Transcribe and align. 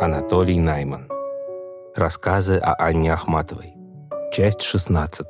Анатолий 0.00 0.60
Найман. 0.60 1.10
Рассказы 1.96 2.56
о 2.56 2.72
Анне 2.74 3.12
Ахматовой. 3.12 3.74
Часть 4.32 4.62
16. 4.62 5.26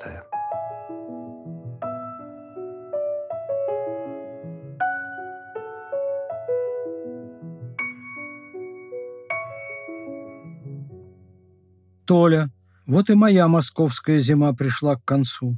Толя, 12.05 12.51
вот 12.85 13.09
и 13.09 13.15
моя 13.15 13.49
московская 13.49 14.19
зима 14.19 14.53
пришла 14.53 14.97
к 14.97 15.05
концу. 15.07 15.57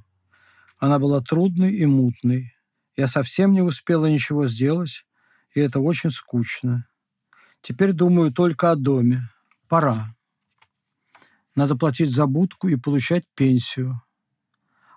Она 0.78 1.00
была 1.00 1.20
трудной 1.20 1.72
и 1.72 1.84
мутной. 1.84 2.54
Я 2.96 3.08
совсем 3.08 3.54
не 3.54 3.62
успела 3.62 4.06
ничего 4.06 4.46
сделать, 4.46 5.04
и 5.52 5.58
это 5.58 5.80
очень 5.80 6.10
скучно. 6.10 6.86
Теперь 7.62 7.92
думаю 7.92 8.32
только 8.32 8.70
о 8.70 8.76
доме. 8.76 9.28
Пора. 9.68 10.14
Надо 11.54 11.76
платить 11.76 12.10
за 12.10 12.26
будку 12.26 12.68
и 12.68 12.76
получать 12.76 13.24
пенсию. 13.34 14.02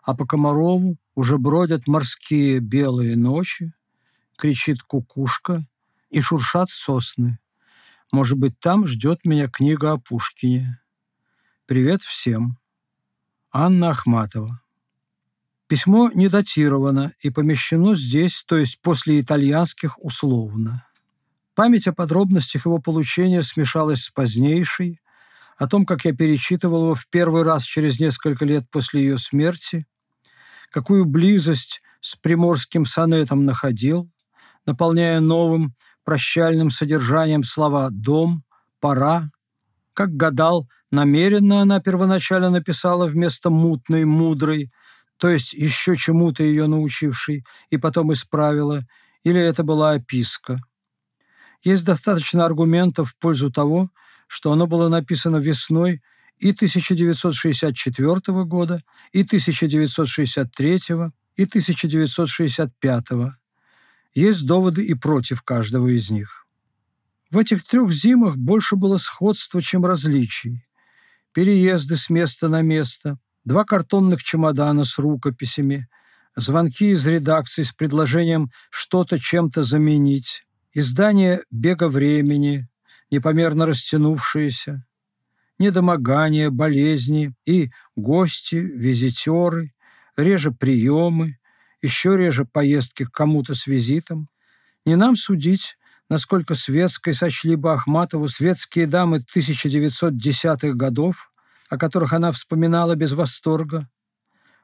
А 0.02 0.16
по 0.16 0.26
Комарову 0.26 0.98
уже 1.16 1.38
бродят 1.38 1.88
морские 1.88 2.59
белые 2.59 3.16
ночи, 3.16 3.73
кричит 4.38 4.81
кукушка 4.81 5.66
и 6.09 6.21
шуршат 6.21 6.70
сосны. 6.70 7.40
Может 8.12 8.38
быть, 8.38 8.59
там 8.59 8.85
ждет 8.85 9.26
меня 9.26 9.48
книга 9.48 9.93
о 9.93 9.98
Пушкине. 9.98 10.80
Привет 11.66 12.04
всем. 12.04 12.57
Анна 13.52 13.90
Ахматова. 13.90 14.62
Письмо 15.68 16.12
не 16.13 16.27
датировано 16.27 17.13
и 17.20 17.30
помещено 17.30 17.95
здесь, 17.95 18.43
то 18.43 18.57
есть 18.57 18.80
после 18.82 19.20
итальянских 19.20 19.98
условно. 20.04 20.85
Память 21.55 21.87
о 21.87 21.93
подробностях 21.93 22.65
его 22.65 22.79
получения 22.79 23.43
смешалась 23.43 24.04
с 24.05 24.09
позднейшей, 24.09 24.99
о 25.57 25.68
том, 25.68 25.85
как 25.85 26.04
я 26.04 26.13
перечитывал 26.13 26.85
его 26.85 26.96
в 26.96 27.07
первый 27.09 27.43
раз 27.43 27.63
через 27.63 27.99
несколько 27.99 28.43
лет 28.43 28.63
после 28.71 29.01
ее 29.01 29.20
смерти, 29.20 29.85
какую 30.71 31.05
близость 31.05 31.81
с 31.99 32.15
приморским 32.15 32.87
сонетом 32.87 33.46
находил, 33.46 34.09
наполняя 34.65 35.20
новым 35.20 35.76
прощальным 36.04 36.71
содержанием 36.71 37.43
слова 37.43 37.90
«дом», 37.91 38.43
«пора», 38.79 39.29
как 39.93 40.09
гадал, 40.15 40.68
намеренно 40.90 41.62
она 41.62 41.79
первоначально 41.79 42.49
написала 42.49 43.05
вместо 43.05 43.51
«мутной», 43.51 44.05
«мудрой», 44.05 44.71
то 45.18 45.29
есть 45.29 45.54
еще 45.54 45.96
чему-то 45.96 46.41
ее 46.43 46.65
научившей, 46.65 47.46
и 47.70 47.77
потом 47.77 48.12
исправила, 48.12 48.81
или 49.24 49.40
это 49.40 49.62
была 49.63 49.91
описка– 49.91 50.57
есть 51.63 51.85
достаточно 51.85 52.45
аргументов 52.45 53.11
в 53.11 53.17
пользу 53.17 53.51
того, 53.51 53.89
что 54.27 54.51
оно 54.51 54.67
было 54.67 54.89
написано 54.89 55.37
весной 55.37 56.01
и 56.37 56.51
1964 56.51 58.43
года, 58.43 58.83
и 59.11 59.21
1963, 59.21 60.79
и 61.35 61.43
1965. 61.43 63.05
Есть 64.13 64.45
доводы 64.45 64.84
и 64.84 64.94
против 64.94 65.41
каждого 65.41 65.88
из 65.88 66.09
них. 66.09 66.45
В 67.31 67.38
этих 67.38 67.66
трех 67.66 67.91
зимах 67.91 68.38
больше 68.38 68.75
было 68.75 68.97
сходства, 68.97 69.61
чем 69.61 69.85
различий. 69.85 70.67
Переезды 71.34 71.95
с 71.97 72.09
места 72.09 72.47
на 72.47 72.61
место, 72.61 73.17
два 73.44 73.63
картонных 73.66 74.22
чемодана 74.22 74.84
с 74.84 75.00
рукописями, 75.00 75.88
звонки 76.35 76.91
из 76.91 77.07
редакции 77.07 77.63
с 77.63 77.72
предложением 77.72 78.51
что-то 78.69 79.19
чем-то 79.19 79.63
заменить, 79.63 80.45
Издание 80.75 81.44
«Бега 81.52 81.88
времени», 81.88 82.68
непомерно 83.12 83.68
растянувшееся, 83.68 84.84
недомогание, 85.59 86.50
болезни 86.50 87.36
и 87.46 87.70
гости, 87.96 88.56
визитеры, 88.56 89.75
реже 90.18 90.52
приемы, 90.52 91.38
еще 91.84 92.18
реже 92.18 92.46
поездки 92.46 93.06
к 93.06 93.12
кому-то 93.12 93.53
с 93.53 93.68
визитом. 93.68 94.30
Не 94.84 94.96
нам 94.96 95.16
судить, 95.16 95.78
насколько 96.09 96.56
светской 96.56 97.14
сочли 97.14 97.56
бы 97.56 97.72
Ахматову 97.72 98.28
светские 98.28 98.88
дамы 98.88 99.24
1910-х 99.36 100.74
годов, 100.74 101.31
о 101.70 101.78
которых 101.78 102.14
она 102.14 102.31
вспоминала 102.31 102.96
без 102.96 103.12
восторга. 103.12 103.88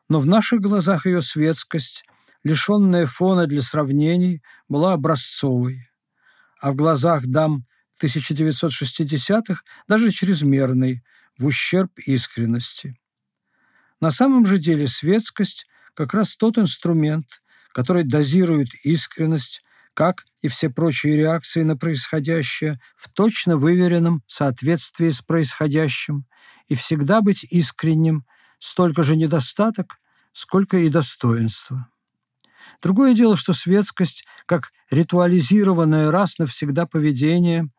Но 0.09 0.19
в 0.19 0.25
наших 0.25 0.59
глазах 0.59 1.05
ее 1.05 1.21
светскость, 1.21 2.03
лишенная 2.43 3.05
фона 3.05 3.45
для 3.45 3.61
сравнений, 3.61 4.41
была 4.67 4.93
образцовой 4.93 5.88
а 6.59 6.71
в 6.71 6.75
глазах 6.75 7.25
дам 7.25 7.65
1960-х 8.01 9.61
даже 9.87 10.11
чрезмерный, 10.11 11.03
в 11.37 11.45
ущерб 11.45 11.91
искренности. 11.99 12.99
На 14.01 14.11
самом 14.11 14.45
же 14.45 14.57
деле 14.57 14.87
светскость– 14.87 15.65
как 15.93 16.13
раз 16.13 16.37
тот 16.37 16.57
инструмент, 16.57 17.25
который 17.73 18.03
дозирует 18.03 18.69
искренность, 18.85 19.61
как 19.93 20.23
и 20.41 20.47
все 20.47 20.69
прочие 20.69 21.17
реакции 21.17 21.63
на 21.63 21.75
происходящее 21.75 22.79
в 22.95 23.09
точно 23.09 23.57
выверенном 23.57 24.23
соответствии 24.25 25.09
с 25.09 25.21
происходящим, 25.21 26.25
и 26.67 26.75
всегда 26.75 27.21
быть 27.21 27.43
искренним– 27.43 28.25
столько 28.59 29.03
же 29.03 29.15
недостаток, 29.15 29.99
сколько 30.31 30.77
и 30.77 30.89
достоинство. 30.89 31.89
Другое 32.81 33.13
дело, 33.13 33.35
что 33.37 33.53
светскость, 33.53 34.25
как 34.45 34.71
ритуализированное 34.89 36.11
раз 36.11 36.37
навсегда 36.37 36.85
поведение, 36.85 37.69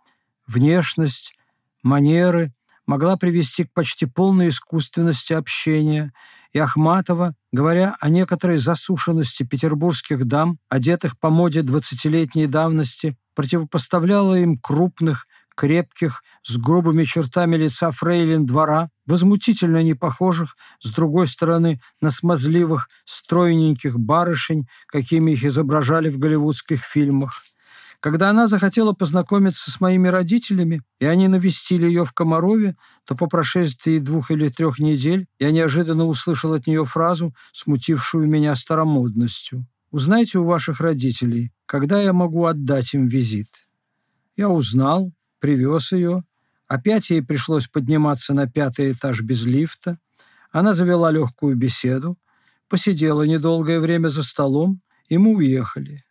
внешность, 0.47 1.35
манеры, 1.83 2.53
могла 2.87 3.17
привести 3.17 3.65
к 3.65 3.73
почти 3.73 4.07
полной 4.07 4.49
искусственности 4.49 5.33
общения, 5.33 6.13
и 6.53 6.59
Ахматова, 6.59 7.35
говоря 7.53 7.97
о 8.01 8.09
некоторой 8.09 8.59
засушенности 8.59 9.45
петербургских 9.45 10.27
дам, 10.27 10.59
одетых 10.69 11.19
по 11.19 11.31
моде 11.31 11.63
двадцатилетней 11.63 12.47
давности, 12.47 13.17
противопоставляла 13.35 14.35
им 14.35 14.59
крупных, 14.59 15.27
крепких, 15.61 16.23
с 16.43 16.57
грубыми 16.57 17.05
чертами 17.05 17.55
лица 17.55 17.91
фрейлин 17.91 18.47
двора, 18.47 18.89
возмутительно 19.05 19.83
не 19.83 19.93
похожих, 19.93 20.57
с 20.79 20.91
другой 20.91 21.27
стороны, 21.27 21.83
на 22.01 22.11
смазливых, 22.11 22.89
стройненьких 23.05 23.99
барышень, 23.99 24.67
какими 24.87 25.33
их 25.33 25.45
изображали 25.45 26.09
в 26.09 26.19
голливудских 26.19 26.81
фильмах. 26.83 27.43
Когда 28.01 28.31
она 28.31 28.49
захотела 28.49 28.95
познакомиться 28.95 29.71
с 29.71 29.83
моими 29.83 30.09
родителями, 30.09 30.81
и 30.99 31.05
они 31.05 31.29
навестили 31.29 31.85
ее 31.85 32.07
в 32.07 32.15
Комарове, 32.15 32.77
то 33.05 33.15
по 33.15 33.27
прошествии 33.27 33.99
двух 33.99 34.31
или 34.31 34.49
трех 34.49 34.79
недель 34.79 35.27
я 35.39 35.51
неожиданно 35.51 36.07
услышал 36.07 36.55
от 36.55 36.67
нее 36.67 36.87
фразу, 36.87 37.35
смутившую 37.53 38.27
меня 38.27 38.55
старомодностью. 38.55 39.67
«Узнайте 39.91 40.39
у 40.39 40.45
ваших 40.45 40.81
родителей, 40.81 41.53
когда 41.67 42.01
я 42.01 42.15
могу 42.15 42.47
отдать 42.47 42.95
им 42.95 43.09
визит». 43.09 43.69
Я 44.37 44.49
узнал, 44.49 45.13
привез 45.41 45.93
ее. 45.93 46.25
Опять 46.69 47.11
ей 47.11 47.23
пришлось 47.23 47.67
подниматься 47.67 48.35
на 48.35 48.47
пятый 48.47 48.93
этаж 48.93 49.23
без 49.23 49.45
лифта. 49.45 49.99
Она 50.53 50.75
завела 50.75 51.11
легкую 51.11 51.57
беседу, 51.57 52.17
посидела 52.69 53.23
недолгое 53.25 53.81
время 53.81 54.09
за 54.09 54.23
столом, 54.23 54.81
и 55.09 55.19
мы 55.19 55.35
уехали. 55.35 56.05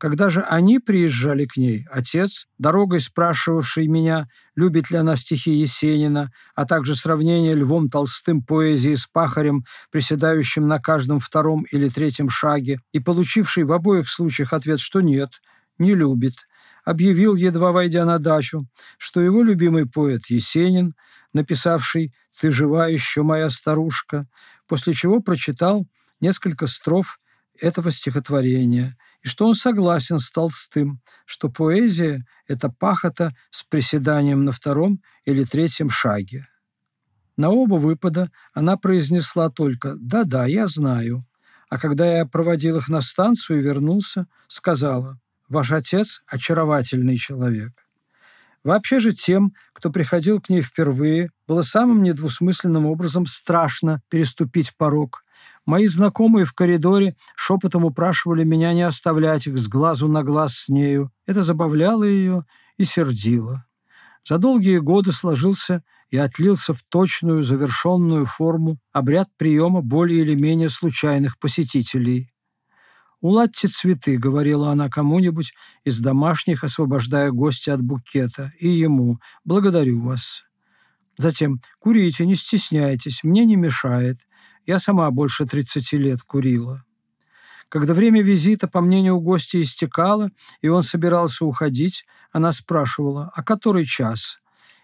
Когда 0.00 0.30
же 0.30 0.40
они 0.40 0.78
приезжали 0.78 1.44
к 1.44 1.58
ней, 1.58 1.86
отец, 1.92 2.46
дорогой 2.56 3.00
спрашивавший 3.00 3.86
меня, 3.86 4.28
любит 4.56 4.90
ли 4.90 4.96
она 4.96 5.14
стихи 5.14 5.50
Есенина, 5.50 6.32
а 6.54 6.64
также 6.64 6.96
сравнение 6.96 7.54
Львом 7.54 7.90
Толстым 7.90 8.42
поэзии 8.42 8.94
с 8.94 9.06
пахарем, 9.06 9.66
приседающим 9.90 10.66
на 10.66 10.80
каждом 10.80 11.18
втором 11.18 11.64
или 11.70 11.90
третьем 11.90 12.30
шаге, 12.30 12.80
и 12.92 12.98
получивший 12.98 13.64
в 13.64 13.72
обоих 13.72 14.08
случаях 14.08 14.54
ответ, 14.54 14.80
что 14.80 15.02
нет, 15.02 15.32
не 15.76 15.94
любит, 15.94 16.34
объявил, 16.90 17.36
едва 17.36 17.72
войдя 17.72 18.04
на 18.04 18.18
дачу, 18.18 18.66
что 18.98 19.20
его 19.20 19.42
любимый 19.42 19.86
поэт 19.86 20.26
Есенин, 20.28 20.94
написавший 21.32 22.12
«Ты 22.40 22.52
жива 22.52 22.88
еще, 22.88 23.22
моя 23.22 23.50
старушка», 23.50 24.26
после 24.66 24.92
чего 24.92 25.20
прочитал 25.20 25.86
несколько 26.20 26.66
строф 26.66 27.18
этого 27.58 27.90
стихотворения, 27.90 28.96
и 29.22 29.28
что 29.28 29.46
он 29.46 29.54
согласен 29.54 30.18
с 30.18 30.30
Толстым, 30.30 31.00
что 31.26 31.48
поэзия— 31.48 32.24
это 32.48 32.68
пахота 32.70 33.34
с 33.50 33.62
приседанием 33.62 34.44
на 34.44 34.52
втором 34.52 35.02
или 35.24 35.44
третьем 35.44 35.90
шаге. 35.90 36.46
На 37.36 37.50
оба 37.50 37.74
выпада 37.74 38.30
она 38.52 38.76
произнесла 38.76 39.50
только 39.50 39.94
«да-да, 39.96 40.46
я 40.46 40.66
знаю», 40.66 41.26
а 41.68 41.78
когда 41.78 42.18
я 42.18 42.26
проводил 42.26 42.78
их 42.78 42.88
на 42.88 43.00
станцию 43.00 43.60
и 43.60 43.62
вернулся, 43.62 44.26
сказала 44.48 45.20
Ваш 45.50 45.72
отец– 45.72 46.22
очаровательный 46.28 47.16
человек. 47.16 47.72
Вообще 48.62 49.00
же 49.00 49.12
тем, 49.12 49.52
кто 49.72 49.90
приходил 49.90 50.40
к 50.40 50.48
ней 50.48 50.62
впервые, 50.62 51.30
было 51.48 51.62
самым 51.62 52.04
недвусмысленным 52.04 52.86
образом 52.86 53.26
страшно 53.26 54.00
переступить 54.08 54.76
порог. 54.76 55.24
Мои 55.66 55.88
знакомые 55.88 56.46
в 56.46 56.52
коридоре 56.52 57.16
шепотом 57.34 57.84
упрашивали 57.84 58.44
меня 58.44 58.72
не 58.74 58.82
оставлять 58.82 59.48
их 59.48 59.58
с 59.58 59.66
глазу 59.66 60.06
на 60.06 60.22
глаз 60.22 60.54
с 60.54 60.68
нею. 60.68 61.10
Это 61.26 61.42
забавляло 61.42 62.04
ее 62.04 62.46
и 62.76 62.84
сердило. 62.84 63.64
За 64.24 64.38
долгие 64.38 64.78
годы 64.78 65.10
сложился 65.10 65.82
и 66.10 66.16
отлился 66.16 66.74
в 66.74 66.84
точную 66.88 67.42
завершенную 67.42 68.24
форму 68.24 68.78
обряд 68.92 69.28
приема 69.36 69.82
более 69.82 70.20
или 70.20 70.36
менее 70.36 70.68
случайных 70.68 71.40
посетителей. 71.40 72.29
«Уладьте 73.20 73.68
цветы»,— 73.68 74.16
говорила 74.18 74.70
она 74.70 74.88
кому-нибудь 74.88 75.52
из 75.84 76.00
домашних, 76.00 76.64
освобождая 76.64 77.30
гостя 77.30 77.74
от 77.74 77.82
букета, 77.82 78.52
и 78.58 78.68
ему 78.68 79.18
«благодарю 79.44 80.00
вас». 80.00 80.44
Затем 81.18 81.60
«курите, 81.78 82.24
не 82.24 82.34
стесняйтесь, 82.34 83.22
мне 83.22 83.44
не 83.44 83.56
мешает, 83.56 84.20
я 84.64 84.78
сама 84.78 85.10
больше 85.10 85.44
30 85.44 85.92
лет 85.94 86.22
курила». 86.22 86.82
Когда 87.68 87.94
время 87.94 88.22
визита, 88.22 88.66
по 88.66 88.80
мнению 88.80 89.20
гостя, 89.20 89.60
истекало, 89.60 90.30
и 90.60 90.68
он 90.68 90.82
собирался 90.82 91.44
уходить, 91.44 92.04
она 92.32 92.52
спрашивала, 92.52 93.30
а 93.34 93.44
который 93.44 93.84
час? 93.84 94.38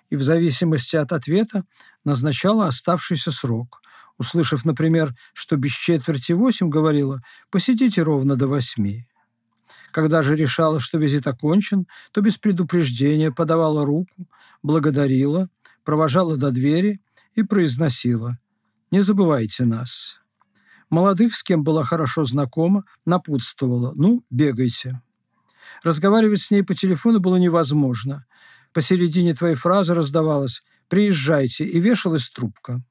И 0.08 0.14
в 0.14 0.22
зависимости 0.22 0.94
от 0.94 1.12
ответа 1.12 1.64
назначала 2.04 2.68
оставшийся 2.68 3.32
срок. 3.32 3.82
Услышав, 4.18 4.64
например, 4.64 5.14
что 5.34 5.56
без 5.56 5.72
четверти 5.72 6.32
восемь, 6.32 6.68
говорила 6.68 7.22
«посидите 7.50 8.02
ровно 8.02 8.36
до 8.36 8.48
восьми». 8.48 9.06
Когда 9.92 10.22
же 10.22 10.36
решала, 10.36 10.80
что 10.80 10.98
визит 10.98 11.26
окончен, 11.26 11.86
то 12.12 12.20
без 12.20 12.36
предупреждения 12.36 13.30
подавала 13.30 13.84
руку, 13.84 14.28
благодарила, 14.62 15.48
провожала 15.84 16.36
до 16.36 16.50
двери 16.50 17.00
и 17.34 17.42
произносила 17.42 18.38
«Не 18.90 19.00
забывайте 19.00 19.64
нас». 19.64 20.18
Молодых, 20.90 21.34
с 21.34 21.42
кем 21.42 21.64
была 21.64 21.82
хорошо 21.84 22.24
знакома, 22.24 22.84
напутствовала 23.04 23.92
«Ну, 23.94 24.24
бегайте». 24.30 25.00
Разговаривать 25.82 26.40
с 26.40 26.50
ней 26.50 26.62
по 26.62 26.74
телефону 26.74 27.20
было 27.20 27.36
невозможно. 27.36 28.24
Посередине 28.72 29.34
твоей 29.34 29.56
фразы 29.56 29.94
раздавалось 29.94 30.62
«Приезжайте» 30.88 31.64
и 31.64 31.80
вешалась 31.80 32.30
трубка. 32.30 32.82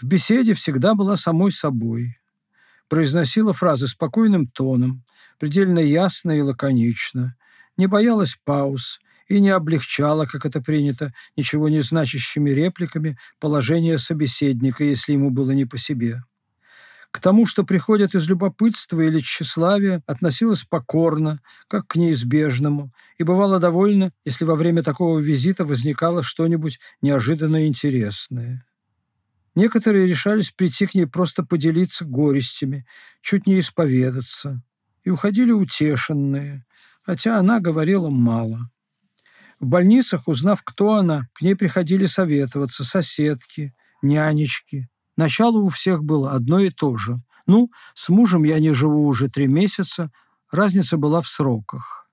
В 0.00 0.04
беседе 0.04 0.54
всегда 0.54 0.94
была 0.94 1.16
самой 1.16 1.50
собой. 1.50 2.18
Произносила 2.88 3.52
фразы 3.52 3.88
спокойным 3.88 4.46
тоном, 4.46 5.04
предельно 5.40 5.80
ясно 5.80 6.38
и 6.38 6.40
лаконично, 6.40 7.34
не 7.76 7.88
боялась 7.88 8.38
пауз 8.44 9.00
и 9.26 9.40
не 9.40 9.50
облегчала, 9.50 10.26
как 10.26 10.46
это 10.46 10.62
принято, 10.62 11.12
ничего 11.36 11.68
не 11.68 11.80
значащими 11.80 12.50
репликами 12.50 13.18
положение 13.40 13.98
собеседника, 13.98 14.84
если 14.84 15.14
ему 15.14 15.30
было 15.30 15.50
не 15.50 15.64
по 15.64 15.76
себе. 15.78 16.22
К 17.10 17.18
тому, 17.20 17.44
что 17.44 17.64
приходят 17.64 18.14
из 18.14 18.28
любопытства 18.28 19.00
или 19.00 19.18
тщеславия, 19.18 20.02
относилась 20.06 20.62
покорно, 20.62 21.40
как 21.66 21.88
к 21.88 21.96
неизбежному, 21.96 22.92
и 23.16 23.24
бывала 23.24 23.58
довольна, 23.58 24.12
если 24.24 24.44
во 24.44 24.54
время 24.54 24.84
такого 24.84 25.18
визита 25.18 25.64
возникало 25.64 26.22
что-нибудь 26.22 26.78
неожиданно 27.02 27.66
интересное. 27.66 28.67
Некоторые 29.58 30.06
решались 30.06 30.52
прийти 30.52 30.86
к 30.86 30.94
ней 30.94 31.06
просто 31.06 31.42
поделиться 31.42 32.04
горестями, 32.04 32.86
чуть 33.20 33.48
не 33.48 33.58
исповедаться, 33.58 34.62
и 35.02 35.10
уходили 35.10 35.50
утешенные, 35.50 36.64
хотя 37.02 37.36
она 37.38 37.58
говорила 37.58 38.08
мало. 38.08 38.70
В 39.58 39.66
больницах, 39.66 40.28
узнав, 40.28 40.62
кто 40.62 40.92
она, 40.92 41.26
к 41.32 41.42
ней 41.42 41.56
приходили 41.56 42.06
советоваться 42.06 42.84
соседки, 42.84 43.74
нянечки. 44.00 44.88
Начало 45.16 45.58
у 45.58 45.70
всех 45.70 46.04
было 46.04 46.34
одно 46.34 46.60
и 46.60 46.70
то 46.70 46.96
же. 46.96 47.20
Ну, 47.48 47.72
с 47.94 48.10
мужем 48.10 48.44
я 48.44 48.60
не 48.60 48.72
живу 48.72 49.08
уже 49.08 49.28
три 49.28 49.48
месяца, 49.48 50.12
разница 50.52 50.98
была 50.98 51.20
в 51.20 51.26
сроках. 51.26 52.08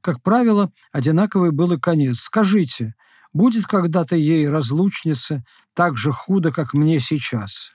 Как 0.00 0.24
правило, 0.24 0.72
одинаковый 0.90 1.52
был 1.52 1.70
и 1.70 1.78
конец. 1.78 2.18
Скажите, 2.18 2.96
будет 3.32 3.66
когда-то 3.66 4.16
ей, 4.16 4.48
разлучнице, 4.48 5.44
так 5.74 5.96
же 5.96 6.12
худо, 6.12 6.52
как 6.52 6.74
мне 6.74 7.00
сейчас?» 7.00 7.70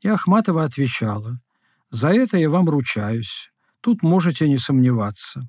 И 0.00 0.08
Ахматова 0.08 0.64
отвечала, 0.64 1.40
«За 1.90 2.08
это 2.10 2.36
я 2.36 2.50
вам 2.50 2.68
ручаюсь. 2.68 3.50
Тут 3.80 4.02
можете 4.02 4.48
не 4.48 4.58
сомневаться». 4.58 5.48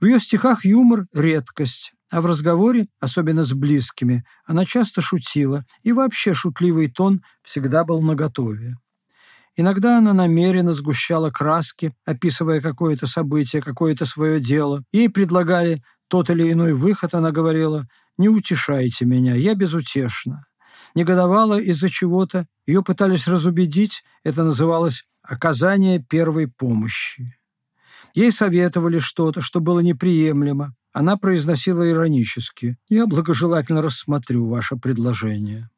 В 0.00 0.04
ее 0.04 0.20
стихах 0.20 0.64
юмор– 0.64 1.06
редкость, 1.14 1.92
а 2.10 2.20
в 2.20 2.26
разговоре, 2.26 2.88
особенно 3.00 3.44
с 3.44 3.52
близкими, 3.52 4.24
она 4.44 4.64
часто 4.64 5.00
шутила, 5.00 5.64
и 5.82 5.92
вообще 5.92 6.34
шутливый 6.34 6.90
тон 6.90 7.22
всегда 7.42 7.84
был 7.84 8.02
наготове. 8.02 8.76
Иногда 9.56 9.98
она 9.98 10.12
намеренно 10.12 10.74
сгущала 10.74 11.30
краски, 11.30 11.94
описывая 12.04 12.60
какое-то 12.60 13.06
событие, 13.06 13.62
какое-то 13.62 14.04
свое 14.04 14.38
дело. 14.38 14.84
Ей 14.92 15.08
предлагали 15.08 15.82
тот 16.08 16.28
или 16.28 16.52
иной 16.52 16.74
выход, 16.74 17.14
она 17.14 17.30
говорила 17.30 17.86
не 18.18 18.28
утешайте 18.28 19.04
меня, 19.04 19.34
я 19.34 19.54
безутешна. 19.54 20.46
Негодовала 20.94 21.60
из-за 21.60 21.90
чего-то, 21.90 22.46
ее 22.66 22.82
пытались 22.82 23.26
разубедить, 23.28 24.02
это 24.24 24.44
называлось 24.44 25.04
оказание 25.22 25.98
первой 25.98 26.48
помощи. 26.48 27.36
Ей 28.14 28.32
советовали 28.32 28.98
что-то, 28.98 29.42
что 29.42 29.60
было 29.60 29.80
неприемлемо. 29.80 30.74
Она 30.92 31.18
произносила 31.18 31.88
иронически 31.88 32.78
«Я 32.88 33.06
благожелательно 33.06 33.82
рассмотрю 33.82 34.48
ваше 34.48 34.76
предложение». 34.76 35.68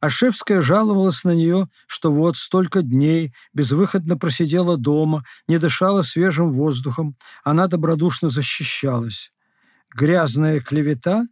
Ашевская 0.00 0.60
жаловалась 0.60 1.24
на 1.24 1.34
нее, 1.34 1.68
что 1.86 2.12
вот 2.12 2.36
столько 2.36 2.82
дней 2.82 3.32
безвыходно 3.54 4.18
просидела 4.18 4.76
дома, 4.76 5.24
не 5.48 5.58
дышала 5.58 6.02
свежим 6.02 6.52
воздухом. 6.52 7.16
Она 7.42 7.68
добродушно 7.68 8.28
защищалась. 8.28 9.32
Грязная 9.94 10.60
клевета 10.60 11.26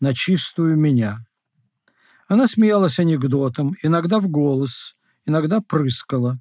на 0.00 0.14
чистую 0.14 0.76
меня. 0.76 1.18
Она 2.28 2.46
смеялась 2.46 2.98
анекдотом, 2.98 3.74
иногда 3.82 4.20
в 4.20 4.28
голос, 4.28 4.96
иногда 5.26 5.60
прыскала. 5.60 6.38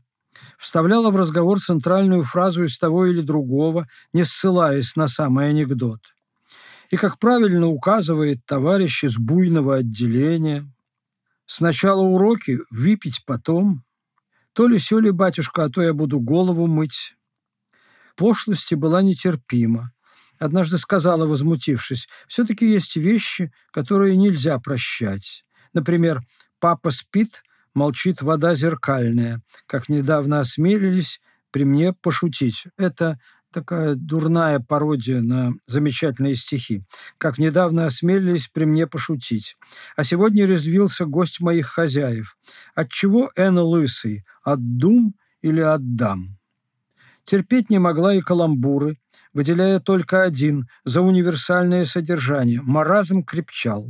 Вставляла 0.57 1.09
в 1.09 1.15
разговор 1.15 1.59
центральную 1.59 2.23
фразу 2.23 2.63
из 2.63 2.77
того 2.77 3.07
или 3.07 3.21
другого, 3.21 3.87
не 4.13 4.23
ссылаясь 4.23 4.95
на 4.95 5.07
самый 5.07 5.49
анекдот. 5.49 6.01
И, 6.91 6.97
как 6.97 7.19
правильно 7.19 7.67
указывает 7.67 8.45
товарищ 8.45 9.03
из 9.03 9.17
буйного 9.17 9.77
отделения, 9.77 10.71
сначала 11.45 12.01
уроки, 12.01 12.59
выпить 12.69 13.23
потом. 13.25 13.83
То 14.53 14.67
ли 14.67 14.77
сё 14.77 14.99
ли, 14.99 15.11
батюшка, 15.11 15.65
а 15.65 15.69
то 15.69 15.81
я 15.81 15.93
буду 15.93 16.19
голову 16.19 16.67
мыть. 16.67 17.15
Пошлости 18.15 18.75
была 18.75 19.01
нетерпима 19.01 19.91
однажды 20.39 20.77
сказала, 20.77 21.25
возмутившись, 21.25 22.07
«Все-таки 22.27 22.69
есть 22.69 22.95
вещи, 22.95 23.51
которые 23.71 24.15
нельзя 24.15 24.59
прощать. 24.59 25.45
Например, 25.73 26.21
папа 26.59 26.91
спит, 26.91 27.43
молчит 27.73 28.21
вода 28.21 28.55
зеркальная, 28.55 29.41
как 29.67 29.89
недавно 29.89 30.39
осмелились 30.39 31.21
при 31.51 31.63
мне 31.63 31.93
пошутить. 31.93 32.65
Это 32.77 33.19
такая 33.51 33.95
дурная 33.95 34.59
пародия 34.59 35.21
на 35.21 35.53
замечательные 35.65 36.35
стихи. 36.35 36.83
Как 37.17 37.37
недавно 37.37 37.85
осмелились 37.85 38.47
при 38.47 38.65
мне 38.65 38.87
пошутить. 38.87 39.57
А 39.95 40.03
сегодня 40.03 40.45
резвился 40.45 41.05
гость 41.05 41.39
моих 41.39 41.67
хозяев. 41.67 42.37
От 42.75 42.89
чего 42.89 43.31
Энна 43.35 43.63
лысый? 43.63 44.25
От 44.43 44.77
дум 44.77 45.15
или 45.41 45.61
от 45.61 45.95
дам? 45.95 46.37
Терпеть 47.25 47.69
не 47.69 47.79
могла 47.79 48.13
и 48.13 48.21
каламбуры, 48.21 48.97
выделяя 49.37 49.79
только 49.79 50.23
один 50.23 50.67
за 50.83 51.01
универсальное 51.03 51.85
содержание– 51.85 52.59
маразм 52.63 53.21
крепчал. 53.21 53.87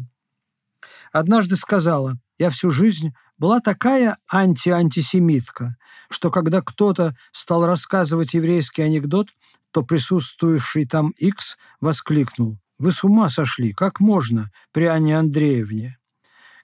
Однажды 1.14 1.56
сказала, 1.56 2.18
я 2.38 2.50
всю 2.50 2.70
жизнь 2.70 3.14
была 3.38 3.62
такая 3.62 4.18
анти-антисемитка, 4.30 5.78
что 6.10 6.32
когда 6.32 6.62
кто-то 6.62 7.16
стал 7.32 7.66
рассказывать 7.66 8.34
еврейский 8.34 8.82
анекдот, 8.82 9.30
то 9.72 9.84
присутствующий 9.84 10.86
там 10.86 11.12
Икс 11.12 11.58
воскликнул, 11.80 12.60
«Вы 12.78 12.92
с 12.92 13.06
ума 13.06 13.30
сошли, 13.30 13.72
как 13.72 14.02
можно 14.02 14.52
при 14.74 14.84
Анне 14.84 15.18
Андреевне?» 15.18 15.98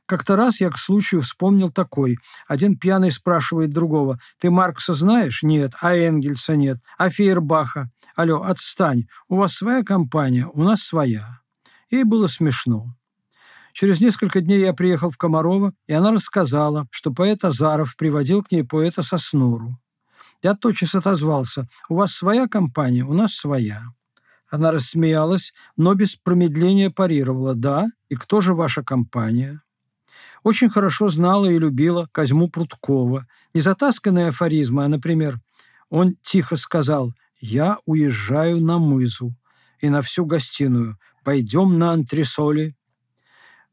Как-то 0.06 0.36
раз 0.36 0.62
я 0.62 0.70
к 0.70 0.78
случаю 0.78 1.22
вспомнил 1.22 1.72
такой. 1.72 2.18
Один 2.48 2.78
пьяный 2.78 3.12
спрашивает 3.12 3.72
другого, 3.72 4.20
«Ты 4.40 4.52
Маркса 4.52 4.94
знаешь?» 4.94 5.44
«Нет». 5.44 5.74
«А 5.82 5.96
Энгельса 5.96 6.56
нет?» 6.56 6.80
«А 6.98 7.10
Фейербаха?» 7.10 7.90
Алло, 8.16 8.44
отстань, 8.44 9.08
у 9.28 9.38
вас 9.38 9.56
своя 9.56 9.84
компания, 9.84 10.46
у 10.46 10.62
нас 10.62 10.84
своя. 10.84 11.40
Ей 11.90 12.04
было 12.04 12.28
смешно. 12.28 12.96
Через 13.72 14.00
несколько 14.02 14.40
дней 14.40 14.60
я 14.60 14.74
приехал 14.74 15.10
в 15.10 15.18
Комарово, 15.18 15.74
и 15.88 15.94
она 15.94 16.12
рассказала, 16.12 16.88
что 16.92 17.12
поэт 17.12 17.44
Азаров 17.44 17.96
приводил 17.98 18.44
к 18.44 18.52
ней 18.52 18.64
поэта 18.64 19.02
Соснуру. 19.02 19.80
Я 20.44 20.54
тотчас 20.54 20.94
отозвался, 20.94 21.68
у 21.90 21.96
вас 21.96 22.14
своя 22.14 22.48
компания, 22.48 23.04
у 23.04 23.14
нас 23.14 23.34
своя. 23.34 23.82
Она 24.48 24.70
рассмеялась, 24.70 25.52
но 25.76 25.96
без 25.96 26.16
промедления 26.16 26.92
парировала. 26.92 27.56
«Да, 27.56 27.88
и 28.10 28.16
кто 28.16 28.42
же 28.42 28.54
ваша 28.54 28.84
компания?» 28.84 29.63
Очень 30.44 30.70
хорошо 30.70 31.10
знала 31.10 31.46
и 31.46 31.58
любила 31.58 32.08
Козьму 32.12 32.50
Прудкова. 32.50 33.26
Не 33.54 33.62
затасканные 33.62 34.28
афоризмы, 34.28 34.84
а, 34.84 34.88
например, 34.88 35.40
он 35.90 36.16
тихо 36.24 36.56
сказал 36.58 37.14
я 37.46 37.80
уезжаю 37.86 38.62
на 38.62 38.80
мызу 38.80 39.36
и 39.82 39.90
на 39.90 40.02
всю 40.02 40.26
гостиную. 40.26 40.98
Пойдем 41.26 41.78
на 41.78 41.92
антресоли. 41.92 42.74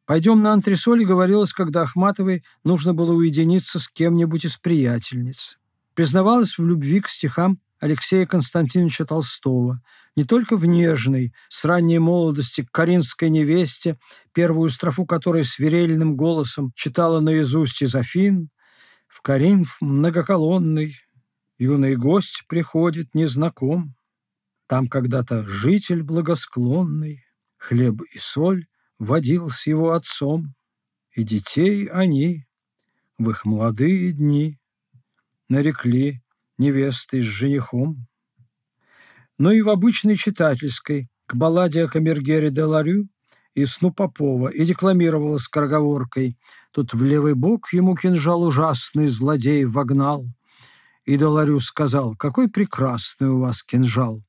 «Пойдем 0.06 0.42
на 0.42 0.52
антресоли» 0.52 1.04
говорилось, 1.04 1.52
когда 1.52 1.82
Ахматовой 1.82 2.42
нужно 2.64 2.94
было 2.94 3.12
уединиться 3.12 3.78
с 3.78 3.88
кем-нибудь 3.88 4.44
из 4.44 4.56
приятельниц. 4.56 5.60
Признавалась 5.94 6.58
в 6.58 6.66
любви 6.66 7.00
к 7.00 7.08
стихам 7.08 7.60
Алексея 7.80 8.26
Константиновича 8.26 9.06
Толстого, 9.06 9.80
не 10.14 10.24
только 10.24 10.56
в 10.56 10.66
нежной, 10.66 11.32
с 11.48 11.64
ранней 11.64 11.98
молодости 11.98 12.62
к 12.62 12.70
коринфской 12.70 13.30
невесте, 13.30 13.98
первую 14.32 14.68
строфу 14.68 15.06
которой 15.06 15.44
свирельным 15.44 16.14
голосом 16.14 16.72
читала 16.76 17.20
наизусть 17.20 17.82
Изофин, 17.82 18.50
в 19.08 19.22
Коринф 19.22 19.78
многоколонный, 19.80 20.94
юный 21.58 21.96
гость 21.96 22.44
приходит 22.48 23.14
незнаком, 23.14 23.96
там 24.66 24.86
когда-то 24.86 25.44
житель 25.44 26.02
благосклонный, 26.02 27.24
хлеб 27.56 28.02
и 28.14 28.18
соль 28.18 28.66
водил 28.98 29.48
с 29.48 29.66
его 29.66 29.92
отцом, 29.92 30.54
и 31.16 31.24
детей 31.24 31.86
они 31.86 32.46
в 33.18 33.30
их 33.30 33.44
молодые 33.44 34.12
дни 34.12 34.60
нарекли 35.48 36.22
невестой 36.60 37.22
с 37.22 37.24
женихом. 37.24 38.06
Но 39.38 39.50
и 39.50 39.62
в 39.62 39.70
обычной 39.70 40.16
читательской, 40.16 41.08
к 41.26 41.34
балладе 41.34 41.84
о 41.84 41.88
камергере 41.88 42.50
де 42.50 42.62
Ларю 42.62 43.08
и 43.54 43.64
сну 43.64 43.92
Попова, 43.92 44.48
и 44.48 44.64
декламировала 44.64 45.38
скороговоркой 45.38 46.36
«Тут 46.72 46.94
в 46.94 47.02
левый 47.02 47.34
бок 47.34 47.72
ему 47.72 47.96
кинжал 47.96 48.42
ужасный 48.42 49.08
злодей 49.08 49.64
вогнал». 49.64 50.26
И 51.04 51.16
Деларю 51.16 51.58
сказал 51.58 52.14
«Какой 52.14 52.48
прекрасный 52.48 53.28
у 53.28 53.40
вас 53.40 53.62
кинжал!» 53.62 54.22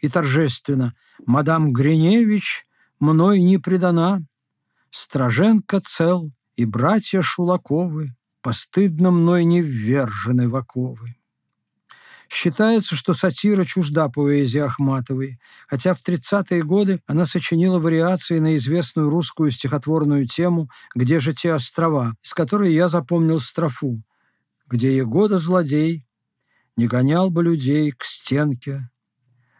И 0.00 0.08
торжественно 0.08 0.94
«Мадам 1.26 1.72
Гриневич 1.72 2.66
мной 3.00 3.40
не 3.40 3.58
предана, 3.58 4.22
Страженко 4.90 5.80
цел 5.80 6.30
и 6.56 6.64
братья 6.64 7.22
Шулаковы 7.22 8.14
Постыдно 8.42 9.10
мной 9.10 9.44
не 9.44 9.60
ввержены 9.60 10.48
в 10.48 10.56
оковы». 10.56 11.19
Считается, 12.32 12.94
что 12.94 13.12
сатира 13.12 13.64
чужда 13.64 14.08
поэзии 14.08 14.60
Ахматовой, 14.60 15.40
хотя 15.66 15.94
в 15.94 15.98
30-е 16.06 16.62
годы 16.62 17.02
она 17.06 17.26
сочинила 17.26 17.80
вариации 17.80 18.38
на 18.38 18.54
известную 18.54 19.10
русскую 19.10 19.50
стихотворную 19.50 20.26
тему 20.26 20.70
«Где 20.94 21.18
же 21.18 21.34
те 21.34 21.52
острова?», 21.52 22.14
из 22.22 22.32
которой 22.32 22.72
я 22.72 22.88
запомнил 22.88 23.40
строфу 23.40 24.04
«Где 24.68 24.96
Егода 24.96 25.38
злодей, 25.38 26.06
не 26.76 26.86
гонял 26.86 27.30
бы 27.30 27.42
людей 27.42 27.90
к 27.90 28.04
стенке, 28.04 28.88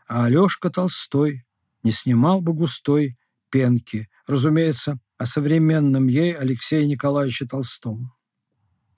а 0.07 0.27
Алешка 0.27 0.71
Толстой 0.71 1.45
не 1.83 1.91
снимал 1.91 2.41
бы 2.41 2.53
густой 2.53 3.19
пенки». 3.51 4.09
Разумеется, 4.29 5.01
о 5.19 5.27
современном 5.27 6.07
ей 6.07 6.35
Алексее 6.35 6.87
Николаевиче 6.87 7.47
Толстом. 7.47 8.13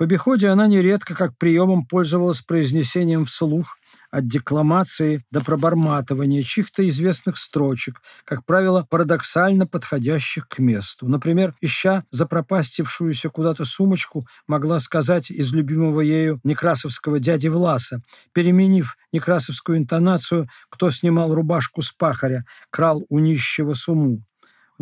В 0.02 0.04
обиходе 0.04 0.48
она 0.48 0.66
нередко 0.66 1.14
как 1.14 1.38
приемом 1.38 1.86
пользовалась 1.86 2.40
произнесением 2.40 3.24
вслух 3.24 3.76
от 4.10 4.26
декламации 4.26 5.24
до 5.30 5.42
проборматывания 5.42 6.42
чьих-то 6.42 6.84
известных 6.88 7.38
строчек, 7.38 8.02
как 8.24 8.44
правило, 8.44 8.84
парадоксально 8.90 9.68
подходящих 9.68 10.48
к 10.48 10.58
месту. 10.58 11.06
Например, 11.06 11.54
ища 11.60 12.02
запропастившуюся 12.10 13.30
куда-то 13.30 13.64
сумочку, 13.64 14.26
могла 14.48 14.80
сказать 14.80 15.30
из 15.30 15.52
любимого 15.52 16.00
ею 16.00 16.40
некрасовского 16.42 17.20
дяди 17.20 17.46
Власа, 17.46 18.02
переменив 18.32 18.96
некрасовскую 19.12 19.78
интонацию 19.78 20.48
«кто 20.68 20.90
снимал 20.90 21.32
рубашку 21.32 21.80
с 21.80 21.92
пахаря, 21.92 22.42
крал 22.70 23.04
у 23.08 23.20
нищего 23.20 23.74
суму». 23.74 24.24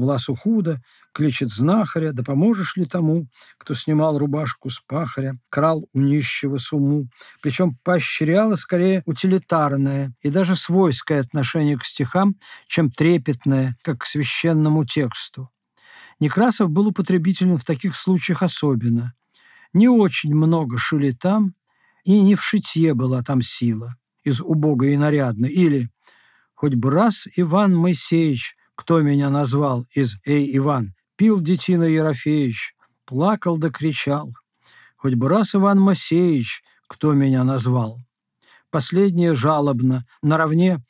Власу 0.00 0.34
худо, 0.34 0.80
кличет 1.12 1.50
знахаря, 1.50 2.12
да 2.12 2.22
поможешь 2.22 2.76
ли 2.76 2.86
тому, 2.86 3.28
кто 3.58 3.74
снимал 3.74 4.18
рубашку 4.18 4.70
с 4.70 4.80
пахаря, 4.80 5.34
крал 5.50 5.88
у 5.92 6.00
нищего 6.00 6.56
суму. 6.56 7.08
Причем 7.42 7.76
поощряло 7.84 8.54
скорее 8.54 9.02
утилитарное 9.04 10.14
и 10.22 10.30
даже 10.30 10.56
свойское 10.56 11.20
отношение 11.20 11.76
к 11.76 11.84
стихам, 11.84 12.36
чем 12.66 12.90
трепетное, 12.90 13.76
как 13.82 13.98
к 13.98 14.06
священному 14.06 14.86
тексту. 14.86 15.50
Некрасов 16.18 16.70
был 16.70 16.88
употребителен 16.88 17.58
в 17.58 17.64
таких 17.64 17.94
случаях 17.94 18.42
особенно. 18.42 19.12
Не 19.74 19.88
очень 19.88 20.34
много 20.34 20.78
шили 20.78 21.12
там, 21.12 21.54
и 22.04 22.20
не 22.22 22.36
в 22.36 22.42
шитье 22.42 22.94
была 22.94 23.22
там 23.22 23.42
сила, 23.42 23.96
из 24.24 24.40
убогой 24.40 24.94
и 24.94 24.96
нарядной, 24.96 25.50
или 25.50 25.90
«Хоть 26.54 26.74
бы 26.74 26.90
раз 26.90 27.26
Иван 27.36 27.74
Моисеевич 27.74 28.54
кто 28.80 29.02
меня 29.02 29.28
назвал 29.28 29.84
из 29.90 30.16
«Эй, 30.24 30.56
Иван», 30.56 30.94
пил 31.16 31.38
детина 31.42 31.82
Ерофеевич, 31.82 32.74
плакал 33.04 33.58
да 33.58 33.68
кричал. 33.68 34.32
Хоть 34.96 35.16
бы 35.16 35.28
раз 35.28 35.54
Иван 35.54 35.78
Масеевич, 35.78 36.62
кто 36.88 37.12
меня 37.12 37.44
назвал. 37.44 37.98
Последнее 38.70 39.34
жалобно, 39.34 40.06
наравне 40.22 40.82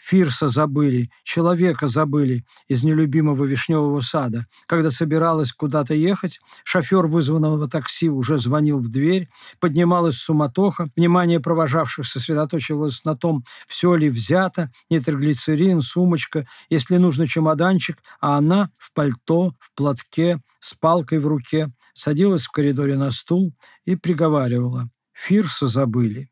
Фирса 0.00 0.48
забыли, 0.48 1.10
человека 1.24 1.86
забыли 1.86 2.44
из 2.68 2.82
нелюбимого 2.82 3.44
вишневого 3.44 4.00
сада. 4.00 4.46
Когда 4.66 4.90
собиралась 4.90 5.52
куда-то 5.52 5.92
ехать, 5.92 6.40
шофер 6.64 7.06
вызванного 7.06 7.68
такси 7.68 8.08
уже 8.08 8.38
звонил 8.38 8.78
в 8.78 8.88
дверь, 8.88 9.28
поднималась 9.60 10.16
суматоха, 10.16 10.88
внимание 10.96 11.38
провожавших 11.38 12.06
сосредоточивалось 12.06 13.04
на 13.04 13.14
том, 13.14 13.44
все 13.68 13.94
ли 13.94 14.08
взято, 14.08 14.72
нитроглицерин, 14.88 15.82
сумочка, 15.82 16.46
если 16.70 16.96
нужно 16.96 17.26
чемоданчик, 17.26 17.98
а 18.20 18.38
она 18.38 18.70
в 18.78 18.94
пальто, 18.94 19.52
в 19.58 19.74
платке, 19.74 20.40
с 20.60 20.72
палкой 20.72 21.18
в 21.18 21.26
руке, 21.26 21.72
садилась 21.92 22.46
в 22.46 22.50
коридоре 22.50 22.96
на 22.96 23.10
стул 23.10 23.52
и 23.84 23.96
приговаривала. 23.96 24.88
Фирса 25.12 25.66
забыли. 25.66 26.30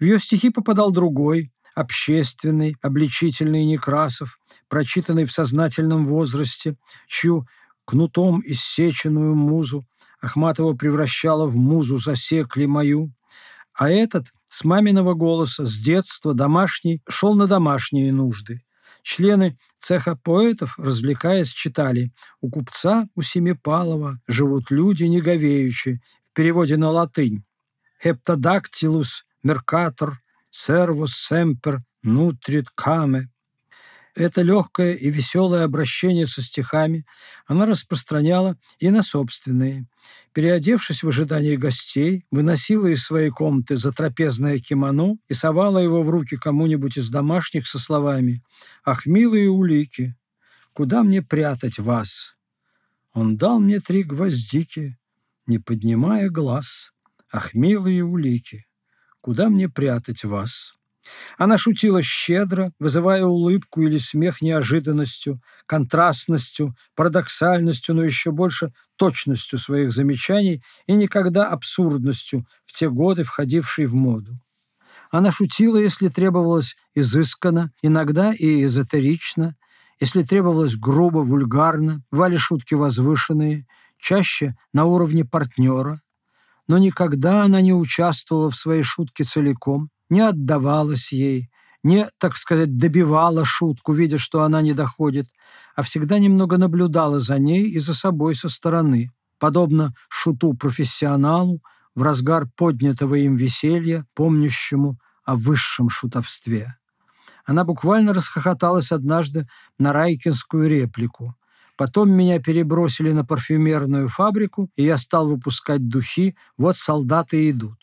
В 0.00 0.04
ее 0.04 0.18
стихи 0.18 0.50
попадал 0.50 0.92
другой, 0.92 1.52
общественный, 1.78 2.76
обличительный 2.82 3.64
Некрасов, 3.64 4.38
прочитанный 4.68 5.24
в 5.24 5.32
сознательном 5.32 6.06
возрасте, 6.06 6.76
чью 7.06 7.46
кнутом 7.84 8.42
иссеченную 8.44 9.34
музу 9.34 9.86
Ахматова 10.20 10.74
превращала 10.74 11.46
в 11.46 11.54
музу 11.56 11.96
засекли 11.96 12.66
мою, 12.66 13.12
а 13.72 13.90
этот 13.90 14.32
с 14.48 14.64
маминого 14.64 15.14
голоса, 15.14 15.64
с 15.64 15.78
детства 15.78 16.34
домашний, 16.34 17.00
шел 17.08 17.34
на 17.34 17.46
домашние 17.46 18.12
нужды. 18.12 18.62
Члены 19.02 19.56
цеха 19.78 20.16
поэтов, 20.16 20.76
развлекаясь, 20.78 21.50
читали. 21.50 22.12
«У 22.40 22.50
купца, 22.50 23.06
у 23.14 23.22
Семипалова 23.22 24.20
живут 24.26 24.70
люди 24.70 25.04
неговеючи» 25.04 26.00
в 26.24 26.32
переводе 26.34 26.76
на 26.76 26.90
латынь. 26.90 27.44
«Хептодактилус 28.02 29.24
меркатор 29.44 30.20
«Сервус 30.60 31.12
семпер 31.14 31.84
нутрит 32.02 32.66
каме». 32.74 33.30
Это 34.16 34.42
легкое 34.42 34.94
и 34.94 35.08
веселое 35.08 35.62
обращение 35.62 36.26
со 36.26 36.42
стихами 36.42 37.06
она 37.46 37.64
распространяла 37.64 38.56
и 38.80 38.90
на 38.90 39.02
собственные. 39.02 39.86
Переодевшись 40.32 41.04
в 41.04 41.08
ожидании 41.08 41.54
гостей, 41.54 42.26
выносила 42.32 42.88
из 42.88 43.04
своей 43.04 43.30
комнаты 43.30 43.76
затрапезное 43.76 44.58
кимоно 44.58 45.18
и 45.28 45.34
совала 45.34 45.78
его 45.78 46.02
в 46.02 46.10
руки 46.10 46.36
кому-нибудь 46.36 46.96
из 46.96 47.08
домашних 47.08 47.68
со 47.68 47.78
словами 47.78 48.42
«Ах, 48.84 49.06
милые 49.06 49.50
улики, 49.50 50.16
куда 50.72 51.04
мне 51.04 51.22
прятать 51.22 51.78
вас?» 51.78 52.34
Он 53.12 53.36
дал 53.36 53.60
мне 53.60 53.78
три 53.78 54.02
гвоздики, 54.02 54.98
не 55.46 55.60
поднимая 55.60 56.30
глаз. 56.30 56.90
Ах, 57.30 57.54
милые 57.54 58.02
улики, 58.02 58.67
Куда 59.20 59.48
мне 59.48 59.68
прятать 59.68 60.24
вас?» 60.24 60.74
Она 61.36 61.58
шутила 61.58 62.02
щедро, 62.02 62.72
вызывая 62.78 63.24
улыбку 63.24 63.82
или 63.82 63.98
смех 63.98 64.42
неожиданностью, 64.42 65.40
контрастностью, 65.66 66.74
парадоксальностью, 66.94 67.94
но 67.94 68.04
еще 68.04 68.30
больше 68.30 68.72
точностью 68.96 69.58
своих 69.58 69.92
замечаний 69.92 70.62
и 70.86 70.92
никогда 70.92 71.48
абсурдностью 71.48 72.46
в 72.64 72.72
те 72.72 72.90
годы, 72.90 73.24
входившей 73.24 73.86
в 73.86 73.94
моду. 73.94 74.38
Она 75.10 75.32
шутила, 75.32 75.78
если 75.78 76.08
требовалось 76.08 76.76
изысканно, 76.94 77.72
иногда 77.80 78.32
и 78.32 78.64
эзотерично, 78.64 79.56
если 80.00 80.22
требовалось 80.22 80.76
грубо, 80.76 81.18
вульгарно, 81.18 82.02
бывали 82.10 82.36
шутки 82.36 82.74
возвышенные, 82.74 83.66
чаще 83.98 84.54
на 84.72 84.84
уровне 84.84 85.24
партнера, 85.24 86.02
но 86.68 86.78
никогда 86.78 87.42
она 87.42 87.60
не 87.60 87.72
участвовала 87.72 88.50
в 88.50 88.56
своей 88.56 88.82
шутке 88.82 89.24
целиком, 89.24 89.90
не 90.10 90.20
отдавалась 90.20 91.12
ей, 91.12 91.50
не, 91.82 92.08
так 92.18 92.36
сказать, 92.36 92.76
добивала 92.76 93.44
шутку, 93.44 93.92
видя, 93.92 94.18
что 94.18 94.42
она 94.42 94.62
не 94.62 94.74
доходит, 94.74 95.26
а 95.74 95.82
всегда 95.82 96.18
немного 96.18 96.58
наблюдала 96.58 97.20
за 97.20 97.38
ней 97.38 97.70
и 97.70 97.78
за 97.78 97.94
собой 97.94 98.34
со 98.34 98.48
стороны, 98.48 99.10
подобно 99.38 99.94
шуту-профессионалу 100.08 101.62
в 101.94 102.02
разгар 102.02 102.46
поднятого 102.56 103.14
им 103.14 103.36
веселья, 103.36 104.06
помнящему 104.14 104.98
о 105.24 105.36
высшем 105.36 105.88
шутовстве. 105.88 106.76
Она 107.44 107.64
буквально 107.64 108.12
расхохоталась 108.12 108.92
однажды 108.92 109.48
на 109.78 109.92
Райкинскую 109.92 110.68
реплику. 110.68 111.34
Потом 111.78 112.10
меня 112.10 112.40
перебросили 112.40 113.12
на 113.12 113.24
парфюмерную 113.24 114.08
фабрику, 114.08 114.68
и 114.74 114.82
я 114.82 114.98
стал 114.98 115.28
выпускать 115.28 115.88
духи 115.88 116.34
«Вот 116.56 116.76
солдаты 116.76 117.48
идут» 117.48 117.78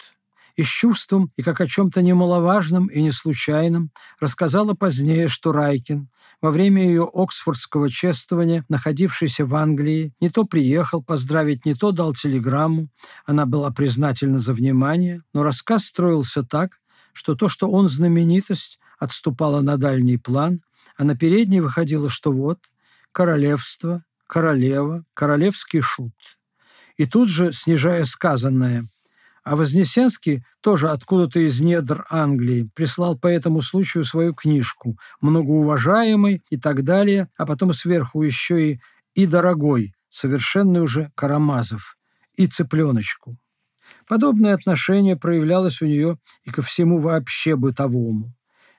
и 0.58 0.64
с 0.64 0.68
чувством, 0.68 1.32
и 1.38 1.42
как 1.42 1.62
о 1.62 1.68
чем-то 1.68 2.02
немаловажном 2.02 2.88
и 2.88 3.02
не 3.02 3.12
случайном, 3.12 3.92
рассказала 4.20 4.74
позднее, 4.74 5.28
что 5.28 5.52
Райкин 5.52 6.10
во 6.42 6.52
время 6.52 6.86
ее 6.86 7.10
оксфордского 7.14 7.90
чествования, 7.90 8.66
находившийся 8.70 9.46
в 9.46 9.56
Англии, 9.56 10.14
не 10.20 10.30
то 10.30 10.44
приехал 10.44 11.02
поздравить, 11.02 11.66
не 11.66 11.74
то 11.74 11.92
дал 11.92 12.14
телеграмму. 12.14 12.90
Она 13.26 13.46
была 13.46 13.72
признательна 13.72 14.40
за 14.40 14.54
внимание, 14.54 15.24
но 15.34 15.44
рассказ 15.44 15.86
строился 15.86 16.44
так, 16.44 16.80
что 17.14 17.36
то, 17.36 17.48
что 17.48 17.70
он 17.70 17.88
знаменитость, 17.88 18.80
отступало 19.00 19.62
на 19.62 19.78
дальний 19.78 20.18
план, 20.18 20.62
а 20.98 21.04
на 21.04 21.16
передний 21.16 21.60
выходило, 21.60 22.10
что 22.10 22.32
вот 22.32 22.60
королевство, 23.16 24.04
королева, 24.28 25.06
королевский 25.14 25.80
шут. 25.80 26.12
И 26.98 27.06
тут 27.06 27.30
же, 27.30 27.54
снижая 27.54 28.04
сказанное, 28.04 28.90
а 29.46 29.56
Вознесенский, 29.56 30.44
тоже 30.60 30.90
откуда-то 30.90 31.40
из 31.40 31.62
недр 31.62 32.06
Англии, 32.10 32.70
прислал 32.76 33.18
по 33.18 33.28
этому 33.28 33.62
случаю 33.62 34.04
свою 34.04 34.34
книжку 34.34 34.98
«Многоуважаемый» 35.22 36.44
и 36.50 36.58
так 36.58 36.84
далее, 36.84 37.30
а 37.38 37.46
потом 37.46 37.72
сверху 37.72 38.22
еще 38.22 38.72
и 38.72 38.82
«И 39.14 39.26
дорогой», 39.26 39.94
совершенный 40.10 40.82
уже 40.82 41.10
Карамазов, 41.16 41.98
и 42.34 42.48
цыпленочку. 42.48 43.38
Подобное 44.10 44.54
отношение 44.54 45.16
проявлялось 45.16 45.82
у 45.82 45.86
нее 45.86 46.18
и 46.44 46.52
ко 46.52 46.62
всему 46.62 47.00
вообще 47.00 47.56
бытовому. 47.56 48.34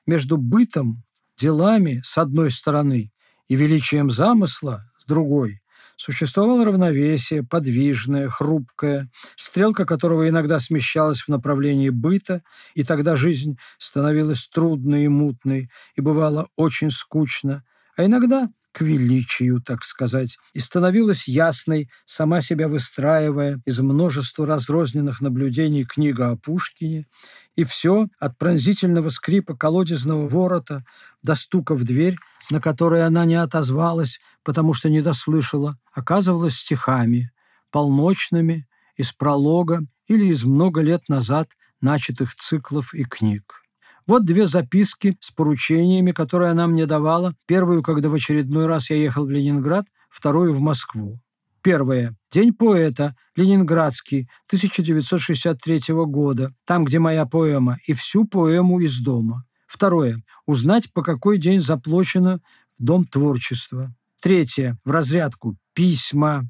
Между 0.05 0.37
бытом, 0.37 1.03
делами 1.37 2.01
с 2.05 2.19
одной 2.19 2.51
стороны 2.51 3.11
и 3.47 3.55
величием 3.55 4.09
замысла 4.09 4.91
с 4.97 5.05
другой 5.05 5.61
Существовало 5.97 6.63
равновесие, 6.63 7.41
подвижное, 7.43 8.29
хрупкое, 8.29 9.09
стрелка 9.35 9.83
которого 9.83 10.29
иногда 10.29 10.59
смещалась 10.59 11.21
в 11.21 11.27
направлении 11.27 11.89
быта, 11.89 12.43
и 12.75 12.83
тогда 12.83 13.15
жизнь 13.15 13.57
становилась 13.79 14.47
трудной 14.47 15.05
и 15.05 15.07
мутной, 15.07 15.71
и 15.95 16.01
бывало 16.01 16.49
очень 16.55 16.91
скучно, 16.91 17.63
а 17.95 18.05
иногда 18.05 18.47
к 18.77 18.81
величию, 18.81 19.59
так 19.59 19.83
сказать, 19.83 20.37
и 20.53 20.59
становилась 20.59 21.27
ясной, 21.27 21.89
сама 22.05 22.41
себя 22.41 22.67
выстраивая 22.67 23.59
из 23.65 23.79
множества 23.79 24.45
разрозненных 24.45 25.19
наблюдений 25.19 25.83
книга 25.83 26.29
о 26.29 26.35
Пушкине, 26.35 27.07
и 27.55 27.63
все 27.63 28.05
от 28.19 28.37
пронзительного 28.37 29.09
скрипа 29.09 29.57
колодезного 29.57 30.29
ворота 30.29 30.85
до 31.23 31.33
стука 31.33 31.73
в 31.73 31.85
дверь, 31.85 32.17
на 32.51 32.61
который 32.61 33.03
она 33.03 33.25
не 33.25 33.33
отозвалась, 33.33 34.19
потому 34.43 34.75
что 34.75 34.89
не 34.89 35.01
дослышала, 35.01 35.79
оказывалась 35.91 36.57
стихами, 36.57 37.31
полночными, 37.71 38.67
из 38.95 39.11
пролога 39.11 39.87
или 40.05 40.27
из 40.27 40.43
много 40.43 40.81
лет 40.81 41.09
назад 41.09 41.49
начатых 41.81 42.35
циклов 42.35 42.93
и 42.93 43.05
книг. 43.05 43.63
Вот 44.07 44.23
две 44.23 44.47
записки 44.47 45.17
с 45.19 45.31
поручениями, 45.31 46.11
которые 46.11 46.51
она 46.51 46.65
мне 46.67 46.85
давала. 46.85 47.35
Первую, 47.45 47.83
когда 47.83 48.07
в 48.07 48.13
очередной 48.13 48.65
раз 48.65 48.89
я 48.89 48.95
ехал 48.95 49.25
в 49.25 49.29
Ленинград, 49.29 49.85
вторую 50.09 50.53
в 50.53 50.61
Москву. 50.61 51.19
Первое. 51.61 52.15
День 52.31 52.53
поэта. 52.53 53.15
Ленинградский. 53.35 54.29
1963 54.47 55.81
года. 56.05 56.53
Там, 56.65 56.85
где 56.85 56.99
моя 56.99 57.25
поэма. 57.25 57.77
И 57.85 57.93
всю 57.93 58.23
поэму 58.23 58.79
из 58.79 58.99
дома. 58.99 59.43
Второе. 59.67 60.23
Узнать, 60.45 60.93
по 60.93 61.03
какой 61.03 61.37
день 61.37 61.59
заплачено 61.59 62.39
в 62.79 62.83
Дом 62.83 63.05
творчества. 63.05 63.93
Третье. 64.21 64.77
В 64.85 64.91
разрядку. 64.91 65.57
Письма. 65.73 66.49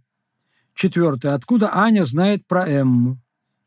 Четвертое. 0.76 1.34
Откуда 1.34 1.76
Аня 1.76 2.06
знает 2.06 2.46
про 2.46 2.70
Эмму? 2.70 3.20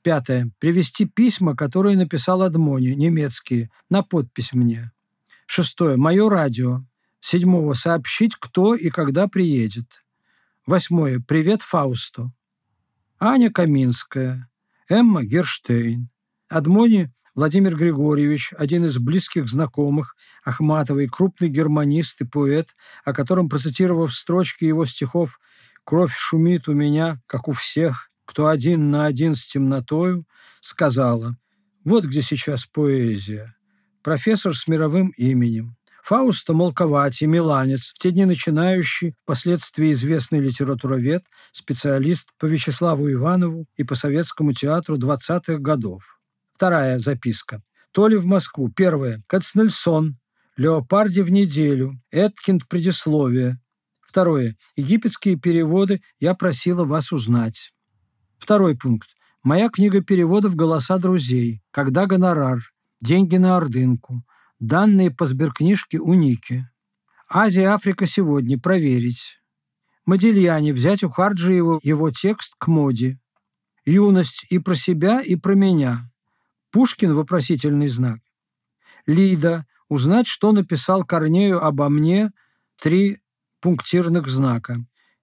Пятое. 0.03 0.51
Привести 0.59 1.05
письма, 1.05 1.55
которые 1.55 1.97
написал 1.97 2.43
Адмони, 2.43 2.95
немецкие, 2.95 3.71
на 3.91 4.03
подпись 4.03 4.53
мне. 4.53 4.93
Шестое. 5.47 5.97
Мое 5.97 6.29
радио. 6.31 6.85
Седьмого. 7.21 7.75
Сообщить, 7.75 8.35
кто 8.37 8.75
и 8.75 8.89
когда 8.89 9.29
приедет. 9.29 10.03
Восьмое. 10.67 11.21
Привет 11.21 11.61
Фаусту. 11.61 12.33
Аня 13.19 13.51
Каминская. 13.51 14.49
Эмма 14.89 15.23
Герштейн. 15.23 16.09
Адмони 16.49 17.13
Владимир 17.35 17.77
Григорьевич, 17.77 18.53
один 18.59 18.87
из 18.87 18.99
близких 18.99 19.49
знакомых 19.49 20.17
Ахматовой, 20.45 21.07
крупный 21.09 21.49
германист 21.49 22.21
и 22.23 22.27
поэт, 22.27 22.75
о 23.05 23.13
котором, 23.13 23.49
процитировав 23.49 24.13
строчки 24.13 24.65
его 24.65 24.85
стихов 24.85 25.39
«Кровь 25.85 26.15
шумит 26.15 26.69
у 26.69 26.73
меня, 26.73 27.21
как 27.27 27.49
у 27.49 27.53
всех», 27.53 28.10
кто 28.31 28.47
один 28.47 28.93
на 28.93 29.07
один 29.07 29.35
с 29.35 29.45
темнотою, 29.45 30.25
сказала, 30.61 31.37
вот 31.85 32.05
где 32.05 32.23
сейчас 32.23 32.64
поэзия. 32.64 33.57
Профессор 34.05 34.57
с 34.57 34.69
мировым 34.69 35.09
именем. 35.16 35.77
Фауста 36.05 36.53
Молковати, 36.53 37.25
миланец, 37.25 37.93
в 37.93 37.99
те 37.99 38.12
дни 38.12 38.25
начинающий, 38.25 39.16
впоследствии 39.23 39.90
известный 39.90 40.38
литературовед, 40.38 41.25
специалист 41.51 42.29
по 42.38 42.47
Вячеславу 42.47 43.11
Иванову 43.11 43.66
и 43.77 43.83
по 43.83 43.97
Советскому 43.97 44.53
театру 44.53 44.97
20-х 44.97 45.59
годов. 45.59 46.21
Вторая 46.53 47.01
записка. 47.01 47.61
То 47.90 48.07
ли 48.07 48.16
в 48.16 48.27
Москву. 48.27 48.71
Первое. 48.71 49.25
Кацнельсон. 49.27 50.19
Леопарди 50.57 51.23
в 51.23 51.33
неделю. 51.33 52.01
Эткинд 52.12 52.69
предисловие. 52.69 53.59
Второе. 54.01 54.57
Египетские 54.77 55.37
переводы 55.37 56.01
я 56.21 56.35
просила 56.35 56.85
вас 56.85 57.11
узнать. 57.11 57.73
Второй 58.40 58.74
пункт. 58.74 59.11
Моя 59.42 59.68
книга 59.68 60.03
переводов 60.03 60.55
«Голоса 60.57 60.96
друзей», 60.96 61.62
«Когда 61.70 62.07
гонорар», 62.07 62.61
«Деньги 63.03 63.37
на 63.37 63.59
ордынку», 63.59 64.24
данные 64.59 65.11
по 65.11 65.26
сберкнижке 65.26 65.98
у 65.98 66.14
Ники. 66.14 66.66
Азия, 67.29 67.68
Африка 67.68 68.07
сегодня, 68.07 68.59
проверить. 68.59 69.42
Модильяне, 70.07 70.72
взять 70.72 71.05
у 71.05 71.11
Харджиева 71.11 71.81
его 71.83 72.11
текст 72.11 72.55
к 72.59 72.66
моде. 72.66 73.20
Юность 73.85 74.46
и 74.48 74.59
про 74.59 74.74
себя, 74.74 75.20
и 75.20 75.37
про 75.37 75.55
меня. 75.55 76.11
Пушкин, 76.70 77.12
вопросительный 77.12 77.88
знак. 77.88 78.20
Лида, 79.07 79.66
узнать, 79.90 80.26
что 80.26 80.53
написал 80.53 81.05
Корнею 81.05 81.62
обо 81.62 81.90
мне, 81.90 82.31
три 82.81 83.18
пунктирных 83.61 84.29
знака. 84.29 84.79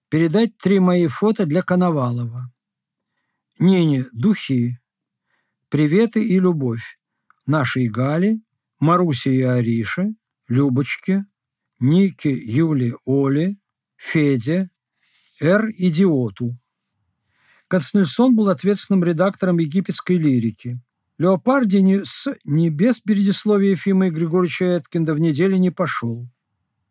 Передать 0.10 0.56
три 0.60 0.80
мои 0.80 1.08
фото 1.08 1.47
для 1.47 1.63
Коновалова. 1.63 2.51
Нене 3.60 4.06
духи, 4.13 4.80
приветы 5.70 6.24
и 6.24 6.39
любовь 6.39 7.00
нашей 7.48 7.88
Гали, 7.88 8.39
Марусе 8.80 9.34
и 9.34 9.41
Арише, 9.41 10.13
Любочке, 10.48 11.26
Нике, 11.80 12.32
Юле, 12.32 12.93
Оле, 13.06 13.58
Феде, 13.96 14.70
Р. 15.41 15.70
Идиоту. 15.76 16.60
Константинсон 17.67 18.36
был 18.36 18.50
ответственным 18.50 19.04
редактором 19.04 19.58
египетской 19.58 20.17
лирики. 20.17 20.80
Леопарди 21.17 21.78
ни 21.78 22.04
с, 22.04 22.32
ни 22.43 22.70
без 22.70 23.00
предисловия 23.00 23.72
Ефима 23.72 24.10
Григорьевича 24.10 24.78
Эткинда 24.78 25.15
в 25.15 25.20
неделе 25.20 25.58
не 25.58 25.72
пошел. 25.72 26.30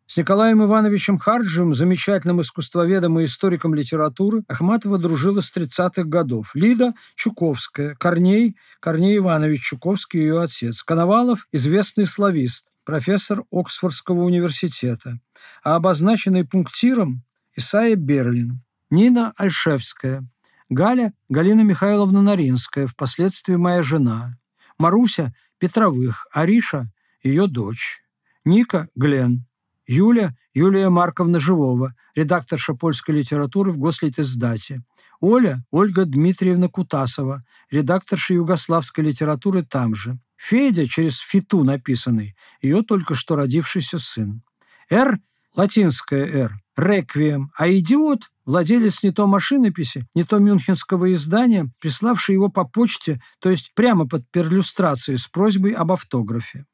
С 0.07 0.15
Николаем 0.15 0.63
Ивановичем 0.63 1.17
Харджем, 1.17 1.73
замечательным 1.73 2.39
искусствоведом 2.39 3.19
и 3.19 3.25
историком 3.25 3.73
литературы, 3.73 4.45
Ахматова 4.47 4.97
дружила 4.97 5.41
с 5.41 5.51
30-х 5.53 6.03
годов. 6.03 6.51
Лида 6.53 6.93
Чуковская, 7.15 7.93
Корней, 7.95 8.55
Корней 8.79 9.17
Иванович 9.17 9.63
Чуковский, 9.63 10.21
ее 10.21 10.41
отец. 10.41 10.81
Коновалов– 10.83 11.45
известный 11.51 12.05
славист, 12.05 12.67
профессор 12.85 13.43
Оксфордского 13.51 14.23
университета. 14.23 15.19
А 15.61 15.75
обозначенный 15.75 16.45
пунктиром– 16.45 17.23
Исайя 17.57 17.97
Берлин. 17.97 18.61
Нина 18.89 19.33
Альшевская. 19.35 20.25
Галя– 20.69 21.11
Галина 21.27 21.61
Михайловна 21.61 22.21
Наринская, 22.21 22.87
впоследствии 22.87 23.57
моя 23.57 23.83
жена. 23.83 24.37
Маруся– 24.77 25.33
Петровых, 25.59 26.27
Ариша– 26.31 26.89
ее 27.23 27.47
дочь. 27.47 28.03
Ника– 28.45 28.87
Глен, 28.95 29.46
Юля 29.87 30.35
Юлия 30.53 30.89
Марковна 30.89 31.39
Живова, 31.39 31.93
редакторша 32.15 32.73
польской 32.73 33.15
литературы 33.15 33.71
в 33.71 33.77
Гослитиздате. 33.77 34.83
Оля 35.19 35.63
Ольга 35.71 36.05
Дмитриевна 36.05 36.67
Кутасова, 36.67 37.43
редакторша 37.71 38.33
югославской 38.33 39.03
литературы 39.03 39.63
там 39.63 39.95
же. 39.95 40.19
Федя, 40.35 40.87
через 40.87 41.17
фиту 41.19 41.63
написанный, 41.63 42.35
ее 42.61 42.83
только 42.83 43.15
что 43.15 43.35
родившийся 43.35 43.97
сын. 43.97 44.43
Р– 44.89 45.19
латинская 45.55 46.25
«Р», 46.25 46.59
«Реквием», 46.75 47.51
а 47.57 47.67
идиот– 47.69 48.29
владелец 48.45 49.01
не 49.01 49.11
то 49.11 49.25
машинописи, 49.25 50.05
не 50.13 50.23
то 50.23 50.37
мюнхенского 50.37 51.11
издания, 51.13 51.71
приславший 51.79 52.33
его 52.35 52.49
по 52.49 52.65
почте, 52.65 53.19
то 53.39 53.49
есть 53.49 53.71
прямо 53.73 54.07
под 54.07 54.29
перлюстрацией 54.29 55.17
с 55.17 55.27
просьбой 55.27 55.71
об 55.71 55.91
автографе. 55.91 56.65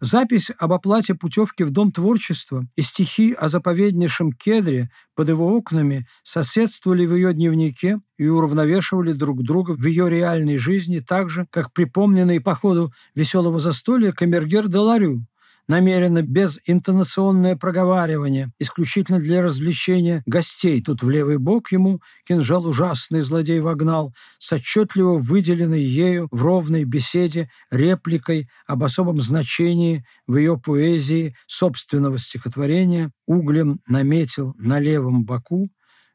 Запись 0.00 0.50
об 0.58 0.72
оплате 0.72 1.14
путевки 1.14 1.62
в 1.62 1.70
Дом 1.70 1.92
творчества 1.92 2.66
и 2.76 2.82
стихи 2.82 3.32
о 3.32 3.48
заповеднейшем 3.48 4.32
кедре 4.32 4.90
под 5.14 5.28
его 5.28 5.56
окнами 5.56 6.06
соседствовали 6.22 7.06
в 7.06 7.14
ее 7.14 7.32
дневнике 7.32 8.00
и 8.18 8.26
уравновешивали 8.26 9.12
друг 9.12 9.42
друга 9.42 9.72
в 9.72 9.84
ее 9.86 10.10
реальной 10.10 10.58
жизни 10.58 10.98
так 10.98 11.30
же, 11.30 11.46
как 11.50 11.72
припомненный 11.72 12.40
по 12.40 12.54
ходу 12.54 12.92
веселого 13.14 13.60
застолья 13.60 14.12
камергер 14.12 14.68
Деларю, 14.68 15.26
намеренно 15.68 16.22
без 16.22 16.58
интонационное 16.66 17.56
проговаривание, 17.56 18.52
исключительно 18.58 19.18
для 19.18 19.42
развлечения 19.42 20.22
гостей. 20.26 20.82
Тут 20.82 21.02
в 21.02 21.10
левый 21.10 21.38
бок 21.38 21.72
ему 21.72 22.00
кинжал 22.26 22.66
ужасный 22.66 23.20
злодей 23.20 23.60
вогнал, 23.60 24.14
с 24.38 24.52
отчетливо 24.52 25.18
выделенной 25.18 25.82
ею 25.82 26.28
в 26.30 26.42
ровной 26.42 26.84
беседе 26.84 27.50
репликой 27.70 28.48
об 28.66 28.84
особом 28.84 29.20
значении 29.20 30.04
в 30.26 30.36
ее 30.36 30.58
поэзии 30.58 31.34
собственного 31.46 32.18
стихотворения 32.18 33.10
углем 33.26 33.80
наметил 33.86 34.54
на 34.58 34.78
левом 34.78 35.24
боку 35.24 35.70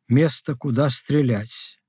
место, 0.08 0.56
куда 0.56 0.90
стрелять. 0.90 1.80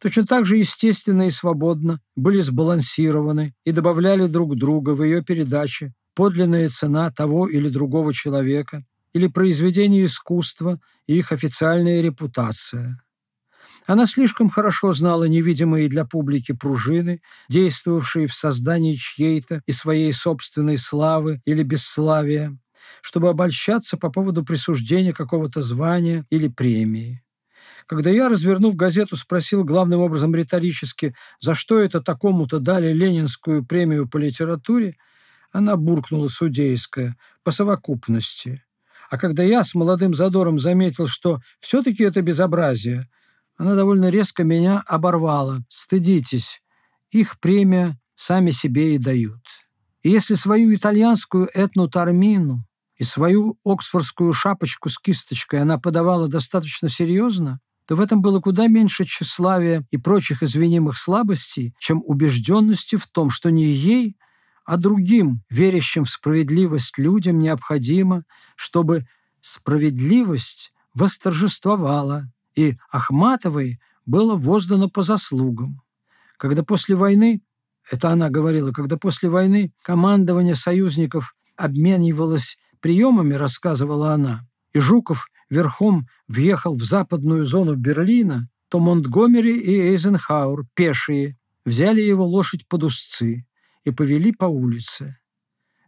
Точно 0.00 0.26
так 0.26 0.46
же 0.46 0.56
естественно 0.56 1.28
и 1.28 1.30
свободно 1.30 2.00
были 2.16 2.40
сбалансированы 2.40 3.54
и 3.64 3.72
добавляли 3.72 4.26
друг 4.26 4.56
друга 4.56 4.90
в 4.90 5.02
ее 5.02 5.22
передаче 5.22 5.92
подлинная 6.14 6.68
цена 6.68 7.10
того 7.10 7.48
или 7.48 7.68
другого 7.68 8.12
человека 8.12 8.84
или 9.12 9.26
произведение 9.26 10.04
искусства 10.04 10.80
и 11.06 11.18
их 11.18 11.32
официальная 11.32 12.00
репутация. 12.00 13.02
Она 13.86 14.06
слишком 14.06 14.48
хорошо 14.48 14.92
знала 14.92 15.24
невидимые 15.24 15.88
для 15.88 16.04
публики 16.04 16.52
пружины, 16.52 17.20
действовавшие 17.48 18.26
в 18.26 18.34
создании 18.34 18.94
чьей-то 18.94 19.62
и 19.66 19.72
своей 19.72 20.12
собственной 20.12 20.78
славы 20.78 21.40
или 21.44 21.62
бесславия, 21.62 22.56
чтобы 23.00 23.28
обольщаться 23.28 23.96
по 23.96 24.10
поводу 24.10 24.44
присуждения 24.44 25.12
какого-то 25.12 25.62
звания 25.62 26.24
или 26.30 26.48
премии. 26.48 27.24
Когда 27.86 28.10
я, 28.10 28.28
развернув 28.28 28.76
газету, 28.76 29.16
спросил 29.16 29.64
главным 29.64 30.00
образом 30.00 30.34
риторически, 30.34 31.14
за 31.40 31.54
что 31.54 31.78
это 31.80 32.00
такому-то 32.00 32.60
дали 32.60 32.92
Ленинскую 32.92 33.64
премию 33.64 34.08
по 34.08 34.18
литературе, 34.18 34.96
она 35.52 35.76
буркнула 35.76 36.26
судейская 36.26 37.16
по 37.44 37.50
совокупности. 37.50 38.64
А 39.10 39.18
когда 39.18 39.42
я 39.42 39.62
с 39.62 39.74
молодым 39.74 40.14
задором 40.14 40.58
заметил, 40.58 41.06
что 41.06 41.40
все-таки 41.60 42.02
это 42.02 42.22
безобразие, 42.22 43.08
она 43.56 43.74
довольно 43.74 44.08
резко 44.08 44.42
меня 44.42 44.82
оборвала. 44.86 45.60
Стыдитесь, 45.68 46.62
их 47.10 47.38
премия 47.38 48.00
сами 48.14 48.50
себе 48.50 48.94
и 48.94 48.98
дают. 48.98 49.40
И 50.02 50.10
если 50.10 50.34
свою 50.34 50.74
итальянскую 50.74 51.48
этну 51.52 51.88
тармину 51.88 52.64
и 52.96 53.04
свою 53.04 53.58
оксфордскую 53.64 54.32
шапочку 54.32 54.88
с 54.88 54.98
кисточкой 54.98 55.60
она 55.60 55.78
подавала 55.78 56.28
достаточно 56.28 56.88
серьезно, 56.88 57.60
то 57.86 57.96
в 57.96 58.00
этом 58.00 58.22
было 58.22 58.40
куда 58.40 58.68
меньше 58.68 59.04
тщеславия 59.04 59.84
и 59.90 59.98
прочих 59.98 60.42
извинимых 60.42 60.96
слабостей, 60.96 61.74
чем 61.78 62.02
убежденности 62.06 62.96
в 62.96 63.06
том, 63.06 63.28
что 63.28 63.50
не 63.50 63.64
ей, 63.64 64.16
а 64.64 64.76
другим, 64.76 65.42
верящим 65.50 66.04
в 66.04 66.10
справедливость 66.10 66.98
людям, 66.98 67.38
необходимо, 67.38 68.24
чтобы 68.56 69.06
справедливость 69.40 70.72
восторжествовала, 70.94 72.30
и 72.54 72.76
Ахматовой 72.90 73.80
было 74.06 74.36
воздано 74.36 74.88
по 74.88 75.02
заслугам. 75.02 75.80
Когда 76.36 76.62
после 76.62 76.96
войны, 76.96 77.42
это 77.90 78.10
она 78.10 78.30
говорила, 78.30 78.72
когда 78.72 78.96
после 78.96 79.28
войны 79.28 79.72
командование 79.82 80.54
союзников 80.54 81.34
обменивалось 81.56 82.58
приемами, 82.80 83.34
рассказывала 83.34 84.12
она, 84.12 84.46
и 84.72 84.78
Жуков 84.78 85.28
верхом 85.50 86.06
въехал 86.28 86.76
в 86.76 86.82
западную 86.82 87.44
зону 87.44 87.74
Берлина, 87.74 88.48
то 88.68 88.80
Монтгомери 88.80 89.58
и 89.58 89.92
Эйзенхауэр, 89.92 90.64
пешие, 90.74 91.36
взяли 91.64 92.00
его 92.00 92.26
лошадь 92.26 92.66
под 92.66 92.84
узцы 92.84 93.44
и 93.84 93.90
повели 93.90 94.32
по 94.32 94.44
улице. 94.44 95.16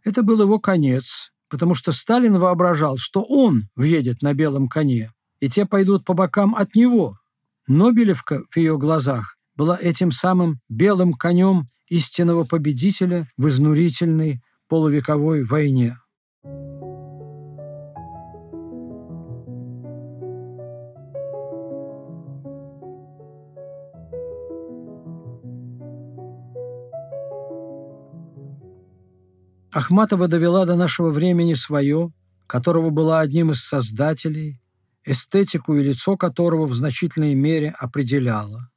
Это 0.03 0.21
был 0.23 0.41
его 0.41 0.59
конец, 0.59 1.31
потому 1.49 1.73
что 1.73 1.91
Сталин 1.91 2.37
воображал, 2.37 2.97
что 2.97 3.23
он 3.23 3.69
въедет 3.75 4.21
на 4.21 4.33
белом 4.33 4.67
коне, 4.67 5.11
и 5.39 5.49
те 5.49 5.65
пойдут 5.65 6.05
по 6.05 6.13
бокам 6.13 6.55
от 6.55 6.75
него. 6.75 7.17
Нобелевка 7.67 8.43
в 8.49 8.57
ее 8.57 8.77
глазах 8.77 9.37
была 9.55 9.77
этим 9.79 10.11
самым 10.11 10.59
белым 10.69 11.13
конем 11.13 11.69
истинного 11.87 12.43
победителя 12.43 13.27
в 13.37 13.47
изнурительной 13.47 14.41
полувековой 14.67 15.43
войне. 15.43 15.97
Ахматова 29.75 30.29
довела 30.29 30.65
до 30.65 30.77
нашего 30.77 31.11
времени 31.11 31.53
свое, 31.53 32.13
которого 32.47 32.91
была 32.91 33.19
одним 33.19 33.51
из 33.51 33.61
создателей, 33.61 34.61
эстетику 35.03 35.75
и 35.75 35.83
лицо 35.83 36.15
которого 36.15 36.65
в 36.65 36.73
значительной 36.73 37.35
мере 37.35 37.75
определяла. 37.77 38.69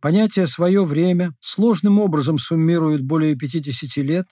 Понятие 0.00 0.48
«свое 0.48 0.84
время» 0.84 1.34
сложным 1.40 1.98
образом 1.98 2.36
суммирует 2.36 3.04
более 3.04 3.36
50 3.36 3.96
лет 4.04 4.26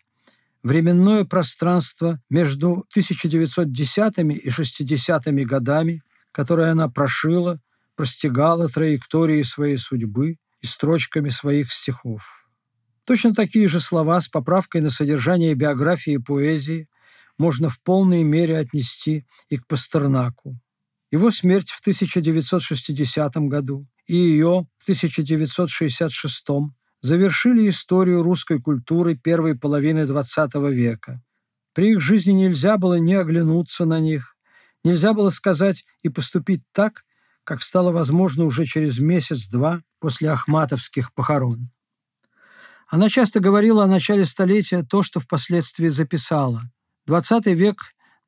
временное 0.63 1.25
пространство 1.25 2.21
между 2.29 2.85
1910 2.91 4.19
и 4.19 4.51
60 4.51 5.25
годами, 5.47 6.03
которое 6.31 6.73
она 6.73 6.91
прошила, 6.91 7.59
простигала 7.97 8.69
траектории 8.69 9.43
своей 9.43 9.79
судьбы 9.79 10.37
и 10.61 10.67
строчками 10.67 11.31
своих 11.31 11.73
стихов. 11.73 12.44
Точно 13.05 13.35
такие 13.35 13.69
же 13.69 13.81
слова 13.81 14.21
с 14.21 14.29
поправкой 14.29 14.81
на 14.81 14.91
содержание 14.91 15.55
биографии 15.55 16.15
и 16.15 16.19
поэзии 16.19 16.89
можно 17.39 17.69
в 17.69 17.81
полной 17.83 18.23
мере 18.23 18.59
отнести 18.59 19.27
и 19.49 19.59
к 19.59 19.67
Пастернаку. 19.67 20.59
Его 21.11 21.31
смерть 21.31 21.71
в 21.71 21.81
1960 21.81 23.37
году 23.49 23.87
и 24.07 24.17
ее 24.17 24.67
в 24.79 24.83
1966 24.83 26.47
завершили 27.03 27.69
историю 27.69 28.23
русской 28.23 28.61
культуры 28.61 29.15
первой 29.15 29.57
половины 29.57 30.01
XX 30.01 30.73
века. 30.73 31.23
При 31.75 31.93
их 31.93 32.01
жизни 32.01 32.33
нельзя 32.33 32.79
было 32.79 32.99
не 32.99 33.15
оглянуться 33.15 33.85
на 33.85 34.01
них, 34.01 34.37
нельзя 34.85 35.13
было 35.13 35.29
сказать 35.29 35.85
и 36.03 36.09
поступить 36.09 36.63
так, 36.73 37.05
как 37.45 37.63
стало 37.63 37.93
возможно 37.93 38.45
уже 38.45 38.65
через 38.65 38.99
месяц-два 38.99 39.83
после 39.99 40.31
ахматовских 40.31 41.13
похорон. 41.13 41.71
Она 42.89 43.09
часто 43.09 43.41
говорила 43.41 43.85
о 43.85 43.89
начале 43.89 44.25
столетия 44.25 44.83
то, 44.83 45.03
что 45.03 45.21
впоследствии 45.21 45.89
записала. 45.89 46.63
XX 47.09 47.55
век 47.55 47.77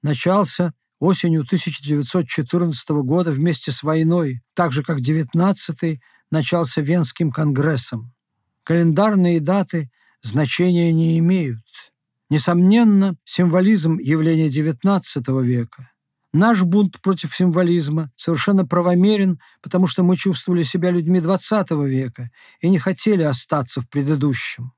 начался 0.02 0.72
осенью 0.98 1.42
1914 1.42 2.88
года 3.04 3.32
вместе 3.32 3.70
с 3.70 3.82
войной, 3.82 4.42
так 4.54 4.72
же, 4.72 4.82
как 4.82 4.98
XIX 5.00 5.98
начался 6.30 6.80
Венским 6.80 7.30
конгрессом. 7.30 8.12
Календарные 8.64 9.40
даты 9.40 9.90
значения 10.22 10.92
не 10.92 11.18
имеют. 11.18 11.62
Несомненно, 12.28 13.16
символизм 13.24 13.98
явления 13.98 14.48
XIX 14.48 15.42
века– 15.42 15.90
Наш 16.32 16.62
бунт 16.62 17.00
против 17.00 17.34
символизма 17.34 18.10
совершенно 18.16 18.66
правомерен, 18.66 19.40
потому 19.62 19.86
что 19.86 20.02
мы 20.02 20.16
чувствовали 20.16 20.62
себя 20.64 20.90
людьми 20.90 21.18
XX 21.18 21.86
века 21.86 22.30
и 22.60 22.68
не 22.68 22.78
хотели 22.78 23.22
остаться 23.22 23.80
в 23.80 23.88
предыдущем. 23.88 24.72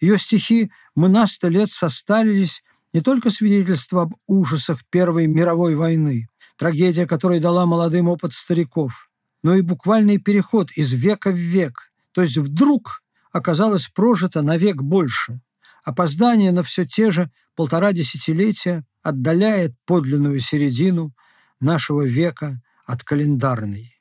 Ее 0.00 0.18
стихи 0.18 0.70
«Мы 0.94 1.08
на 1.08 1.26
сто 1.26 1.48
лет 1.48 1.70
состарились» 1.70 2.62
не 2.92 3.00
только 3.00 3.30
свидетельство 3.30 4.02
об 4.02 4.14
ужасах 4.26 4.80
Первой 4.90 5.26
мировой 5.26 5.74
войны, 5.74 6.28
трагедия 6.56 7.06
которой 7.06 7.40
дала 7.40 7.66
молодым 7.66 8.08
опыт 8.08 8.32
стариков, 8.32 9.10
но 9.42 9.54
и 9.56 9.62
буквальный 9.62 10.18
переход 10.18 10.70
из 10.72 10.92
века 10.92 11.30
в 11.30 11.36
век, 11.36 11.92
то 12.12 12.22
есть 12.22 12.36
вдруг 12.36 13.02
оказалось 13.32 13.88
прожито 13.88 14.42
на 14.42 14.56
век 14.56 14.76
больше. 14.76 15.40
Опоздание 15.82 16.52
на 16.52 16.62
все 16.62 16.86
те 16.86 17.10
же 17.10 17.30
полтора 17.56 17.92
десятилетия 17.92 18.84
отдаляет 19.04 19.74
подлинную 19.84 20.40
середину 20.40 21.14
нашего 21.60 22.04
века 22.04 22.60
от 22.86 23.04
календарной. 23.04 23.94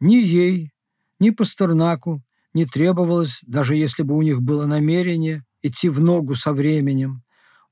Ни 0.00 0.16
ей, 0.16 0.72
ни 1.20 1.30
Пастернаку 1.30 2.22
не 2.54 2.64
требовалось, 2.64 3.40
даже 3.46 3.76
если 3.76 4.02
бы 4.02 4.16
у 4.16 4.22
них 4.22 4.40
было 4.40 4.66
намерение, 4.66 5.44
идти 5.62 5.88
в 5.88 6.00
ногу 6.00 6.34
со 6.34 6.52
временем. 6.52 7.22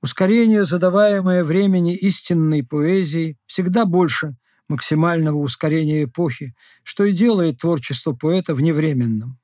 Ускорение, 0.03 0.67
задаваемое 0.67 1.43
времени 1.43 1.97
истинной 1.97 2.63
поэзией, 2.63 3.39
всегда 3.47 3.87
больше 3.87 4.37
максимального 4.69 5.39
ускорения 5.39 6.05
эпохи, 6.05 6.55
что 6.83 7.05
и 7.05 7.13
делает 7.13 7.59
творчество 7.59 8.13
поэта 8.13 8.55
вневременным. 8.55 9.39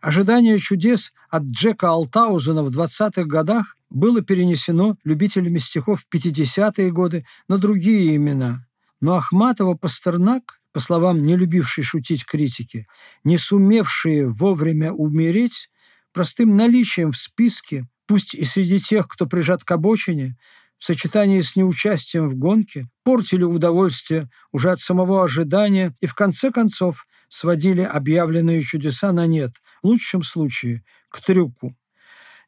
Ожидание 0.00 0.58
чудес 0.58 1.12
от 1.28 1.42
Джека 1.44 1.90
Алтаузена 1.90 2.62
в 2.62 2.70
20-х 2.70 3.24
годах 3.24 3.76
было 3.92 4.22
перенесено 4.22 4.96
любителями 5.04 5.58
стихов 5.58 6.02
в 6.02 6.14
50-е 6.14 6.90
годы 6.90 7.24
на 7.48 7.58
другие 7.58 8.16
имена. 8.16 8.66
Но 9.00 9.16
Ахматова-Пастернак, 9.16 10.60
по 10.72 10.80
словам 10.80 11.22
не 11.22 11.36
любившей 11.36 11.84
шутить 11.84 12.24
критики, 12.24 12.86
не 13.24 13.36
сумевшие 13.36 14.28
вовремя 14.28 14.92
умереть, 14.92 15.68
простым 16.12 16.56
наличием 16.56 17.12
в 17.12 17.18
списке, 17.18 17.88
пусть 18.06 18.34
и 18.34 18.44
среди 18.44 18.80
тех, 18.80 19.08
кто 19.08 19.26
прижат 19.26 19.64
к 19.64 19.70
обочине, 19.70 20.36
в 20.78 20.84
сочетании 20.84 21.40
с 21.40 21.54
неучастием 21.54 22.28
в 22.28 22.36
гонке, 22.36 22.88
портили 23.04 23.44
удовольствие 23.44 24.28
уже 24.50 24.70
от 24.70 24.80
самого 24.80 25.22
ожидания 25.22 25.94
и, 26.00 26.06
в 26.06 26.14
конце 26.14 26.50
концов, 26.50 27.06
сводили 27.28 27.82
объявленные 27.82 28.62
чудеса 28.62 29.12
на 29.12 29.26
нет, 29.26 29.52
в 29.82 29.86
лучшем 29.86 30.22
случае, 30.22 30.84
к 31.08 31.20
трюку. 31.20 31.76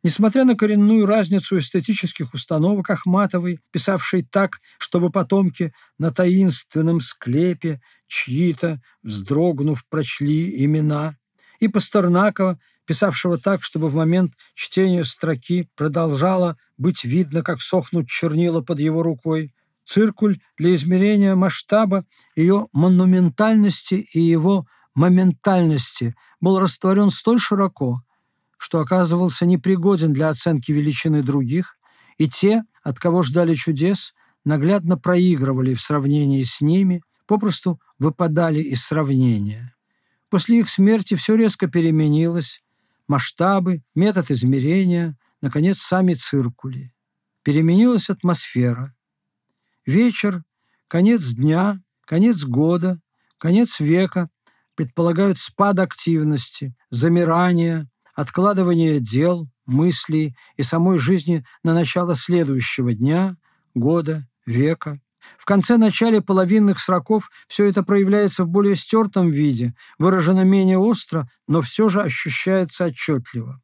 Несмотря 0.04 0.44
на 0.44 0.54
коренную 0.54 1.06
разницу 1.06 1.56
эстетических 1.56 2.34
установок 2.34 2.90
Ахматовой, 2.90 3.58
писавшей 3.70 4.22
так, 4.22 4.60
чтобы 4.78 5.10
потомки 5.10 5.72
на 5.98 6.10
таинственном 6.10 7.00
склепе 7.00 7.80
чьи-то, 8.06 8.82
вздрогнув, 9.02 9.82
прочли 9.88 10.62
имена, 10.62 11.16
и 11.58 11.68
Пастернакова, 11.68 12.58
писавшего 12.84 13.38
так, 13.38 13.62
чтобы 13.62 13.88
в 13.88 13.94
момент 13.94 14.34
чтения 14.54 15.04
строки 15.04 15.70
продолжало 15.74 16.58
быть 16.76 17.04
видно, 17.04 17.42
как 17.42 17.62
сохнут 17.62 18.06
чернила 18.06 18.60
под 18.60 18.80
его 18.80 19.02
рукой, 19.02 19.54
циркуль 19.86 20.38
для 20.58 20.74
измерения 20.74 21.34
масштаба 21.34 22.04
ее 22.36 22.66
монументальности 22.74 24.06
и 24.12 24.20
его 24.20 24.66
моментальности 24.94 26.14
был 26.42 26.58
растворен 26.58 27.08
столь 27.08 27.40
широко, 27.40 28.02
что 28.64 28.80
оказывался 28.80 29.44
непригоден 29.44 30.14
для 30.14 30.30
оценки 30.30 30.72
величины 30.72 31.22
других, 31.22 31.76
и 32.16 32.30
те, 32.30 32.62
от 32.82 32.98
кого 32.98 33.22
ждали 33.22 33.52
чудес, 33.52 34.14
наглядно 34.42 34.96
проигрывали 34.96 35.74
в 35.74 35.82
сравнении 35.82 36.42
с 36.44 36.62
ними, 36.62 37.02
попросту 37.26 37.78
выпадали 37.98 38.60
из 38.60 38.82
сравнения. 38.82 39.74
После 40.30 40.60
их 40.60 40.70
смерти 40.70 41.14
все 41.14 41.34
резко 41.34 41.66
переменилось, 41.66 42.64
масштабы, 43.06 43.82
метод 43.94 44.30
измерения, 44.30 45.18
наконец, 45.42 45.80
сами 45.80 46.14
циркули. 46.14 46.90
Переменилась 47.42 48.08
атмосфера. 48.08 48.94
Вечер, 49.84 50.42
конец 50.88 51.22
дня, 51.34 51.82
конец 52.06 52.44
года, 52.44 52.98
конец 53.36 53.78
века 53.78 54.30
предполагают 54.74 55.38
спад 55.38 55.80
активности, 55.80 56.74
замирание, 56.88 57.90
откладывание 58.14 59.00
дел, 59.00 59.48
мыслей 59.66 60.36
и 60.56 60.62
самой 60.62 60.98
жизни 60.98 61.44
на 61.62 61.74
начало 61.74 62.14
следующего 62.14 62.94
дня, 62.94 63.36
года, 63.74 64.26
века. 64.46 65.00
В 65.38 65.44
конце-начале 65.46 66.20
половинных 66.20 66.78
сроков 66.78 67.30
все 67.48 67.66
это 67.66 67.82
проявляется 67.82 68.44
в 68.44 68.48
более 68.48 68.76
стертом 68.76 69.30
виде, 69.30 69.74
выражено 69.98 70.44
менее 70.44 70.78
остро, 70.78 71.28
но 71.48 71.62
все 71.62 71.88
же 71.88 72.02
ощущается 72.02 72.86
отчетливо. 72.86 73.60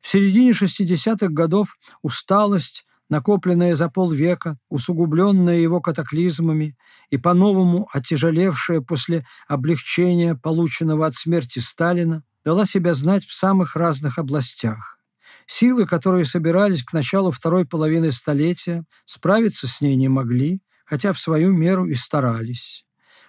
В 0.00 0.08
середине 0.08 0.50
60-х 0.50 1.28
годов 1.28 1.76
усталость, 2.02 2.84
накопленная 3.08 3.76
за 3.76 3.88
полвека, 3.88 4.58
усугубленная 4.68 5.58
его 5.58 5.80
катаклизмами 5.80 6.76
и 7.10 7.18
по-новому 7.18 7.88
оттяжелевшая 7.92 8.80
после 8.80 9.24
облегчения, 9.46 10.34
полученного 10.34 11.06
от 11.06 11.14
смерти 11.14 11.58
Сталина, 11.58 12.24
дала 12.44 12.66
себя 12.66 12.94
знать 12.94 13.24
в 13.24 13.34
самых 13.34 13.76
разных 13.76 14.18
областях. 14.18 14.98
Силы, 15.46 15.86
которые 15.86 16.24
собирались 16.24 16.82
к 16.82 16.92
началу 16.92 17.30
второй 17.30 17.66
половины 17.66 18.12
столетия, 18.12 18.84
справиться 19.04 19.66
с 19.66 19.80
ней 19.80 19.96
не 19.96 20.08
могли, 20.08 20.60
хотя 20.84 21.12
в 21.12 21.20
свою 21.20 21.52
меру 21.52 21.86
и 21.86 21.94
старались. 21.94 22.84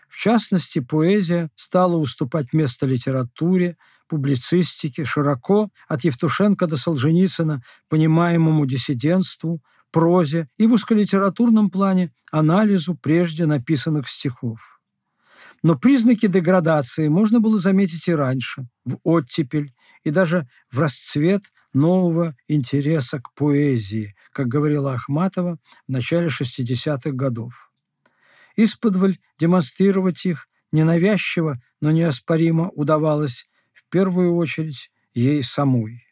В 0.09 0.19
частности, 0.19 0.79
поэзия 0.79 1.49
стала 1.55 1.97
уступать 1.97 2.53
место 2.53 2.85
литературе, 2.85 3.77
публицистике, 4.07 5.05
широко 5.05 5.69
от 5.87 6.03
Евтушенко 6.03 6.67
до 6.67 6.77
Солженицына 6.77 7.63
понимаемому 7.89 8.65
диссидентству, 8.67 9.63
прозе 9.91 10.49
и 10.57 10.67
в 10.67 10.73
узколитературном 10.73 11.69
плане 11.71 12.13
анализу 12.31 12.95
прежде 12.95 13.45
написанных 13.45 14.07
стихов. 14.07 14.72
Но 15.63 15.77
признаки 15.77 16.27
деградации 16.27 17.07
можно 17.07 17.39
было 17.39 17.57
заметить 17.57 18.09
и 18.09 18.13
раньше, 18.13 18.67
в 18.83 18.99
оттепель 19.03 19.73
и 20.03 20.09
даже 20.09 20.47
в 20.69 20.79
расцвет 20.79 21.53
нового 21.73 22.35
интереса 22.49 23.21
к 23.21 23.33
поэзии, 23.33 24.13
как 24.33 24.47
говорила 24.47 24.93
Ахматова 24.93 25.57
в 25.87 25.91
начале 25.91 26.27
60-х 26.27 27.11
годов. 27.11 27.71
Исподволь 28.57 29.17
демонстрировать 29.39 30.25
их 30.25 30.49
ненавязчиво, 30.73 31.61
но 31.79 31.91
неоспоримо 31.91 32.69
удавалось 32.69 33.47
в 33.71 33.85
первую 33.89 34.35
очередь 34.35 34.91
ей 35.13 35.41
самой. 35.43 36.03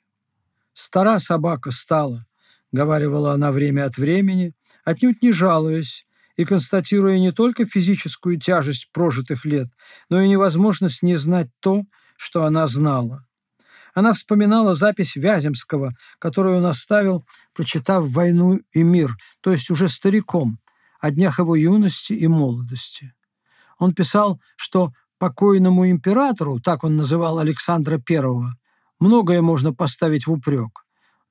«Стара 0.73 1.19
собака 1.19 1.71
стала»,— 1.71 2.25
говаривала 2.71 3.33
она 3.33 3.51
время 3.51 3.85
от 3.85 3.97
времени, 3.97 4.55
отнюдь 4.85 5.21
не 5.21 5.33
жалуясь, 5.33 6.05
и 6.41 6.45
констатируя 6.45 7.19
не 7.19 7.31
только 7.31 7.65
физическую 7.65 8.39
тяжесть 8.39 8.89
прожитых 8.91 9.45
лет, 9.45 9.67
но 10.09 10.19
и 10.21 10.27
невозможность 10.27 11.03
не 11.03 11.15
знать 11.15 11.49
то, 11.59 11.83
что 12.17 12.45
она 12.45 12.65
знала. 12.65 13.27
Она 13.93 14.13
вспоминала 14.13 14.73
запись 14.73 15.15
Вяземского, 15.15 15.93
которую 16.17 16.57
он 16.57 16.65
оставил, 16.65 17.25
прочитав 17.53 18.09
«Войну 18.09 18.59
и 18.73 18.81
мир», 18.81 19.15
то 19.41 19.51
есть 19.51 19.69
уже 19.69 19.87
стариком, 19.87 20.57
о 20.99 21.11
днях 21.11 21.37
его 21.37 21.55
юности 21.55 22.13
и 22.13 22.27
молодости. 22.27 23.13
Он 23.77 23.93
писал, 23.93 24.39
что 24.55 24.93
покойному 25.19 25.89
императору, 25.89 26.59
так 26.59 26.83
он 26.83 26.95
называл 26.95 27.37
Александра 27.37 28.01
I, 28.09 28.21
многое 28.99 29.41
можно 29.43 29.73
поставить 29.73 30.25
в 30.25 30.31
упрек, 30.31 30.85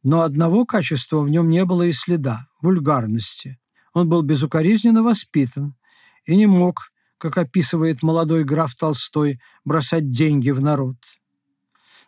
но 0.04 0.22
одного 0.22 0.66
качества 0.66 1.20
в 1.20 1.28
нем 1.28 1.48
не 1.48 1.64
было 1.64 1.82
и 1.82 1.92
следа– 1.92 2.46
вульгарности. 2.62 3.58
Он 3.92 4.08
был 4.08 4.22
безукоризненно 4.22 5.02
воспитан 5.02 5.74
и 6.24 6.36
не 6.36 6.46
мог, 6.46 6.90
как 7.18 7.36
описывает 7.38 8.02
молодой 8.02 8.44
граф 8.44 8.74
Толстой, 8.74 9.40
бросать 9.64 10.10
деньги 10.10 10.50
в 10.50 10.60
народ. 10.60 10.96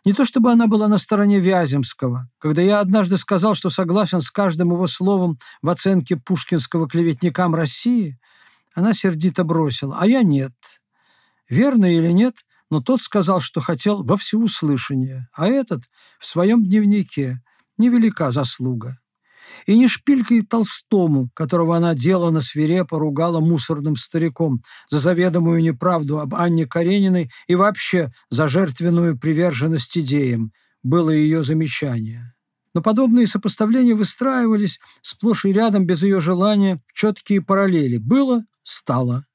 Не 0.05 0.13
то 0.13 0.25
чтобы 0.25 0.51
она 0.51 0.67
была 0.67 0.87
на 0.87 0.97
стороне 0.97 1.39
Вяземского. 1.39 2.29
Когда 2.37 2.61
я 2.61 2.79
однажды 2.79 3.15
сказал, 3.17 3.55
что 3.55 3.69
согласен 3.69 4.21
с 4.21 4.31
каждым 4.31 4.71
его 4.71 4.87
словом 4.87 5.37
в 5.61 5.69
оценке 5.69 6.17
пушкинского 6.17 6.89
клеветникам 6.89 7.55
России, 7.55 8.19
она 8.73 8.93
сердито 8.93 9.43
бросила, 9.43 9.97
а 9.99 10.07
я 10.07 10.23
нет. 10.23 10.53
Верно 11.47 11.85
или 11.85 12.11
нет, 12.11 12.35
но 12.69 12.81
тот 12.81 13.01
сказал, 13.01 13.39
что 13.39 13.61
хотел 13.61 14.03
во 14.03 14.17
всеуслышание, 14.17 15.29
а 15.33 15.47
этот 15.47 15.83
в 16.19 16.25
своем 16.25 16.65
дневнике. 16.65 17.41
Невелика 17.77 18.31
заслуга 18.31 18.97
и 19.65 19.77
не 19.77 19.87
шпилькой 19.87 20.41
Толстому, 20.43 21.29
которого 21.33 21.77
она 21.77 21.95
делано 21.95 22.41
свирепо 22.41 22.99
ругала 22.99 23.39
мусорным 23.39 23.95
стариком 23.95 24.61
за 24.89 24.99
заведомую 24.99 25.61
неправду 25.61 26.19
об 26.19 26.35
Анне 26.35 26.65
Карениной 26.65 27.31
и 27.47 27.55
вообще 27.55 28.11
за 28.29 28.47
жертвенную 28.47 29.17
приверженность 29.17 29.97
идеям, 29.97 30.51
было 30.83 31.09
ее 31.09 31.43
замечание. 31.43 32.33
Но 32.73 32.81
подобные 32.81 33.27
сопоставления 33.27 33.95
выстраивались 33.95 34.79
сплошь 35.01 35.45
и 35.45 35.53
рядом 35.53 35.85
без 35.85 36.01
ее 36.01 36.19
желания 36.19 36.81
четкие 36.93 37.41
параллели. 37.41 37.97
Было– 37.97 38.43
стало. 38.63 39.25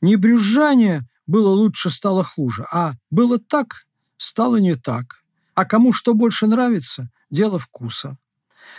Не 0.00 0.16
брюзжание 0.16 1.08
было 1.26 1.48
лучше, 1.48 1.90
стало 1.90 2.22
хуже, 2.22 2.66
а 2.70 2.94
было 3.10 3.38
так– 3.38 3.86
стало 4.16 4.56
не 4.56 4.76
так. 4.76 5.22
А 5.54 5.64
кому 5.64 5.92
что 5.92 6.14
больше 6.14 6.46
нравится– 6.46 7.10
дело 7.30 7.58
вкуса. 7.58 8.18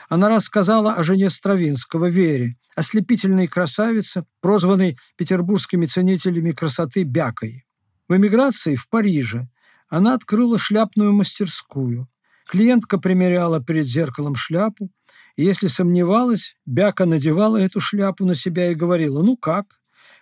Она 0.10 0.30
рассказала 0.30 0.94
о 0.94 1.04
жене 1.04 1.30
Стравинского, 1.30 2.08
Вере, 2.08 2.58
ослепительной 2.76 3.48
красавице, 3.48 4.26
прозванной 4.42 4.98
петербургскими 5.18 5.86
ценителями 5.86 6.52
красоты 6.52 7.04
Бякой. 7.04 7.66
В 8.08 8.16
эмиграции 8.16 8.76
в 8.76 8.90
Париже 8.90 9.50
она 9.88 10.14
открыла 10.14 10.58
шляпную 10.58 11.14
мастерскую. 11.14 12.08
Клиентка 12.48 12.98
примеряла 12.98 13.64
перед 13.64 13.86
зеркалом 13.86 14.36
шляпу, 14.36 14.92
и 15.36 15.44
если 15.44 15.68
сомневалась, 15.68 16.56
Бяка 16.66 17.06
надевала 17.06 17.58
эту 17.58 17.80
шляпу 17.80 18.26
на 18.26 18.36
себя 18.36 18.72
и 18.72 18.76
говорила 18.76 19.22
«ну 19.22 19.38
как?», 19.38 19.80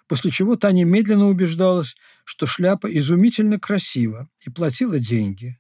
после 0.07 0.31
чего 0.31 0.55
та 0.55 0.71
немедленно 0.71 1.27
убеждалась, 1.27 1.95
что 2.23 2.45
шляпа 2.45 2.87
изумительно 2.87 3.59
красива, 3.59 4.29
и 4.45 4.49
платила 4.49 4.99
деньги. 4.99 5.59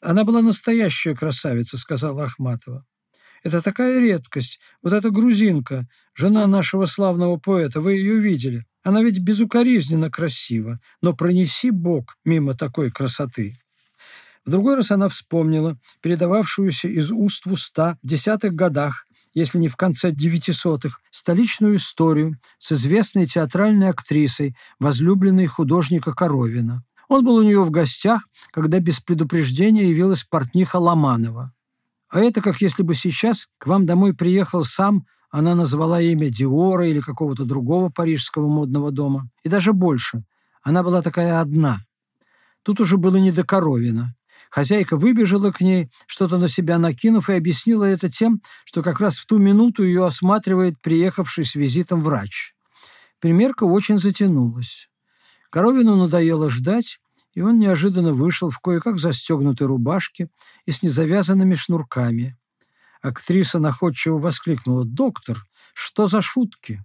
«Она 0.00 0.24
была 0.24 0.42
настоящая 0.42 1.14
красавица»,— 1.14 1.76
сказала 1.78 2.24
Ахматова. 2.24 2.84
Это 3.42 3.62
такая 3.62 4.00
редкость. 4.00 4.60
Вот 4.82 4.92
эта 4.92 5.10
грузинка, 5.10 5.86
жена 6.14 6.46
нашего 6.46 6.86
славного 6.86 7.36
поэта, 7.36 7.80
вы 7.80 7.94
ее 7.94 8.18
видели. 8.18 8.64
Она 8.82 9.02
ведь 9.02 9.20
безукоризненно 9.20 10.10
красива, 10.10 10.80
но 11.02 11.14
пронеси 11.14 11.70
Бог 11.70 12.16
мимо 12.24 12.54
такой 12.54 12.90
красоты. 12.90 13.56
В 14.44 14.50
другой 14.50 14.76
раз 14.76 14.90
она 14.90 15.08
вспомнила 15.08 15.76
передававшуюся 16.00 16.88
из 16.88 17.12
уст 17.12 17.44
в 17.44 17.52
уста 17.52 17.98
в 18.02 18.06
десятых 18.06 18.54
годах, 18.54 19.04
если 19.34 19.58
не 19.58 19.68
в 19.68 19.76
конце 19.76 20.10
девятисотых, 20.10 21.00
столичную 21.10 21.76
историю 21.76 22.38
с 22.58 22.72
известной 22.72 23.26
театральной 23.26 23.90
актрисой, 23.90 24.56
возлюбленной 24.78 25.46
художника 25.46 26.14
Коровина. 26.14 26.82
Он 27.08 27.24
был 27.24 27.36
у 27.36 27.42
нее 27.42 27.62
в 27.62 27.70
гостях, 27.70 28.22
когда 28.50 28.80
без 28.80 29.00
предупреждения 29.00 29.90
явилась 29.90 30.24
портниха 30.24 30.76
Ломанова. 30.76 31.52
А 32.08 32.20
это 32.20 32.40
как 32.40 32.60
если 32.60 32.82
бы 32.82 32.94
сейчас 32.94 33.48
к 33.58 33.66
вам 33.66 33.86
домой 33.86 34.14
приехал 34.14 34.64
сам, 34.64 35.04
она 35.30 35.54
назвала 35.54 36.00
имя 36.00 36.30
Диора 36.30 36.88
или 36.88 37.00
какого-то 37.00 37.44
другого 37.44 37.90
парижского 37.90 38.48
модного 38.48 38.90
дома. 38.90 39.28
И 39.42 39.48
даже 39.48 39.72
больше. 39.72 40.24
Она 40.62 40.82
была 40.82 41.02
такая 41.02 41.40
одна. 41.40 41.80
Тут 42.62 42.80
уже 42.80 42.96
было 42.96 43.16
не 43.16 43.30
до 43.30 43.44
Коровина. 43.44 44.14
Хозяйка 44.50 44.96
выбежала 44.96 45.52
к 45.52 45.60
ней, 45.60 45.90
что-то 46.06 46.38
на 46.38 46.48
себя 46.48 46.78
накинув, 46.78 47.28
и 47.28 47.34
объяснила 47.34 47.84
это 47.84 48.10
тем, 48.10 48.40
что 48.64 48.82
как 48.82 49.00
раз 49.00 49.18
в 49.18 49.26
ту 49.26 49.36
минуту 49.38 49.84
ее 49.84 50.06
осматривает 50.06 50.80
приехавший 50.80 51.44
с 51.44 51.54
визитом 51.54 52.00
врач. 52.00 52.54
Примерка 53.20 53.64
очень 53.64 53.98
затянулась. 53.98 54.88
Коровину 55.50 55.96
надоело 55.96 56.48
ждать, 56.48 56.98
и 57.34 57.40
он 57.40 57.58
неожиданно 57.58 58.12
вышел 58.12 58.50
в 58.50 58.58
кое-как 58.58 58.98
застегнутой 58.98 59.66
рубашке 59.66 60.28
и 60.66 60.72
с 60.72 60.82
незавязанными 60.82 61.54
шнурками. 61.54 62.36
Актриса 63.00 63.58
находчиво 63.58 64.18
воскликнула 64.18 64.84
«Доктор, 64.84 65.44
что 65.74 66.08
за 66.08 66.20
шутки?» 66.20 66.82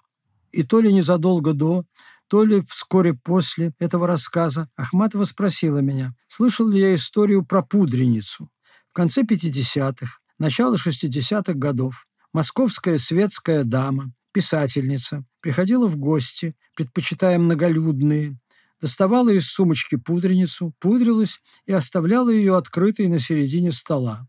И 0.51 0.63
то 0.63 0.79
ли 0.79 0.93
незадолго 0.93 1.53
до, 1.53 1.86
то 2.27 2.43
ли 2.43 2.62
вскоре 2.67 3.13
после 3.13 3.73
этого 3.79 4.08
рассказа 4.08 4.69
Ахматова 4.75 5.23
спросила 5.23 5.79
меня, 5.79 6.15
слышал 6.27 6.67
ли 6.67 6.79
я 6.79 6.95
историю 6.95 7.45
про 7.45 7.63
пудреницу. 7.63 8.49
В 8.89 8.93
конце 8.93 9.23
50-х, 9.23 10.19
начало 10.38 10.75
60-х 10.75 11.53
годов 11.53 12.06
московская 12.34 12.97
светская 12.97 13.63
дама, 13.63 14.12
писательница, 14.32 15.23
приходила 15.41 15.88
в 15.88 15.95
гости, 15.95 16.56
предпочитая 16.75 17.38
многолюдные, 17.38 18.38
доставала 18.84 19.30
из 19.30 19.48
сумочки 19.48 19.96
пудреницу, 19.96 20.74
пудрилась 20.80 21.39
и 21.65 21.72
оставляла 21.72 22.30
ее 22.30 22.58
открытой 22.58 23.08
на 23.08 23.17
середине 23.17 23.72
стола. 23.72 24.28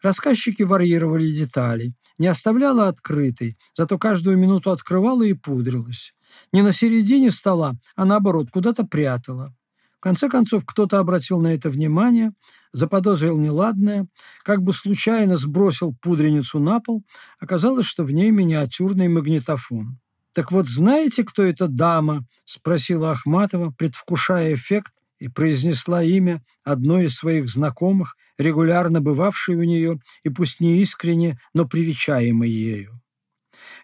Рассказчики 0.00 0.62
варьировали 0.62 1.30
детали, 1.30 1.92
не 2.16 2.26
оставляла 2.28 2.88
открытой, 2.88 3.58
зато 3.76 3.98
каждую 3.98 4.38
минуту 4.38 4.70
открывала 4.70 5.24
и 5.24 5.34
пудрилась. 5.34 6.14
Не 6.54 6.62
на 6.62 6.72
середине 6.72 7.30
стола, 7.30 7.74
а 7.96 8.06
наоборот, 8.06 8.48
куда-то 8.50 8.84
прятала. 8.84 9.54
В 9.98 10.00
конце 10.00 10.30
концов, 10.30 10.64
кто-то 10.64 10.98
обратил 10.98 11.38
на 11.38 11.48
это 11.48 11.68
внимание, 11.68 12.32
заподозрил 12.72 13.36
неладное, 13.36 14.06
как 14.42 14.62
бы 14.62 14.72
случайно 14.72 15.36
сбросил 15.36 15.94
пудреницу 16.00 16.60
на 16.60 16.80
пол, 16.80 17.04
оказалось, 17.38 17.84
что 17.84 18.04
в 18.04 18.10
ней 18.10 18.30
миниатюрный 18.30 19.08
магнитофон. 19.08 19.98
«Так 20.32 20.52
вот, 20.52 20.68
знаете, 20.68 21.24
кто 21.24 21.42
эта 21.42 21.66
дама?»– 21.66 22.26
спросила 22.44 23.12
Ахматова, 23.12 23.70
предвкушая 23.70 24.54
эффект, 24.54 24.92
и 25.20 25.28
произнесла 25.28 26.02
имя 26.02 26.42
одной 26.64 27.04
из 27.04 27.14
своих 27.14 27.48
знакомых, 27.48 28.16
регулярно 28.38 29.00
бывавшей 29.00 29.54
у 29.54 29.62
нее 29.62 30.00
и 30.24 30.30
пусть 30.30 30.60
не 30.60 30.80
искренне, 30.80 31.38
но 31.52 31.66
привечаемой 31.66 32.50
ею. 32.50 33.00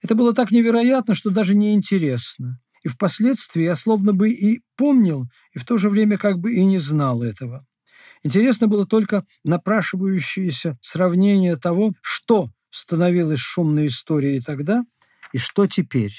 Это 0.03 0.15
было 0.15 0.35
так 0.35 0.51
невероятно, 0.51 1.15
что 1.15 1.31
даже 1.31 1.55
не 1.55 1.75
интересно. 1.75 2.59
И 2.83 2.89
впоследствии 2.89 3.63
я 3.63 3.75
словно 3.75 4.13
бы 4.13 4.31
и 4.31 4.63
помнил, 4.77 5.27
и 5.53 5.59
в 5.59 5.65
то 5.65 5.77
же 5.77 5.91
время 5.91 6.17
как 6.17 6.39
бы 6.39 6.55
и 6.55 6.65
не 6.65 6.79
знал 6.79 7.23
этого. 7.23 7.67
Интересно 8.23 8.67
было 8.67 8.87
только 8.87 9.25
напрашивающееся 9.45 10.79
сравнение 10.81 11.57
того, 11.57 11.93
что 12.01 12.51
становилось 12.71 13.39
шумной 13.39 13.89
историей 13.89 14.41
тогда 14.41 14.85
и 15.33 15.39
что 15.39 15.67
теперь. 15.67 16.15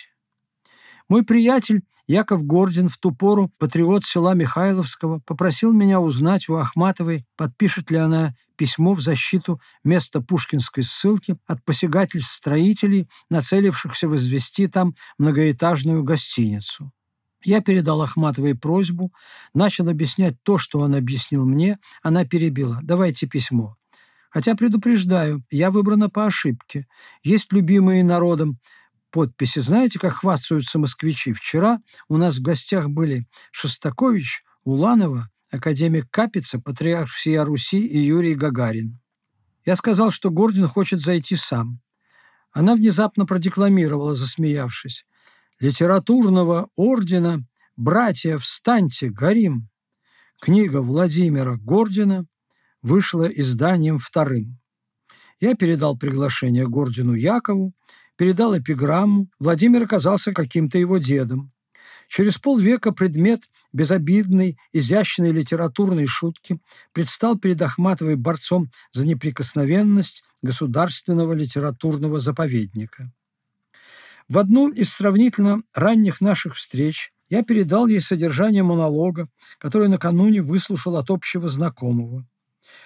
Мой 1.10 1.24
приятель 1.24 1.84
Яков 2.08 2.46
Гордин, 2.46 2.88
в 2.90 2.98
ту 2.98 3.12
пору 3.12 3.52
патриот 3.58 4.06
села 4.06 4.34
Михайловского, 4.34 5.20
попросил 5.20 5.74
меня 5.74 6.00
узнать 6.00 6.48
у 6.48 6.56
Ахматовой, 6.56 7.26
подпишет 7.36 7.92
ли 7.92 7.98
она 7.98 8.34
письмо 8.56 8.94
в 8.94 9.02
защиту 9.02 9.62
места 9.84 10.22
пушкинской 10.22 10.84
ссылки 10.84 11.38
от 11.46 11.64
посягательств 11.64 12.34
строителей, 12.34 13.10
нацелившихся 13.30 14.08
возвести 14.08 14.68
там 14.68 14.96
многоэтажную 15.18 16.04
гостиницу. 16.04 16.92
Я 17.44 17.62
передал 17.62 18.02
Ахматовой 18.02 18.56
просьбу, 18.56 19.14
начал 19.54 19.88
объяснять 19.90 20.42
то, 20.44 20.58
что 20.58 20.80
он 20.80 20.96
объяснил 20.96 21.46
мне, 21.46 21.78
она 22.02 22.26
перебила 22.26 22.80
«давайте 22.82 23.28
письмо». 23.28 23.76
Хотя 24.30 24.56
предупреждаю, 24.56 25.44
я 25.50 25.72
выбрана 25.72 26.10
по 26.10 26.26
ошибке. 26.26 26.88
Есть 27.24 27.54
любимые 27.54 28.04
народом 28.04 28.60
подписи. 29.12 29.60
Знаете, 29.60 30.00
как 30.00 30.16
хвастаются 30.16 30.80
москвичи? 30.80 31.34
Вчера 31.34 31.80
у 32.08 32.18
нас 32.18 32.38
в 32.38 32.42
гостях 32.42 32.90
были 32.90 33.28
Шостакович, 33.52 34.44
Уланова, 34.64 35.30
академик 35.52 36.10
Капица, 36.10 36.60
патриарх 36.60 37.12
всея 37.12 37.46
Руси 37.46 37.80
и 37.80 37.98
Юрий 38.00 38.36
Гагарин. 38.36 39.00
Я 39.66 39.76
сказал, 39.76 40.12
что 40.12 40.30
Гордин 40.30 40.68
хочет 40.68 41.02
зайти 41.02 41.36
сам. 41.36 41.82
Она 42.52 42.76
внезапно 42.76 43.26
продекламировала, 43.26 44.16
засмеявшись. 44.16 45.06
«Литературного 45.60 46.70
ордена, 46.76 47.46
братья, 47.76 48.38
встаньте, 48.38 49.10
горим!» 49.10 49.70
Книга 50.40 50.82
Владимира 50.82 51.58
Гордина 51.58 52.26
вышла 52.82 53.26
изданием 53.26 53.98
вторым. 53.98 54.60
Я 55.40 55.56
передал 55.56 55.98
приглашение 55.98 56.68
Гордину 56.68 57.14
Якову, 57.14 57.74
передал 58.18 58.58
эпиграмму, 58.58 59.30
Владимир 59.40 59.84
оказался 59.84 60.34
каким-то 60.34 60.78
его 60.78 60.98
дедом. 60.98 61.52
Через 62.10 62.38
полвека 62.38 62.92
предмет 62.92 63.44
безобидной, 63.74 64.58
изящной 64.72 65.32
литературной 65.32 66.08
шутки 66.08 66.60
предстал 66.94 67.38
перед 67.38 67.62
Ахматовой 67.62 68.16
борцом 68.16 68.72
за 68.92 69.06
неприкосновенность 69.06 70.24
государственного 70.42 71.34
литературного 71.34 72.20
заповедника. 72.20 73.12
В 74.30 74.38
одну 74.38 74.70
из 74.70 74.92
сравнительно 74.92 75.64
ранних 75.74 76.22
наших 76.22 76.56
встреч 76.56 77.12
я 77.30 77.44
передал 77.44 77.88
ей 77.88 78.02
содержание 78.02 78.64
монолога, 78.64 79.28
который 79.60 79.90
накануне 79.90 80.42
выслушал 80.42 80.98
от 80.98 81.10
общего 81.10 81.48
знакомого. 81.50 82.26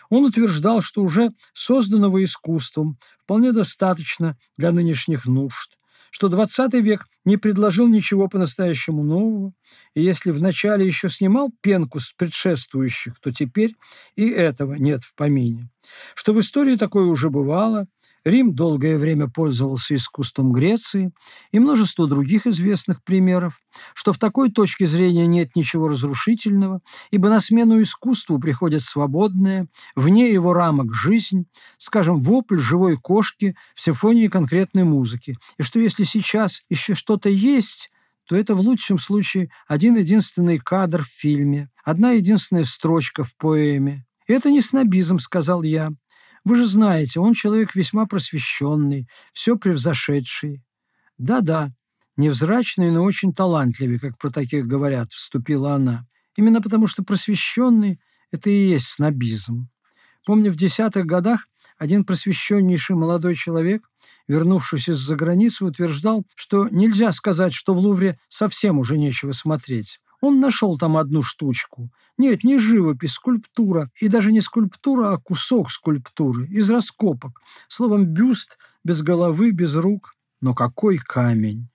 Он 0.10 0.26
утверждал, 0.26 0.82
что 0.82 1.04
уже 1.04 1.32
созданного 1.54 2.24
искусством 2.24 2.98
вполне 3.20 3.52
достаточно 3.52 4.38
для 4.58 4.72
нынешних 4.72 5.26
нужд, 5.26 5.78
что 6.10 6.28
XX 6.28 6.82
век 6.82 7.08
не 7.24 7.38
предложил 7.38 7.88
ничего 7.88 8.28
по-настоящему 8.28 9.04
нового, 9.04 9.54
и 9.94 10.02
если 10.02 10.32
вначале 10.32 10.86
еще 10.86 11.10
снимал 11.10 11.52
пенку 11.62 12.00
с 12.00 12.12
предшествующих, 12.12 13.20
то 13.22 13.32
теперь 13.32 13.76
и 14.16 14.30
этого 14.30 14.74
нет 14.74 15.04
в 15.04 15.16
помине. 15.16 15.70
Что 16.16 16.34
в 16.34 16.40
истории 16.40 16.76
такое 16.76 17.06
уже 17.06 17.30
бывало– 17.30 17.88
Рим 18.24 18.54
долгое 18.54 19.00
время 19.00 19.28
пользовался 19.28 19.96
искусством 19.96 20.52
Греции 20.52 21.12
и 21.52 21.60
множество 21.60 22.08
других 22.08 22.46
известных 22.46 23.04
примеров, 23.04 23.60
что 23.96 24.14
в 24.14 24.20
такой 24.20 24.52
точке 24.52 24.86
зрения 24.86 25.26
нет 25.26 25.56
ничего 25.56 25.88
разрушительного, 25.88 26.82
ибо 27.10 27.30
на 27.30 27.40
смену 27.40 27.82
искусству 27.82 28.40
приходит 28.40 28.84
свободная, 28.84 29.68
вне 29.96 30.32
его 30.32 30.54
рамок 30.54 30.94
жизнь, 30.94 31.46
скажем, 31.78 32.22
вопль 32.22 32.60
живой 32.60 32.98
кошки 32.98 33.56
в 33.74 33.82
симфонии 33.82 34.28
конкретной 34.28 34.84
музыки, 34.84 35.38
и 35.58 35.64
что 35.64 35.80
если 35.80 36.04
сейчас 36.04 36.62
еще 36.70 36.94
что-то 36.94 37.30
есть, 37.30 37.90
то 38.28 38.36
это 38.36 38.54
в 38.54 38.62
лучшем 38.62 39.00
случае 39.00 39.50
один 39.68 39.98
единственный 39.98 40.60
кадр 40.60 41.04
в 41.04 41.08
фильме, 41.08 41.70
одна 41.84 42.12
единственная 42.12 42.66
строчка 42.66 43.24
в 43.24 43.36
поэме. 43.36 44.06
Это 44.28 44.52
не 44.52 44.62
снобизм, 44.62 45.20
сказал 45.20 45.64
я. 45.64 45.92
Вы 46.44 46.56
же 46.56 46.68
знаете, 46.68 47.20
он 47.20 47.34
человек 47.34 47.76
весьма 47.76 48.06
просвещенный, 48.08 49.08
все 49.32 49.58
превзошедший. 49.58 50.64
Да-да, 51.18 51.72
невзрачный, 52.18 52.90
но 52.92 53.04
очень 53.04 53.34
талантливый, 53.34 54.00
как 54.00 54.18
про 54.18 54.32
таких 54.32 54.66
говорят, 54.66 55.12
вступила 55.12 55.74
она. 55.74 56.08
Именно 56.36 56.62
потому, 56.62 56.88
что 56.88 57.04
просвещенный– 57.04 58.00
это 58.32 58.50
и 58.50 58.70
есть 58.70 58.88
снобизм. 58.88 59.70
Помню, 60.26 60.52
в 60.52 60.56
десятых 60.56 61.06
годах 61.06 61.48
один 61.78 62.06
просвещеннейший 62.06 62.96
молодой 62.96 63.36
человек, 63.36 63.90
вернувшись 64.28 64.90
из-за 64.90 65.16
границы, 65.16 65.66
утверждал, 65.66 66.26
что 66.36 66.68
нельзя 66.70 67.12
сказать, 67.12 67.54
что 67.54 67.74
в 67.74 67.80
Лувре 67.80 68.20
совсем 68.30 68.80
уже 68.80 68.98
нечего 68.98 69.32
смотреть. 69.32 70.00
Он 70.22 70.40
нашел 70.40 70.78
там 70.78 70.98
одну 70.98 71.24
штучку. 71.24 71.92
Нет, 72.18 72.44
не 72.44 72.60
живопись, 72.60 73.14
скульптура. 73.14 73.90
И 74.00 74.08
даже 74.08 74.32
не 74.32 74.40
скульптура, 74.40 75.14
а 75.14 75.18
кусок 75.18 75.72
скульптуры 75.72 76.46
из 76.46 76.70
раскопок. 76.70 77.42
Словом, 77.68 78.06
бюст 78.06 78.58
без 78.84 79.02
головы, 79.02 79.52
без 79.52 79.76
рук. 79.76 80.16
Но 80.40 80.54
какой 80.54 80.98
камень! 80.98 81.70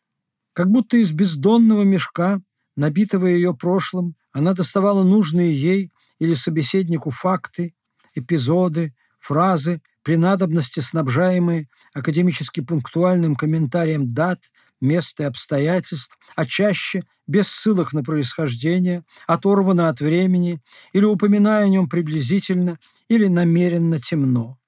Как 0.53 0.71
будто 0.71 0.97
из 0.97 1.11
бездонного 1.11 1.83
мешка, 1.83 2.41
набитого 2.77 3.27
ее 3.27 3.55
прошлым, 3.55 4.15
она 4.33 4.55
доставала 4.55 5.03
нужные 5.03 5.53
ей 5.53 5.93
или 6.19 6.35
собеседнику 6.35 7.11
факты, 7.11 7.75
эпизоды, 8.15 8.95
фразы, 9.19 9.83
при 10.03 10.17
надобности 10.17 10.79
снабжаемые 10.79 11.69
академически 11.93 12.61
пунктуальным 12.61 13.35
комментарием 13.35 14.15
дат, 14.15 14.39
мест 14.81 15.21
и 15.21 15.25
обстоятельств, 15.25 16.17
а 16.35 16.47
чаще 16.47 17.03
без 17.27 17.49
ссылок 17.49 17.93
на 17.93 18.03
происхождение, 18.03 19.05
оторвано 19.27 19.89
от 19.89 20.01
времени 20.01 20.61
или 20.93 21.05
упоминая 21.05 21.65
о 21.65 21.69
нем 21.69 21.89
приблизительно 21.89 22.79
или 23.09 23.27
намеренно 23.27 23.99
темно. 23.99 24.59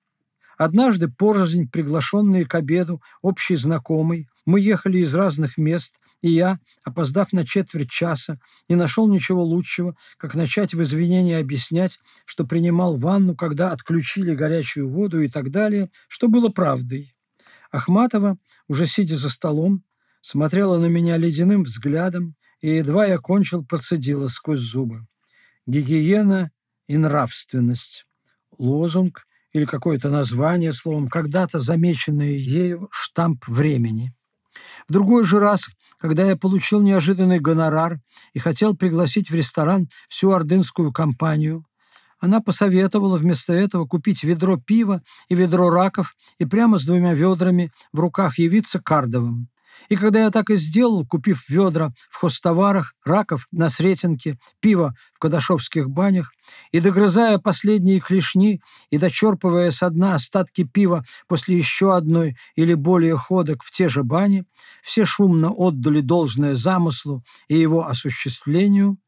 Однажды 0.56 1.08
порознь, 1.08 1.68
приглашенные 1.70 2.44
к 2.44 2.54
обеду, 2.56 3.00
общий 3.22 3.54
знакомый, 3.54 4.28
мы 4.44 4.60
ехали 4.60 4.98
из 4.98 5.14
разных 5.14 5.56
мест, 5.56 5.94
и 6.20 6.30
я, 6.30 6.58
опоздав 6.82 7.32
на 7.32 7.46
четверть 7.46 7.90
часа, 7.90 8.40
не 8.68 8.74
нашел 8.74 9.08
ничего 9.08 9.44
лучшего, 9.44 9.94
как 10.16 10.34
начать 10.34 10.74
в 10.74 10.82
извинении 10.82 11.34
объяснять, 11.34 12.00
что 12.24 12.44
принимал 12.44 12.96
ванну, 12.96 13.36
когда 13.36 13.70
отключили 13.70 14.34
горячую 14.34 14.88
воду 14.88 15.20
и 15.20 15.28
так 15.28 15.52
далее, 15.52 15.90
что 16.08 16.26
было 16.26 16.48
правдой. 16.48 17.14
Ахматова, 17.70 18.36
уже 18.66 18.86
сидя 18.86 19.16
за 19.16 19.28
столом, 19.30 19.84
смотрела 20.28 20.76
на 20.76 20.86
меня 20.86 21.16
ледяным 21.16 21.62
взглядом, 21.62 22.34
и 22.60 22.68
едва 22.68 23.06
я 23.06 23.16
кончил, 23.16 23.64
процедила 23.64 24.28
сквозь 24.28 24.58
зубы. 24.58 25.06
Гигиена 25.66 26.50
и 26.86 26.98
нравственность. 26.98 28.04
Лозунг, 28.58 29.24
или 29.54 29.64
какое-то 29.64 30.10
название, 30.10 30.74
словом, 30.74 31.08
когда-то 31.08 31.60
замеченное 31.60 32.32
ею 32.32 32.88
штамп 32.90 33.48
времени. 33.48 34.12
В 34.86 34.92
другой 34.92 35.24
же 35.24 35.38
раз, 35.38 35.64
когда 35.98 36.26
я 36.26 36.36
получил 36.36 36.82
неожиданный 36.82 37.40
гонорар 37.40 37.98
и 38.34 38.38
хотел 38.38 38.76
пригласить 38.76 39.30
в 39.30 39.34
ресторан 39.34 39.88
всю 40.10 40.32
ордынскую 40.32 40.92
компанию, 40.92 41.64
она 42.18 42.40
посоветовала 42.40 43.16
вместо 43.16 43.54
этого 43.54 43.86
купить 43.86 44.24
ведро 44.24 44.58
пива 44.58 45.02
и 45.30 45.34
ведро 45.34 45.70
раков 45.70 46.14
и 46.38 46.44
прямо 46.44 46.76
с 46.76 46.84
двумя 46.84 47.14
ведрами 47.14 47.72
в 47.94 48.00
руках 48.00 48.38
явиться 48.38 48.78
Кардовым. 48.78 49.48
И 49.88 49.96
когда 49.96 50.24
я 50.24 50.30
так 50.30 50.50
и 50.50 50.56
сделал, 50.56 51.06
купив 51.06 51.48
ведра 51.48 51.92
в 52.10 52.16
хостоварах, 52.16 52.94
раков 53.04 53.46
на 53.50 53.70
Сретенке, 53.70 54.38
пиво 54.60 54.94
в 55.14 55.18
Кадашовских 55.18 55.88
банях, 55.88 56.30
и 56.72 56.80
догрызая 56.80 57.38
последние 57.38 58.00
клешни 58.00 58.60
и 58.90 58.98
дочерпывая 58.98 59.70
со 59.70 59.88
дна 59.88 60.14
остатки 60.14 60.64
пива 60.64 61.04
после 61.26 61.56
еще 61.56 61.96
одной 61.96 62.36
или 62.54 62.74
более 62.74 63.16
ходок 63.16 63.62
в 63.64 63.70
те 63.70 63.88
же 63.88 64.02
бани, 64.04 64.44
все 64.82 65.06
шумно 65.06 65.50
отдали 65.50 66.00
должное 66.00 66.54
замыслу 66.54 67.24
и 67.48 67.58
его 67.58 67.86
осуществлению, 67.86 68.98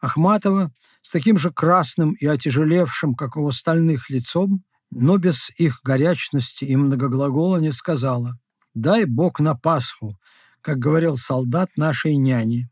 Ахматова 0.00 0.72
с 1.02 1.10
таким 1.10 1.38
же 1.38 1.50
красным 1.50 2.12
и 2.12 2.26
отяжелевшим, 2.26 3.14
как 3.14 3.36
у 3.36 3.46
остальных, 3.46 4.10
лицом, 4.10 4.64
но 4.90 5.18
без 5.18 5.50
их 5.56 5.80
горячности 5.82 6.64
и 6.64 6.76
многоглагола 6.76 7.58
не 7.58 7.72
сказала– 7.72 8.38
дай 8.76 9.06
Бог 9.06 9.40
на 9.40 9.56
Пасху, 9.56 10.16
как 10.60 10.78
говорил 10.78 11.16
солдат 11.16 11.70
нашей 11.76 12.16
няни. 12.16 12.70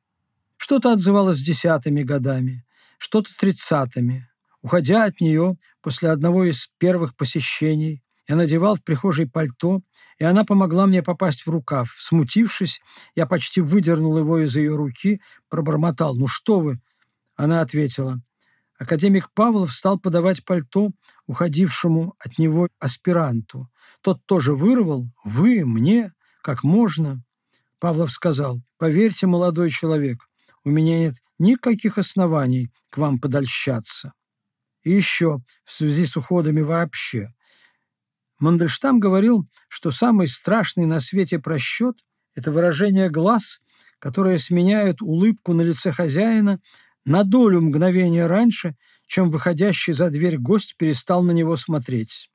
Что-то 0.56 0.92
отзывалось 0.92 1.40
десятыми 1.40 2.02
годами, 2.02 2.64
что-то 2.98 3.30
тридцатыми. 3.36 4.28
Уходя 4.62 5.04
от 5.04 5.20
нее 5.20 5.56
после 5.82 6.10
одного 6.10 6.44
из 6.44 6.68
первых 6.78 7.16
посещений, 7.16 8.02
я 8.28 8.36
надевал 8.36 8.76
в 8.76 8.84
прихожей 8.84 9.28
пальто, 9.28 9.80
и 10.18 10.24
она 10.24 10.44
помогла 10.44 10.86
мне 10.86 11.02
попасть 11.02 11.46
в 11.46 11.50
рукав. 11.50 11.94
Смутившись, 11.98 12.80
я 13.14 13.26
почти 13.26 13.60
выдернул 13.60 14.16
его 14.18 14.38
из 14.38 14.54
ее 14.56 14.74
руки, 14.76 15.20
пробормотал 15.48 16.14
«Ну 16.14 16.26
что 16.26 16.60
вы?» 16.60 16.80
Она 17.36 17.60
ответила 17.60 18.22
Академик 18.84 19.30
Павлов 19.32 19.72
стал 19.72 19.98
подавать 19.98 20.44
пальто 20.44 20.90
уходившему 21.26 22.16
от 22.18 22.36
него 22.36 22.68
аспиранту. 22.78 23.70
Тот 24.02 24.26
тоже 24.26 24.54
вырвал. 24.54 25.08
«Вы? 25.24 25.64
Мне? 25.64 26.12
Как 26.42 26.62
можно?» 26.62 27.24
Павлов 27.78 28.12
сказал, 28.12 28.60
«Поверьте, 28.76 29.26
молодой 29.26 29.70
человек, 29.70 30.28
у 30.64 30.68
меня 30.68 30.98
нет 30.98 31.14
никаких 31.38 31.96
оснований 31.96 32.70
к 32.90 32.98
вам 32.98 33.18
подольщаться». 33.18 34.12
И 34.82 34.90
еще 34.90 35.38
в 35.64 35.72
связи 35.72 36.04
с 36.04 36.18
уходами 36.18 36.60
вообще. 36.60 37.32
Мандельштам 38.38 39.00
говорил, 39.00 39.48
что 39.68 39.90
самый 39.90 40.28
страшный 40.28 40.84
на 40.84 41.00
свете 41.00 41.38
просчет– 41.38 41.96
это 42.34 42.52
выражение 42.52 43.08
глаз, 43.08 43.60
которое 43.98 44.36
сменяют 44.36 45.00
улыбку 45.00 45.54
на 45.54 45.62
лице 45.62 45.90
хозяина 45.90 46.60
на 47.04 47.24
долю 47.24 47.60
мгновения 47.60 48.26
раньше, 48.26 48.76
чем 49.06 49.30
выходящий 49.30 49.92
за 49.92 50.10
дверь 50.10 50.38
гость 50.38 50.76
перестал 50.76 51.22
на 51.22 51.32
него 51.32 51.56
смотреть. 51.56 52.30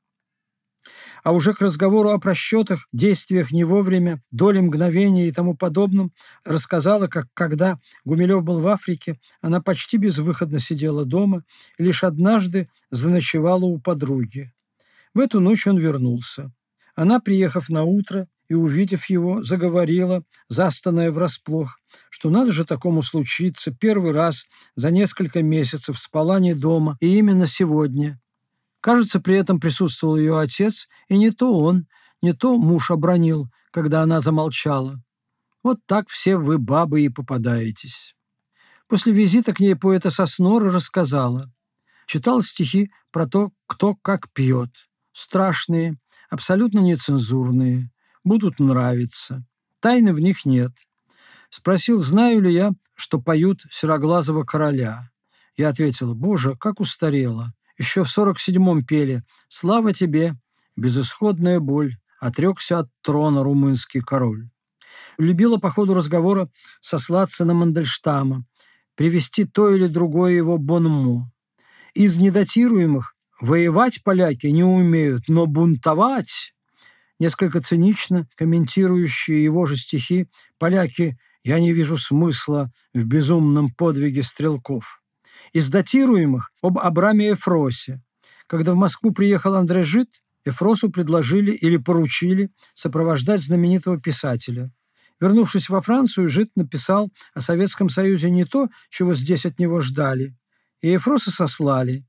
А 1.22 1.32
уже 1.32 1.52
к 1.52 1.60
разговору 1.60 2.10
о 2.10 2.18
просчетах, 2.18 2.88
действиях 2.92 3.52
не 3.52 3.64
вовремя, 3.64 4.22
доли 4.30 4.60
мгновения 4.60 5.28
и 5.28 5.32
тому 5.32 5.54
подобном 5.54 6.12
рассказала, 6.44 7.08
как 7.08 7.26
когда 7.34 7.78
Гумилев 8.04 8.42
был 8.42 8.60
в 8.60 8.66
Африке, 8.66 9.20
она 9.42 9.60
почти 9.60 9.98
безвыходно 9.98 10.58
сидела 10.58 11.04
дома 11.04 11.44
и 11.78 11.84
лишь 11.84 12.04
однажды 12.04 12.68
заночевала 12.90 13.64
у 13.64 13.78
подруги. 13.78 14.52
В 15.12 15.20
эту 15.20 15.40
ночь 15.40 15.66
он 15.66 15.78
вернулся. 15.78 16.52
Она, 16.94 17.20
приехав 17.20 17.68
на 17.68 17.84
утро, 17.84 18.28
и, 18.50 18.54
увидев 18.54 19.08
его, 19.08 19.44
заговорила, 19.44 20.24
застанная 20.48 21.12
врасплох, 21.12 21.78
что 22.10 22.30
надо 22.30 22.50
же 22.50 22.64
такому 22.64 23.00
случиться, 23.00 23.70
первый 23.70 24.10
раз 24.10 24.44
за 24.74 24.90
несколько 24.90 25.40
месяцев 25.40 26.00
спала 26.00 26.40
не 26.40 26.54
дома, 26.54 26.96
и 27.00 27.16
именно 27.16 27.46
сегодня. 27.46 28.20
Кажется, 28.80 29.20
при 29.20 29.38
этом 29.38 29.60
присутствовал 29.60 30.16
ее 30.16 30.40
отец, 30.40 30.88
и 31.08 31.16
не 31.16 31.30
то 31.30 31.60
он, 31.60 31.86
не 32.22 32.32
то 32.32 32.58
муж 32.58 32.90
обронил, 32.90 33.48
когда 33.70 34.02
она 34.02 34.20
замолчала. 34.20 35.00
Вот 35.62 35.78
так 35.86 36.08
все 36.08 36.36
вы, 36.36 36.58
бабы, 36.58 37.02
и 37.02 37.08
попадаетесь. 37.08 38.16
После 38.88 39.12
визита 39.12 39.54
к 39.54 39.60
ней 39.60 39.76
поэта 39.76 40.10
Соснора 40.10 40.72
рассказала. 40.72 41.52
Читал 42.06 42.42
стихи 42.42 42.90
про 43.12 43.28
то, 43.28 43.52
кто 43.68 43.94
как 43.94 44.28
пьет. 44.32 44.70
Страшные, 45.12 45.98
абсолютно 46.30 46.80
нецензурные 46.80 47.92
будут 48.24 48.58
нравиться. 48.60 49.44
Тайны 49.80 50.12
в 50.12 50.20
них 50.20 50.44
нет. 50.44 50.72
Спросил, 51.48 51.98
знаю 51.98 52.42
ли 52.42 52.52
я, 52.52 52.72
что 52.94 53.20
поют 53.20 53.62
Сероглазого 53.70 54.44
короля. 54.44 55.10
Я 55.56 55.70
ответила, 55.70 56.14
боже, 56.14 56.54
как 56.56 56.80
устарело. 56.80 57.52
Еще 57.78 58.04
в 58.04 58.10
сорок 58.10 58.38
седьмом 58.38 58.84
пели 58.84 59.24
«Слава 59.48 59.94
тебе, 59.94 60.34
безысходная 60.76 61.60
боль, 61.60 61.96
отрекся 62.20 62.80
от 62.80 62.90
трона 63.00 63.42
румынский 63.42 64.00
король». 64.00 64.50
Любила 65.18 65.56
по 65.56 65.70
ходу 65.70 65.94
разговора 65.94 66.50
сослаться 66.80 67.44
на 67.44 67.54
Мандельштама, 67.54 68.44
привести 68.94 69.44
то 69.44 69.74
или 69.74 69.86
другое 69.86 70.32
его 70.32 70.58
бонмо. 70.58 71.32
Из 71.94 72.18
недатируемых 72.18 73.14
воевать 73.40 74.02
поляки 74.04 74.46
не 74.46 74.62
умеют, 74.62 75.24
но 75.28 75.46
бунтовать 75.46 76.52
несколько 77.20 77.60
цинично 77.60 78.26
комментирующие 78.34 79.44
его 79.44 79.66
же 79.66 79.76
стихи 79.76 80.26
«Поляки, 80.58 81.16
я 81.44 81.60
не 81.60 81.72
вижу 81.72 81.96
смысла 81.96 82.72
в 82.92 83.04
безумном 83.04 83.70
подвиге 83.72 84.24
стрелков». 84.24 85.00
Из 85.52 85.68
датируемых 85.68 86.50
об 86.62 86.78
Абраме 86.78 87.32
Эфросе. 87.32 88.02
Когда 88.48 88.72
в 88.72 88.76
Москву 88.76 89.12
приехал 89.12 89.54
Андре 89.54 89.84
Жит, 89.84 90.08
Эфросу 90.44 90.90
предложили 90.90 91.52
или 91.52 91.76
поручили 91.76 92.50
сопровождать 92.74 93.42
знаменитого 93.42 94.00
писателя. 94.00 94.72
Вернувшись 95.20 95.68
во 95.68 95.80
Францию, 95.80 96.28
Жит 96.28 96.50
написал 96.56 97.12
о 97.34 97.42
Советском 97.42 97.90
Союзе 97.90 98.30
не 98.30 98.44
то, 98.46 98.68
чего 98.88 99.14
здесь 99.14 99.44
от 99.44 99.58
него 99.58 99.80
ждали, 99.82 100.34
и 100.80 100.96
Эфроса 100.96 101.30
сослали. 101.30 102.06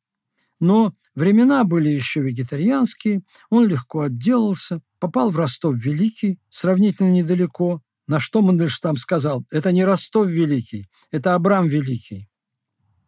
Но 0.59 0.93
времена 1.13 1.65
были 1.65 1.89
еще 1.89 2.21
вегетарианские, 2.21 3.23
он 3.49 3.67
легко 3.67 4.01
отделался, 4.01 4.81
попал 5.01 5.31
в 5.31 5.35
Ростов-Великий, 5.35 6.39
сравнительно 6.49 7.09
недалеко, 7.09 7.81
на 8.07 8.19
что 8.19 8.41
Мандельштам 8.41 8.97
сказал, 8.97 9.43
это 9.51 9.71
не 9.71 9.83
Ростов-Великий, 9.83 10.87
это 11.09 11.33
Абрам 11.33 11.65
Великий. 11.67 12.29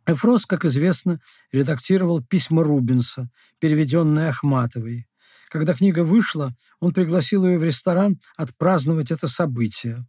Эфрос, 0.07 0.45
как 0.45 0.65
известно, 0.65 1.21
редактировал 1.51 2.21
письма 2.21 2.63
Рубинса, 2.63 3.29
переведенные 3.59 4.29
Ахматовой. 4.29 5.07
Когда 5.49 5.75
книга 5.75 6.03
вышла, 6.03 6.55
он 6.79 6.93
пригласил 6.93 7.45
ее 7.45 7.59
в 7.59 7.63
ресторан 7.63 8.19
отпраздновать 8.35 9.11
это 9.11 9.27
событие. 9.27 10.05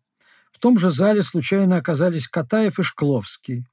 В 0.53 0.59
том 0.59 0.79
же 0.79 0.89
зале 0.89 1.23
случайно 1.23 1.77
оказались 1.77 2.29
Катаев 2.29 2.79
и 2.79 2.83
Шкловский. 2.83 3.67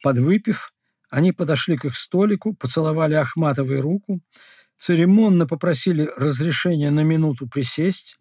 Подвыпив, 0.00 0.72
они 1.10 1.32
подошли 1.32 1.76
к 1.76 1.86
их 1.86 1.96
столику, 1.96 2.54
поцеловали 2.54 3.14
Ахматовой 3.14 3.80
руку, 3.80 4.20
церемонно 4.82 5.46
попросили 5.46 6.10
разрешения 6.16 6.90
на 6.90 7.04
минуту 7.04 7.46
присесть, 7.46 8.18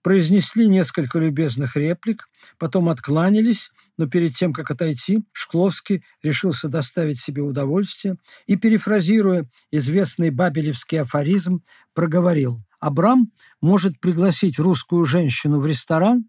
произнесли 0.00 0.68
несколько 0.68 1.18
любезных 1.18 1.76
реплик, 1.76 2.28
потом 2.56 2.88
откланялись 2.88 3.72
но 3.96 4.06
перед 4.08 4.34
тем, 4.34 4.52
как 4.52 4.70
отойти, 4.70 5.24
Шкловский 5.32 6.04
решился 6.22 6.68
доставить 6.68 7.20
себе 7.20 7.42
удовольствие 7.42 8.16
и, 8.46 8.56
перефразируя 8.56 9.48
известный 9.70 10.30
бабелевский 10.30 11.00
афоризм, 11.00 11.62
проговорил 11.94 12.60
«Абрам 12.80 13.30
может 13.60 14.00
пригласить 14.00 14.58
русскую 14.58 15.04
женщину 15.04 15.60
в 15.60 15.66
ресторан, 15.66 16.28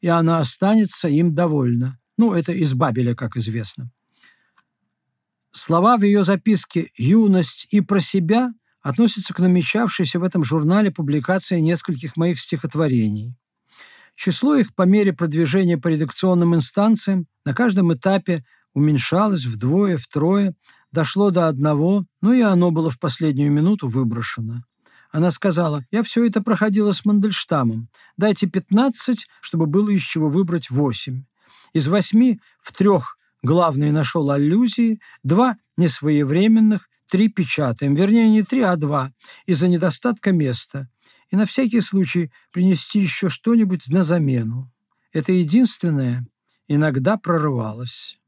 и 0.00 0.08
она 0.08 0.40
останется 0.40 1.08
им 1.08 1.34
довольна». 1.34 1.98
Ну, 2.18 2.34
это 2.34 2.52
из 2.52 2.74
Бабеля, 2.74 3.14
как 3.14 3.36
известно. 3.36 3.90
Слова 5.52 5.96
в 5.96 6.02
ее 6.02 6.22
записке 6.24 6.88
«юность» 6.96 7.66
и 7.70 7.80
«про 7.80 8.00
себя» 8.00 8.52
относятся 8.86 9.34
к 9.34 9.40
намечавшейся 9.40 10.20
в 10.20 10.22
этом 10.22 10.44
журнале 10.44 10.92
публикации 10.92 11.58
нескольких 11.58 12.16
моих 12.16 12.38
стихотворений. 12.38 13.34
Число 14.14 14.54
их 14.54 14.76
по 14.76 14.82
мере 14.82 15.12
продвижения 15.12 15.76
по 15.76 15.88
редакционным 15.88 16.54
инстанциям 16.54 17.26
на 17.44 17.52
каждом 17.52 17.92
этапе 17.92 18.44
уменьшалось 18.74 19.44
вдвое, 19.44 19.98
втрое, 19.98 20.54
дошло 20.92 21.30
до 21.30 21.48
одного, 21.48 22.04
но 22.20 22.32
и 22.32 22.42
оно 22.42 22.70
было 22.70 22.88
в 22.88 23.00
последнюю 23.00 23.50
минуту 23.50 23.88
выброшено. 23.88 24.62
Она 25.10 25.32
сказала, 25.32 25.84
я 25.90 26.04
все 26.04 26.24
это 26.24 26.40
проходила 26.40 26.92
с 26.92 27.04
Мандельштамом. 27.04 27.88
Дайте 28.16 28.46
15, 28.46 29.26
чтобы 29.40 29.66
было 29.66 29.90
из 29.90 30.02
чего 30.02 30.28
выбрать 30.28 30.70
8. 30.70 31.24
Из 31.72 31.88
восьми 31.88 32.40
в 32.60 32.72
трех 32.72 33.18
главные 33.42 33.90
нашел 33.90 34.30
аллюзии, 34.30 35.00
два 35.24 35.56
несвоевременных, 35.76 36.88
три 37.08 37.28
печатаем. 37.28 37.94
Вернее, 37.94 38.28
не 38.28 38.42
три, 38.42 38.62
а 38.62 38.76
два, 38.76 39.12
из-за 39.46 39.68
недостатка 39.68 40.32
места 40.32 40.88
и 41.30 41.36
на 41.36 41.46
всякий 41.46 41.80
случай 41.80 42.30
принести 42.52 43.00
еще 43.00 43.28
что-нибудь 43.28 43.88
на 43.88 44.04
замену. 44.04 44.70
Это 45.12 45.32
единственное 45.32 46.26
иногда 46.68 47.16
прорывалось. 47.16 48.18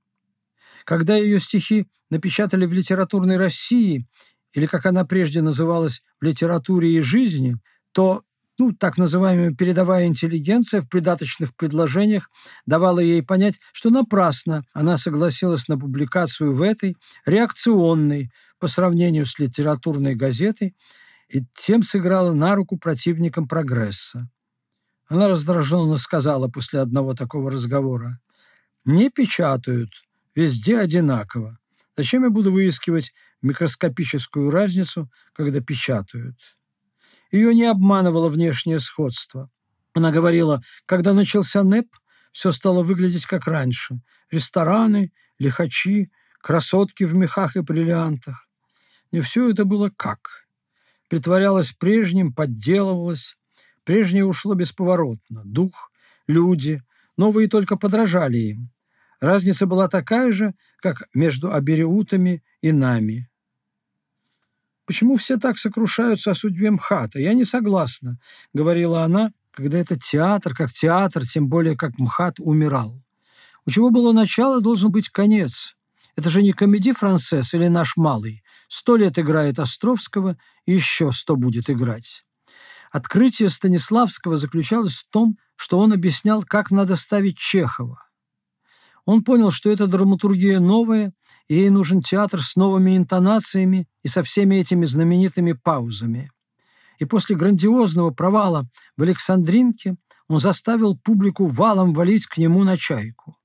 Когда 0.84 1.16
ее 1.16 1.38
стихи 1.38 1.86
напечатали 2.10 2.66
в 2.66 2.72
литературной 2.72 3.36
России, 3.36 4.06
или, 4.52 4.66
как 4.66 4.86
она 4.86 5.04
прежде 5.04 5.42
называлась, 5.42 6.02
в 6.20 6.24
литературе 6.24 6.96
и 6.96 7.00
жизни, 7.00 7.56
то 7.92 8.22
ну, 8.58 8.72
так 8.72 8.98
называемая 8.98 9.52
передовая 9.52 10.06
интеллигенция 10.06 10.80
в 10.80 10.88
придаточных 10.88 11.54
предложениях 11.54 12.28
давала 12.66 12.98
ей 12.98 13.22
понять, 13.22 13.60
что 13.72 13.90
напрасно 13.90 14.64
она 14.72 14.96
согласилась 14.96 15.68
на 15.68 15.78
публикацию 15.78 16.52
в 16.52 16.62
этой, 16.62 16.96
реакционной 17.24 18.32
по 18.58 18.68
сравнению 18.68 19.26
с 19.26 19.38
литературной 19.38 20.14
газетой, 20.14 20.74
и 21.28 21.44
тем 21.54 21.82
сыграла 21.82 22.32
на 22.32 22.54
руку 22.54 22.78
противникам 22.78 23.46
прогресса. 23.46 24.30
Она 25.06 25.28
раздраженно 25.28 25.96
сказала 25.96 26.48
после 26.48 26.80
одного 26.80 27.14
такого 27.14 27.50
разговора, 27.50 28.20
«Не 28.84 29.10
печатают, 29.10 29.90
везде 30.34 30.78
одинаково. 30.78 31.58
Зачем 31.96 32.24
я 32.24 32.30
буду 32.30 32.52
выискивать 32.52 33.12
микроскопическую 33.42 34.50
разницу, 34.50 35.10
когда 35.32 35.60
печатают?» 35.60 36.36
Ее 37.30 37.54
не 37.54 37.64
обманывало 37.64 38.28
внешнее 38.28 38.80
сходство. 38.80 39.50
Она 39.92 40.10
говорила, 40.10 40.62
когда 40.86 41.12
начался 41.12 41.62
НЭП, 41.62 41.88
все 42.32 42.52
стало 42.52 42.82
выглядеть 42.82 43.26
как 43.26 43.46
раньше. 43.46 44.00
Рестораны, 44.30 45.12
лихачи, 45.38 46.10
красотки 46.40 47.04
в 47.04 47.14
мехах 47.14 47.56
и 47.56 47.60
бриллиантах. 47.60 48.47
Не 49.12 49.20
все 49.20 49.50
это 49.50 49.64
было 49.64 49.90
как 49.96 50.48
притворялось 51.08 51.72
прежним, 51.72 52.32
подделывалось. 52.32 53.36
Прежнее 53.84 54.24
ушло 54.24 54.54
бесповоротно. 54.54 55.42
Дух, 55.44 55.90
люди, 56.26 56.82
новые 57.16 57.48
только 57.48 57.76
подражали 57.76 58.36
им. 58.36 58.70
Разница 59.20 59.66
была 59.66 59.88
такая 59.88 60.30
же, 60.30 60.54
как 60.80 61.08
между 61.12 61.52
абериутами 61.52 62.44
и 62.60 62.70
нами. 62.70 63.28
«Почему 64.84 65.16
все 65.16 65.38
так 65.38 65.58
сокрушаются 65.58 66.30
о 66.30 66.34
судьбе 66.34 66.70
МХАТа? 66.70 67.18
Я 67.18 67.34
не 67.34 67.44
согласна»,— 67.44 68.18
говорила 68.54 69.02
она, 69.02 69.32
когда 69.50 69.78
этот 69.78 70.02
театр, 70.02 70.54
как 70.54 70.72
театр, 70.72 71.24
тем 71.26 71.48
более 71.48 71.76
как 71.76 71.98
МХАТ, 71.98 72.36
умирал. 72.38 73.02
У 73.66 73.70
чего 73.70 73.90
было 73.90 74.12
начало, 74.12 74.62
должен 74.62 74.90
быть 74.90 75.10
конец. 75.10 75.76
Это 76.18 76.30
же 76.30 76.42
не 76.42 76.50
комедий 76.50 76.92
францесс 76.94 77.54
или 77.54 77.68
наш 77.68 77.96
малый. 77.96 78.42
Сто 78.66 78.96
лет 78.96 79.20
играет 79.20 79.60
Островского, 79.60 80.36
и 80.66 80.72
еще 80.72 81.12
сто 81.12 81.36
будет 81.36 81.70
играть. 81.70 82.24
Открытие 82.90 83.48
Станиславского 83.50 84.36
заключалось 84.36 84.94
в 84.94 85.08
том, 85.10 85.38
что 85.54 85.78
он 85.78 85.92
объяснял, 85.92 86.42
как 86.42 86.72
надо 86.72 86.96
ставить 86.96 87.38
Чехова. 87.38 88.02
Он 89.04 89.22
понял, 89.22 89.52
что 89.52 89.70
это 89.70 89.86
драматургия 89.86 90.58
новая, 90.58 91.12
и 91.46 91.54
ей 91.54 91.70
нужен 91.70 92.02
театр 92.02 92.42
с 92.42 92.56
новыми 92.56 92.96
интонациями 92.96 93.86
и 94.02 94.08
со 94.08 94.24
всеми 94.24 94.56
этими 94.56 94.86
знаменитыми 94.86 95.52
паузами. 95.52 96.32
И 96.98 97.04
после 97.04 97.36
грандиозного 97.36 98.10
провала 98.10 98.68
в 98.96 99.02
Александринке 99.02 99.94
он 100.26 100.40
заставил 100.40 100.98
публику 100.98 101.46
валом 101.46 101.92
валить 101.92 102.26
к 102.26 102.38
нему 102.38 102.64
на 102.64 102.76
чайку. 102.76 103.37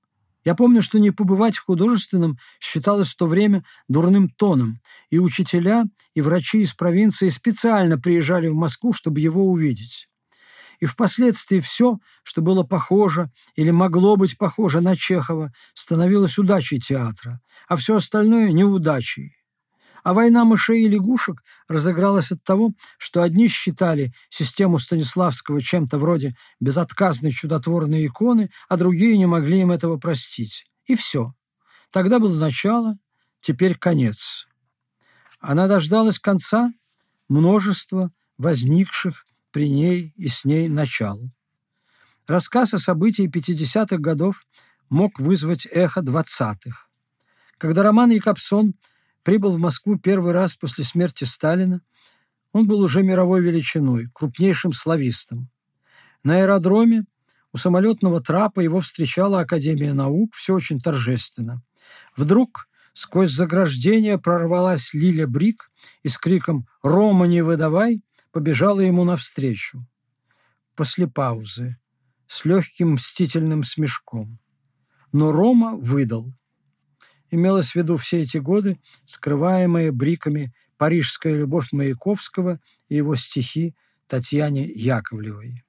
Я 0.45 0.55
помню, 0.55 0.81
что 0.81 0.99
не 0.99 1.11
побывать 1.11 1.57
в 1.57 1.65
художественном 1.65 2.37
считалось 2.59 3.09
в 3.09 3.15
то 3.15 3.27
время 3.27 3.63
дурным 3.87 4.29
тоном, 4.29 4.79
и 5.09 5.19
учителя, 5.19 5.85
и 6.13 6.21
врачи 6.21 6.61
из 6.61 6.73
провинции 6.73 7.29
специально 7.29 7.97
приезжали 7.97 8.47
в 8.47 8.55
Москву, 8.55 8.93
чтобы 8.93 9.21
его 9.21 9.49
увидеть. 9.49 10.09
И 10.79 10.85
впоследствии 10.85 11.61
все, 11.61 11.99
что 12.23 12.41
было 12.41 12.63
похоже 12.63 13.31
или 13.55 13.71
могло 13.71 14.17
быть 14.17 14.37
похоже 14.37 14.81
на 14.81 14.97
Чехова, 14.97 15.53
становилось 15.73 16.37
удачей 16.37 16.79
театра, 16.79 17.39
а 17.69 17.77
все 17.77 17.95
остальное– 17.95 18.51
неудачей. 18.51 19.37
А 20.03 20.13
война 20.13 20.43
мышей 20.43 20.83
и 20.83 20.89
лягушек 20.89 21.41
разыгралась 21.69 22.31
от 22.33 22.43
того, 22.43 22.73
что 22.97 23.23
одни 23.23 23.47
считали 23.47 24.13
систему 24.29 24.77
Станиславского 24.77 25.61
чем-то 25.61 25.97
вроде 25.97 26.35
безотказной 26.59 27.31
чудотворной 27.31 28.05
иконы, 28.05 28.51
а 28.67 28.75
другие 28.75 29.17
не 29.17 29.25
могли 29.25 29.61
им 29.61 29.71
этого 29.71 29.97
простить. 29.97 30.65
И 30.85 30.95
все. 30.95 31.33
Тогда 31.89 32.19
было 32.19 32.37
начало, 32.37 32.97
теперь 33.39 33.75
конец. 33.75 34.45
Она 35.39 35.67
дождалась 35.67 36.19
конца 36.19 36.73
множества 37.29 38.11
возникших 38.37 39.25
при 39.51 39.69
ней 39.69 40.13
и 40.17 40.27
с 40.27 40.43
ней 40.43 40.67
начал. 40.67 41.21
Рассказ 42.27 42.73
о 42.73 42.79
событии 42.79 43.29
50-х 43.29 43.97
годов 43.97 44.45
мог 44.89 45.17
вызвать 45.19 45.65
эхо 45.71 46.01
20-х. 46.01 46.87
Когда 47.57 47.83
Роман 47.83 48.09
Якобсон– 48.09 48.73
прибыл 49.23 49.53
в 49.53 49.59
Москву 49.59 49.97
первый 49.97 50.33
раз 50.33 50.55
после 50.55 50.83
смерти 50.83 51.23
Сталина, 51.23 51.81
он 52.51 52.67
был 52.67 52.79
уже 52.81 53.01
мировой 53.01 53.41
величиной, 53.41 54.09
крупнейшим 54.13 54.73
славистом. 54.73 55.49
На 56.23 56.37
аэродроме 56.37 57.05
у 57.51 57.57
самолетного 57.57 58.21
трапа 58.21 58.59
его 58.59 58.79
встречала 58.79 59.39
Академия 59.39 59.93
наук, 59.93 60.35
все 60.35 60.53
очень 60.53 60.79
торжественно. 60.79 61.63
Вдруг 62.15 62.67
сквозь 62.93 63.31
заграждение 63.31 64.19
прорвалась 64.19 64.93
Лиля 64.93 65.27
Брик 65.27 65.71
и 66.03 66.09
с 66.09 66.17
криком 66.17 66.67
«Рома, 66.83 67.25
не 67.25 67.41
выдавай!» 67.41 68.03
побежала 68.31 68.79
ему 68.79 69.03
навстречу. 69.03 69.85
После 70.75 71.07
паузы, 71.07 71.77
с 72.27 72.45
легким 72.45 72.93
мстительным 72.93 73.63
смешком. 73.63 74.39
Но 75.11 75.31
Рома 75.31 75.75
выдал– 75.75 76.33
имелось 77.33 77.71
в 77.71 77.75
виду 77.75 77.97
все 77.97 78.21
эти 78.21 78.37
годы, 78.37 78.79
скрываемые 79.05 79.91
бриками 79.91 80.53
«Парижская 80.77 81.35
любовь» 81.35 81.71
Маяковского 81.71 82.59
и 82.89 82.95
его 82.95 83.15
стихи 83.15 83.75
Татьяне 84.07 84.65
Яковлевой. 84.65 85.63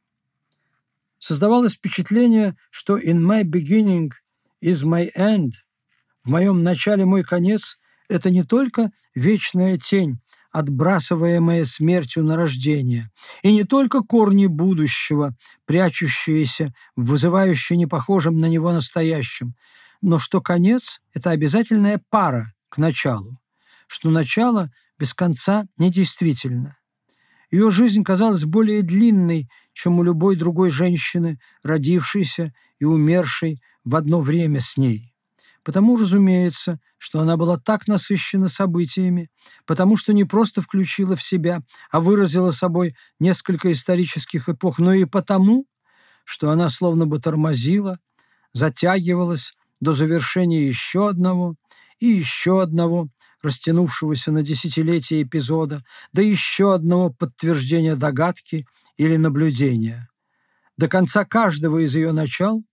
Создавалось 1.18 1.74
впечатление, 1.74 2.56
что 2.70 2.98
«in 2.98 3.20
my 3.20 3.42
beginning 3.42 4.10
is 4.62 4.84
my 4.84 5.08
end» 5.16 5.52
в 6.24 6.30
моем 6.30 6.62
начале 6.62 7.04
мой 7.04 7.22
конец– 7.22 7.78
это 8.08 8.30
не 8.30 8.44
только 8.44 8.90
вечная 9.14 9.76
тень, 9.76 10.20
отбрасываемая 10.50 11.64
смертью 11.64 12.24
на 12.24 12.36
рождение, 12.36 13.10
и 13.42 13.52
не 13.52 13.64
только 13.64 14.00
корни 14.00 14.46
будущего, 14.46 15.36
прячущиеся 15.66 16.72
в 16.96 17.06
вызывающе 17.06 17.76
непохожем 17.76 18.38
на 18.40 18.46
него 18.46 18.72
настоящем, 18.72 19.54
но 20.04 20.18
что 20.18 20.42
конец– 20.42 21.00
это 21.14 21.30
обязательная 21.30 21.98
пара 22.10 22.52
к 22.68 22.76
началу, 22.76 23.40
что 23.86 24.10
начало 24.10 24.70
без 24.98 25.14
конца 25.14 25.64
недействительно. 25.78 26.76
Ее 27.50 27.70
жизнь 27.70 28.04
казалась 28.04 28.44
более 28.44 28.82
длинной, 28.82 29.48
чем 29.72 29.98
у 29.98 30.02
любой 30.02 30.36
другой 30.36 30.68
женщины, 30.68 31.38
родившейся 31.62 32.52
и 32.78 32.84
умершей 32.84 33.62
в 33.82 33.96
одно 33.96 34.20
время 34.20 34.60
с 34.60 34.76
ней. 34.76 35.14
Потому, 35.62 35.96
разумеется, 35.96 36.80
что 36.98 37.20
она 37.20 37.38
была 37.38 37.58
так 37.58 37.88
насыщена 37.88 38.48
событиями, 38.48 39.30
потому 39.64 39.96
что 39.96 40.12
не 40.12 40.24
просто 40.24 40.60
включила 40.60 41.16
в 41.16 41.22
себя, 41.22 41.62
а 41.90 42.00
выразила 42.00 42.50
собой 42.50 42.94
несколько 43.18 43.72
исторических 43.72 44.50
эпох, 44.50 44.78
но 44.78 44.92
и 44.92 45.06
потому, 45.06 45.64
что 46.24 46.50
она 46.50 46.68
словно 46.68 47.06
бы 47.06 47.20
тормозила, 47.20 47.98
затягивалась, 48.52 49.54
до 49.84 49.92
завершения 49.92 50.66
еще 50.66 51.10
одного 51.10 51.56
и 52.00 52.06
еще 52.06 52.62
одного, 52.62 53.08
растянувшегося 53.42 54.32
на 54.32 54.42
десятилетия 54.42 55.22
эпизода, 55.22 55.84
до 56.12 56.22
еще 56.22 56.74
одного 56.74 57.10
подтверждения 57.10 57.94
догадки 57.94 58.66
или 58.96 59.16
наблюдения, 59.16 60.08
до 60.78 60.88
конца 60.88 61.24
каждого 61.24 61.84
из 61.84 61.94
ее 61.94 62.12
начал 62.12 62.64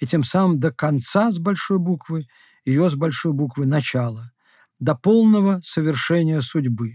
и 0.00 0.06
тем 0.06 0.24
самым 0.24 0.58
до 0.58 0.72
конца 0.72 1.30
с 1.30 1.38
большой 1.38 1.78
буквы, 1.78 2.26
ее 2.64 2.90
с 2.90 2.96
большой 2.96 3.32
буквы 3.32 3.64
начала, 3.64 4.32
до 4.80 4.96
полного 4.96 5.60
совершения 5.64 6.40
судьбы, 6.40 6.94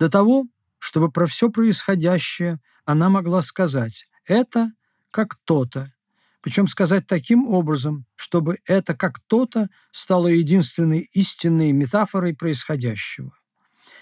до 0.00 0.10
того, 0.10 0.46
чтобы 0.78 1.12
про 1.12 1.26
все 1.28 1.48
происходящее 1.48 2.58
она 2.84 3.08
могла 3.08 3.40
сказать 3.42 4.06
«это 4.26 4.72
как 5.12 5.36
то-то», 5.44 5.92
причем 6.40 6.66
сказать 6.66 7.06
таким 7.06 7.48
образом, 7.48 8.06
чтобы 8.16 8.58
это 8.66 8.94
как 8.94 9.20
то-то 9.26 9.68
стало 9.92 10.28
единственной 10.28 11.08
истинной 11.12 11.72
метафорой 11.72 12.34
происходящего. 12.34 13.32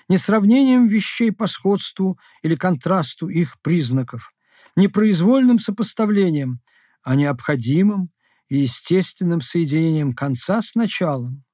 Не 0.08 0.18
сравнением 0.18 0.86
вещей 0.86 1.32
по 1.32 1.46
сходству 1.46 2.18
или 2.42 2.54
контрасту 2.54 3.28
их 3.28 3.60
признаков, 3.60 4.32
не 4.76 4.88
произвольным 4.88 5.58
сопоставлением, 5.58 6.60
а 7.02 7.14
необходимым 7.16 8.10
и 8.48 8.58
естественным 8.58 9.40
соединением 9.40 10.14
конца 10.14 10.62
с 10.62 10.74
началом 10.74 11.44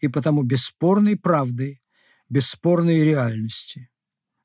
и 0.00 0.08
потому 0.08 0.42
бесспорной 0.42 1.16
правдой, 1.16 1.82
бесспорной 2.28 3.04
реальности. 3.04 3.90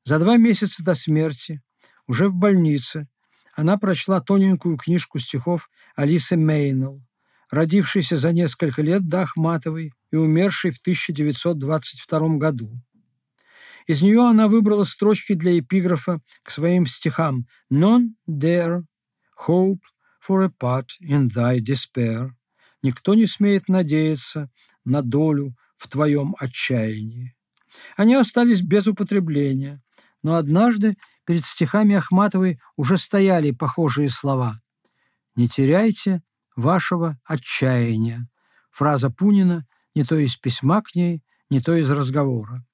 За 0.04 0.18
два 0.18 0.36
месяца 0.36 0.84
до 0.84 0.94
смерти, 0.94 1.62
уже 2.06 2.28
в 2.28 2.34
больнице, 2.34 3.08
она 3.56 3.78
прочла 3.78 4.20
тоненькую 4.20 4.76
книжку 4.76 5.18
стихов 5.18 5.70
Алисы 5.96 6.36
Мейнелл, 6.36 7.02
родившейся 7.50 8.18
за 8.18 8.32
несколько 8.32 8.82
лет 8.82 9.08
до 9.08 9.22
Ахматовой 9.22 9.92
и 10.12 10.16
умершей 10.16 10.70
в 10.70 10.78
1922 10.80 12.36
году. 12.36 12.78
Из 13.86 14.02
нее 14.02 14.28
она 14.28 14.48
выбрала 14.48 14.84
строчки 14.84 15.32
для 15.32 15.58
эпиграфа 15.58 16.20
к 16.42 16.50
своим 16.50 16.86
стихам 16.86 17.46
«Non 17.72 18.10
dare 18.28 18.82
hope 19.48 19.80
for 20.20 20.44
a 20.44 20.50
part 20.50 20.88
in 21.00 21.28
thy 21.28 21.58
despair» 21.58 22.32
«Никто 22.82 23.14
не 23.14 23.26
смеет 23.26 23.68
надеяться 23.68 24.50
на 24.84 25.00
долю 25.00 25.56
в 25.76 25.88
твоем 25.88 26.36
отчаянии». 26.38 27.34
Они 27.96 28.14
остались 28.14 28.60
без 28.60 28.86
употребления, 28.86 29.82
но 30.22 30.34
однажды 30.34 30.96
перед 31.26 31.44
стихами 31.44 31.96
Ахматовой 31.96 32.60
уже 32.76 32.96
стояли 32.96 33.50
похожие 33.50 34.08
слова 34.08 34.60
«Не 35.34 35.48
теряйте 35.48 36.22
вашего 36.54 37.18
отчаяния» 37.24 38.28
фраза 38.70 39.10
Пунина 39.10 39.66
не 39.94 40.04
то 40.04 40.16
из 40.16 40.36
письма 40.36 40.82
к 40.82 40.94
ней, 40.94 41.22
не 41.50 41.60
то 41.60 41.74
из 41.74 41.90
разговора. 41.90 42.64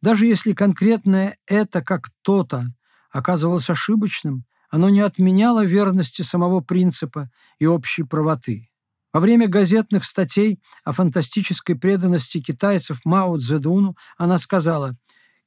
Даже 0.00 0.26
если 0.26 0.52
конкретное 0.52 1.36
«это 1.46 1.82
как 1.82 2.10
то-то» 2.22 2.66
оказывалось 3.10 3.70
ошибочным, 3.70 4.44
оно 4.70 4.88
не 4.88 5.00
отменяло 5.00 5.64
верности 5.64 6.22
самого 6.22 6.60
принципа 6.60 7.30
и 7.58 7.66
общей 7.66 8.02
правоты. 8.02 8.70
Во 9.12 9.20
время 9.20 9.46
газетных 9.46 10.06
статей 10.06 10.62
о 10.84 10.92
фантастической 10.92 11.76
преданности 11.76 12.40
китайцев 12.40 13.04
Мао 13.04 13.36
Цзэдуну 13.36 13.96
она 14.16 14.38
сказала 14.38 14.96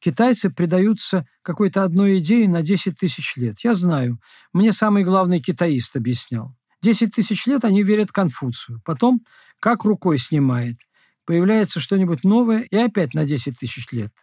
«Китайцы 0.05 0.51
предаются 0.51 1.25
какой-то 1.41 1.83
одной 1.83 2.19
идее 2.19 2.47
на 2.47 2.61
10 2.61 2.95
тысяч 2.95 3.35
лет. 3.37 3.61
Я 3.63 3.73
знаю, 3.73 4.19
мне 4.53 4.71
самый 4.71 5.03
главный 5.03 5.39
китаист 5.39 5.95
объяснял. 5.95 6.55
10 6.83 7.15
тысяч 7.15 7.47
лет 7.47 7.65
они 7.65 7.81
верят 7.81 8.11
Конфуцию. 8.11 8.83
Потом, 8.85 9.21
как 9.59 9.83
рукой 9.83 10.19
снимает, 10.19 10.77
появляется 11.25 11.79
что-нибудь 11.79 12.23
новое 12.23 12.67
и 12.69 12.75
опять 12.75 13.15
на 13.15 13.25
10 13.25 13.57
тысяч 13.57 13.91
лет. 13.91 14.13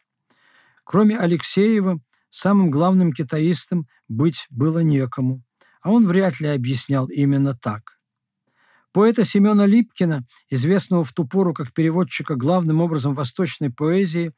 Кроме 0.84 1.18
Алексеева, 1.18 1.98
самым 2.30 2.70
главным 2.70 3.12
китаистом 3.12 3.88
быть 4.06 4.46
было 4.50 4.84
некому, 4.84 5.42
а 5.80 5.90
он 5.90 6.06
вряд 6.06 6.38
ли 6.38 6.46
объяснял 6.46 7.06
именно 7.06 7.54
так. 7.54 7.98
Поэта 8.92 9.24
Семена 9.24 9.66
Липкина, 9.66 10.24
известного 10.48 11.02
в 11.02 11.12
ту 11.12 11.26
пору 11.26 11.52
как 11.52 11.72
переводчика 11.72 12.36
главным 12.36 12.80
образом 12.80 13.14
восточной 13.14 13.72
поэзии, 13.72 14.32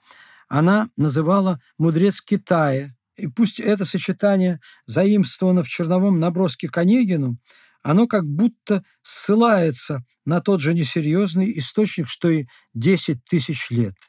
она 0.48 0.90
называла 0.96 1.60
«мудрец 1.78 2.20
Китая», 2.20 2.94
и 3.16 3.28
пусть 3.28 3.60
это 3.60 3.84
сочетание 3.84 4.60
заимствовано 4.86 5.62
в 5.62 5.68
черновом 5.68 6.18
наброске 6.18 6.68
к 6.68 6.76
Онегину, 6.78 7.38
оно 7.82 8.06
как 8.06 8.24
будто 8.24 8.82
ссылается 9.02 10.04
на 10.24 10.40
тот 10.40 10.60
же 10.60 10.74
несерьезный 10.74 11.56
источник, 11.58 12.08
что 12.08 12.30
и 12.30 12.46
10 12.74 13.24
тысяч 13.24 13.70
лет– 13.70 13.94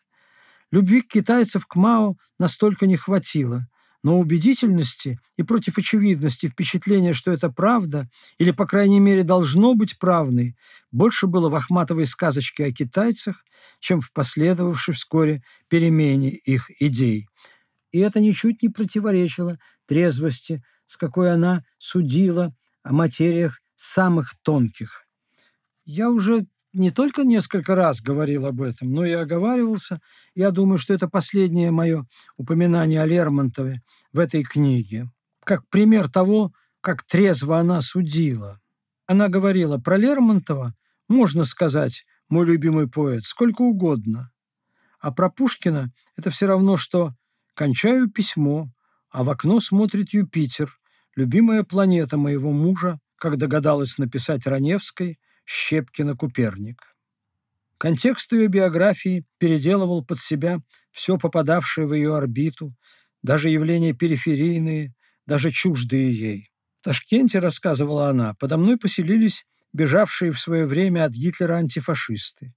Любви 0.76 1.02
китайцев 1.02 1.68
к 1.68 1.76
Мао 1.76 2.16
настолько 2.40 2.88
не 2.88 2.98
хватило, 2.98 3.66
но 4.06 4.20
убедительности 4.20 5.20
и 5.36 5.42
против 5.42 5.80
очевидности 5.80 6.48
впечатления, 6.48 7.12
что 7.12 7.32
это 7.32 7.50
правда, 7.50 8.08
или, 8.38 8.52
по 8.52 8.68
крайней 8.68 9.00
мере, 9.00 9.24
должно 9.24 9.74
быть 9.74 9.98
правдой, 9.98 10.56
больше 10.92 11.26
было 11.26 11.50
в 11.50 11.56
Ахматовой 11.56 12.06
сказочке 12.06 12.66
о 12.66 12.72
китайцах, 12.72 13.44
чем 13.80 14.02
в 14.02 14.14
последовавшей 14.14 14.94
вскоре 14.94 15.42
перемене 15.70 16.30
их 16.30 16.70
идей. 16.80 17.26
И 17.92 17.98
это 17.98 18.20
ничуть 18.20 18.62
не 18.62 18.70
противоречило 18.70 19.58
трезвости, 19.88 20.64
с 20.86 20.98
какой 20.98 21.34
она 21.34 21.64
судила 21.80 22.56
о 22.84 22.94
материях 22.94 23.60
самых 23.76 24.36
тонких. 24.44 25.08
Я 25.84 26.12
уже 26.12 26.46
не 26.76 26.92
только 26.92 27.24
несколько 27.24 27.74
раз 27.74 28.02
говорил 28.02 28.46
об 28.46 28.62
этом, 28.62 28.92
но 28.92 29.06
и 29.06 29.12
оговаривался. 29.12 30.02
Я 30.36 30.52
думаю, 30.52 30.78
что 30.78 30.94
это 30.94 31.08
последнее 31.08 31.72
мое 31.72 32.06
упоминание 32.38 33.02
о 33.02 33.06
Лермонтове 33.06 33.82
в 34.12 34.20
этой 34.20 34.44
книге, 34.44 35.10
как 35.44 35.68
пример 35.70 36.10
того, 36.10 36.52
как 36.82 37.04
трезво 37.04 37.60
она 37.60 37.82
судила. 37.82 38.60
Она 39.08 39.30
говорила 39.30 39.78
про 39.78 39.98
Лермонтова, 39.98 40.76
можно 41.08 41.46
сказать, 41.46 42.06
мой 42.30 42.46
любимый 42.46 42.90
поэт, 42.90 43.24
сколько 43.24 43.62
угодно. 43.62 44.32
А 45.00 45.12
про 45.12 45.30
Пушкина 45.30 45.94
это 46.18 46.30
все 46.30 46.48
равно, 46.48 46.78
что 46.78 47.14
кончаю 47.54 48.10
письмо, 48.10 48.70
а 49.10 49.24
в 49.24 49.30
окно 49.30 49.60
смотрит 49.60 50.14
Юпитер, 50.14 50.78
любимая 51.16 51.64
планета 51.64 52.18
моего 52.18 52.52
мужа, 52.52 53.00
как 53.16 53.38
догадалась 53.38 53.98
написать 53.98 54.46
Раневской, 54.46 55.20
Щепкина-Куперник. 55.46 56.96
Контекст 57.78 58.32
ее 58.32 58.48
биографии 58.48 59.26
переделывал 59.38 60.04
под 60.04 60.20
себя 60.20 60.60
все 60.92 61.18
попадавшее 61.18 61.88
в 61.88 61.94
ее 61.94 62.16
орбиту, 62.16 62.74
даже 63.22 63.50
явления 63.50 63.94
периферийные, 63.94 64.94
даже 65.26 65.52
чуждые 65.52 66.12
ей. 66.12 66.52
В 66.80 66.84
Ташкенте, 66.84 67.40
рассказывала 67.40 68.10
она, 68.10 68.34
подо 68.36 68.58
мной 68.58 68.78
поселились 68.78 69.46
бежавшие 69.74 70.32
в 70.32 70.40
свое 70.40 70.66
время 70.66 71.06
от 71.06 71.12
Гитлера 71.12 71.56
антифашисты. 71.56 72.54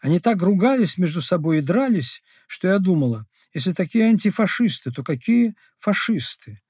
Они 0.00 0.20
так 0.20 0.40
ругались 0.42 0.98
между 0.98 1.22
собой 1.22 1.58
и 1.58 1.62
дрались, 1.62 2.22
что 2.46 2.68
я 2.68 2.78
думала, 2.78 3.26
если 3.54 3.72
такие 3.72 4.06
антифашисты, 4.06 4.90
то 4.90 5.02
какие 5.02 5.54
фашисты? 5.78 6.60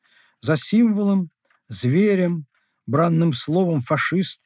За 0.41 0.57
символом, 0.57 1.31
зверем, 1.69 2.47
бранным 2.87 3.33
словом 3.33 3.81
«фашист» 3.81 4.43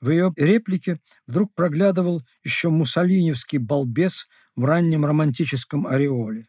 В 0.00 0.10
ее 0.10 0.32
реплике 0.36 0.98
вдруг 1.26 1.54
проглядывал 1.54 2.22
еще 2.42 2.70
муссолиневский 2.70 3.58
балбес 3.58 4.26
в 4.56 4.64
раннем 4.64 5.04
романтическом 5.04 5.86
ореоле. 5.86 6.48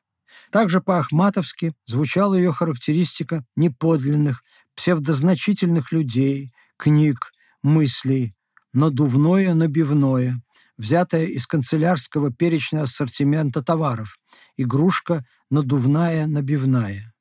Также 0.51 0.81
по-ахматовски 0.81 1.73
звучала 1.85 2.35
ее 2.35 2.53
характеристика 2.53 3.45
неподлинных, 3.55 4.43
псевдозначительных 4.75 5.91
людей, 5.91 6.53
книг, 6.77 7.31
мыслей, 7.61 8.35
надувное-набивное, 8.73 10.41
взятое 10.77 11.25
из 11.25 11.45
канцелярского 11.45 12.31
перечня 12.31 12.83
ассортимента 12.83 13.61
товаров, 13.61 14.17
игрушка 14.57 15.25
надувная-набивная. 15.49 17.13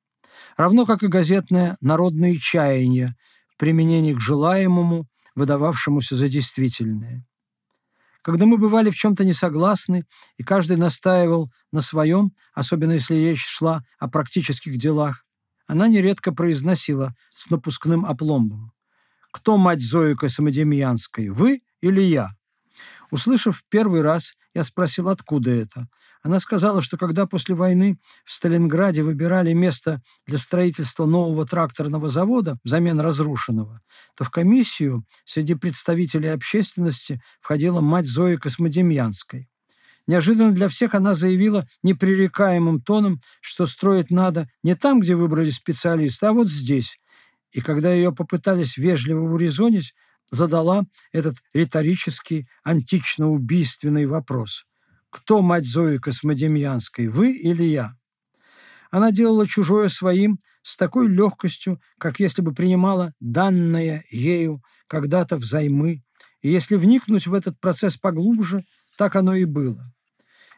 Равно 0.56 0.86
как 0.86 1.02
и 1.02 1.08
газетное 1.08 1.76
«Народные 1.80 2.38
чаяния» 2.38 3.16
в 3.48 3.56
применении 3.56 4.14
к 4.14 4.20
желаемому 4.20 5.06
выдававшемуся 5.34 6.16
за 6.16 6.28
действительное. 6.28 7.26
Когда 8.22 8.44
мы 8.46 8.58
бывали 8.58 8.90
в 8.90 8.96
чем-то 8.96 9.24
не 9.24 9.32
согласны, 9.32 10.04
и 10.36 10.42
каждый 10.42 10.76
настаивал 10.76 11.50
на 11.72 11.80
своем, 11.80 12.32
особенно 12.52 12.92
если 12.92 13.14
речь 13.14 13.44
шла 13.44 13.82
о 13.98 14.08
практических 14.08 14.76
делах, 14.76 15.24
она 15.66 15.88
нередко 15.88 16.32
произносила 16.32 17.14
с 17.32 17.48
напускным 17.48 18.04
опломбом. 18.04 18.72
«Кто 19.30 19.56
мать 19.56 19.80
Зоика 19.80 20.28
Самодемьянской, 20.28 21.28
вы 21.28 21.62
или 21.80 22.02
я?» 22.02 22.30
Услышав 23.10 23.58
в 23.58 23.64
первый 23.68 24.02
раз, 24.02 24.34
я 24.54 24.64
спросил, 24.64 25.08
откуда 25.08 25.50
это. 25.50 25.88
Она 26.22 26.38
сказала, 26.38 26.82
что 26.82 26.98
когда 26.98 27.26
после 27.26 27.54
войны 27.54 27.98
в 28.24 28.32
Сталинграде 28.32 29.02
выбирали 29.02 29.52
место 29.52 30.02
для 30.26 30.38
строительства 30.38 31.06
нового 31.06 31.46
тракторного 31.46 32.08
завода 32.08 32.58
взамен 32.62 33.00
разрушенного, 33.00 33.80
то 34.16 34.24
в 34.24 34.30
комиссию 34.30 35.04
среди 35.24 35.54
представителей 35.54 36.28
общественности 36.28 37.22
входила 37.40 37.80
мать 37.80 38.06
Зои 38.06 38.36
Космодемьянской. 38.36 39.48
Неожиданно 40.06 40.52
для 40.52 40.68
всех 40.68 40.94
она 40.94 41.14
заявила 41.14 41.66
непререкаемым 41.82 42.82
тоном, 42.82 43.20
что 43.40 43.64
строить 43.64 44.10
надо 44.10 44.48
не 44.62 44.74
там, 44.74 45.00
где 45.00 45.14
выбрали 45.14 45.50
специалиста, 45.50 46.28
а 46.28 46.32
вот 46.32 46.48
здесь. 46.48 46.98
И 47.52 47.60
когда 47.60 47.92
ее 47.92 48.12
попытались 48.12 48.76
вежливо 48.76 49.20
урезонить, 49.20 49.94
задала 50.30 50.84
этот 51.12 51.36
риторический, 51.52 52.48
антично-убийственный 52.64 54.06
вопрос. 54.06 54.64
«Кто 55.10 55.42
мать 55.42 55.64
Зои 55.64 55.98
Космодемьянской, 55.98 57.08
вы 57.08 57.32
или 57.32 57.64
я?» 57.64 57.96
Она 58.90 59.12
делала 59.12 59.46
чужое 59.46 59.88
своим 59.88 60.38
с 60.62 60.76
такой 60.76 61.08
легкостью, 61.08 61.80
как 61.98 62.20
если 62.20 62.42
бы 62.42 62.52
принимала 62.52 63.12
данное 63.20 64.04
ею 64.10 64.62
когда-то 64.86 65.36
взаймы. 65.36 66.02
И 66.42 66.50
если 66.50 66.76
вникнуть 66.76 67.26
в 67.26 67.34
этот 67.34 67.58
процесс 67.60 67.96
поглубже, 67.96 68.62
так 68.96 69.16
оно 69.16 69.34
и 69.34 69.44
было. 69.44 69.92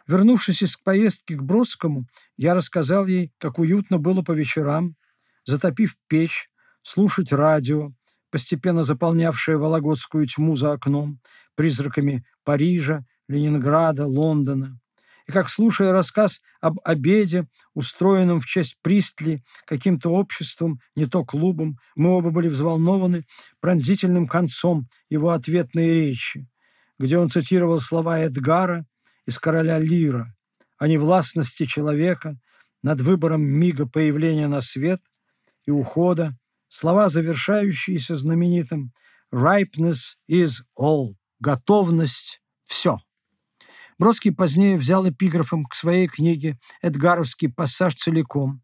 Вернувшись 0.06 0.62
из 0.62 0.76
поездки 0.76 1.34
к 1.34 1.42
Бродскому, 1.42 2.06
я 2.36 2.54
рассказал 2.54 3.06
ей, 3.06 3.32
как 3.38 3.58
уютно 3.58 3.98
было 3.98 4.22
по 4.22 4.32
вечерам, 4.32 4.96
затопив 5.44 5.96
печь, 6.08 6.48
слушать 6.82 7.32
радио, 7.32 7.92
постепенно 8.32 8.82
заполнявшая 8.82 9.58
вологодскую 9.58 10.26
тьму 10.26 10.56
за 10.56 10.72
окном, 10.72 11.20
призраками 11.54 12.24
Парижа, 12.44 13.04
Ленинграда, 13.28 14.06
Лондона. 14.06 14.80
И 15.28 15.32
как, 15.32 15.48
слушая 15.48 15.92
рассказ 15.92 16.40
об 16.60 16.80
обеде, 16.82 17.46
устроенном 17.74 18.40
в 18.40 18.46
честь 18.46 18.76
Пристли 18.82 19.44
каким-то 19.66 20.10
обществом, 20.10 20.80
не 20.96 21.06
то 21.06 21.24
клубом, 21.24 21.76
мы 21.94 22.08
оба 22.08 22.30
были 22.30 22.48
взволнованы 22.48 23.24
пронзительным 23.60 24.26
концом 24.26 24.88
его 25.10 25.30
ответной 25.30 25.92
речи, 25.92 26.48
где 26.98 27.18
он 27.18 27.28
цитировал 27.28 27.78
слова 27.80 28.18
Эдгара 28.18 28.86
из 29.26 29.38
«Короля 29.38 29.78
Лира» 29.78 30.34
о 30.78 30.88
невластности 30.88 31.66
человека 31.66 32.40
над 32.82 33.02
выбором 33.02 33.42
мига 33.42 33.86
появления 33.86 34.48
на 34.48 34.62
свет 34.62 35.00
и 35.66 35.70
ухода 35.70 36.36
слова, 36.72 37.08
завершающиеся 37.08 38.16
знаменитым 38.16 38.92
«ripeness 39.32 40.16
is 40.30 40.62
all»– 40.78 41.14
«готовность– 41.40 42.40
все». 42.66 42.98
Бродский 43.98 44.32
позднее 44.32 44.78
взял 44.78 45.08
эпиграфом 45.08 45.66
к 45.66 45.74
своей 45.74 46.08
книге 46.08 46.58
«Эдгаровский 46.80 47.52
пассаж 47.52 47.94
целиком», 47.94 48.62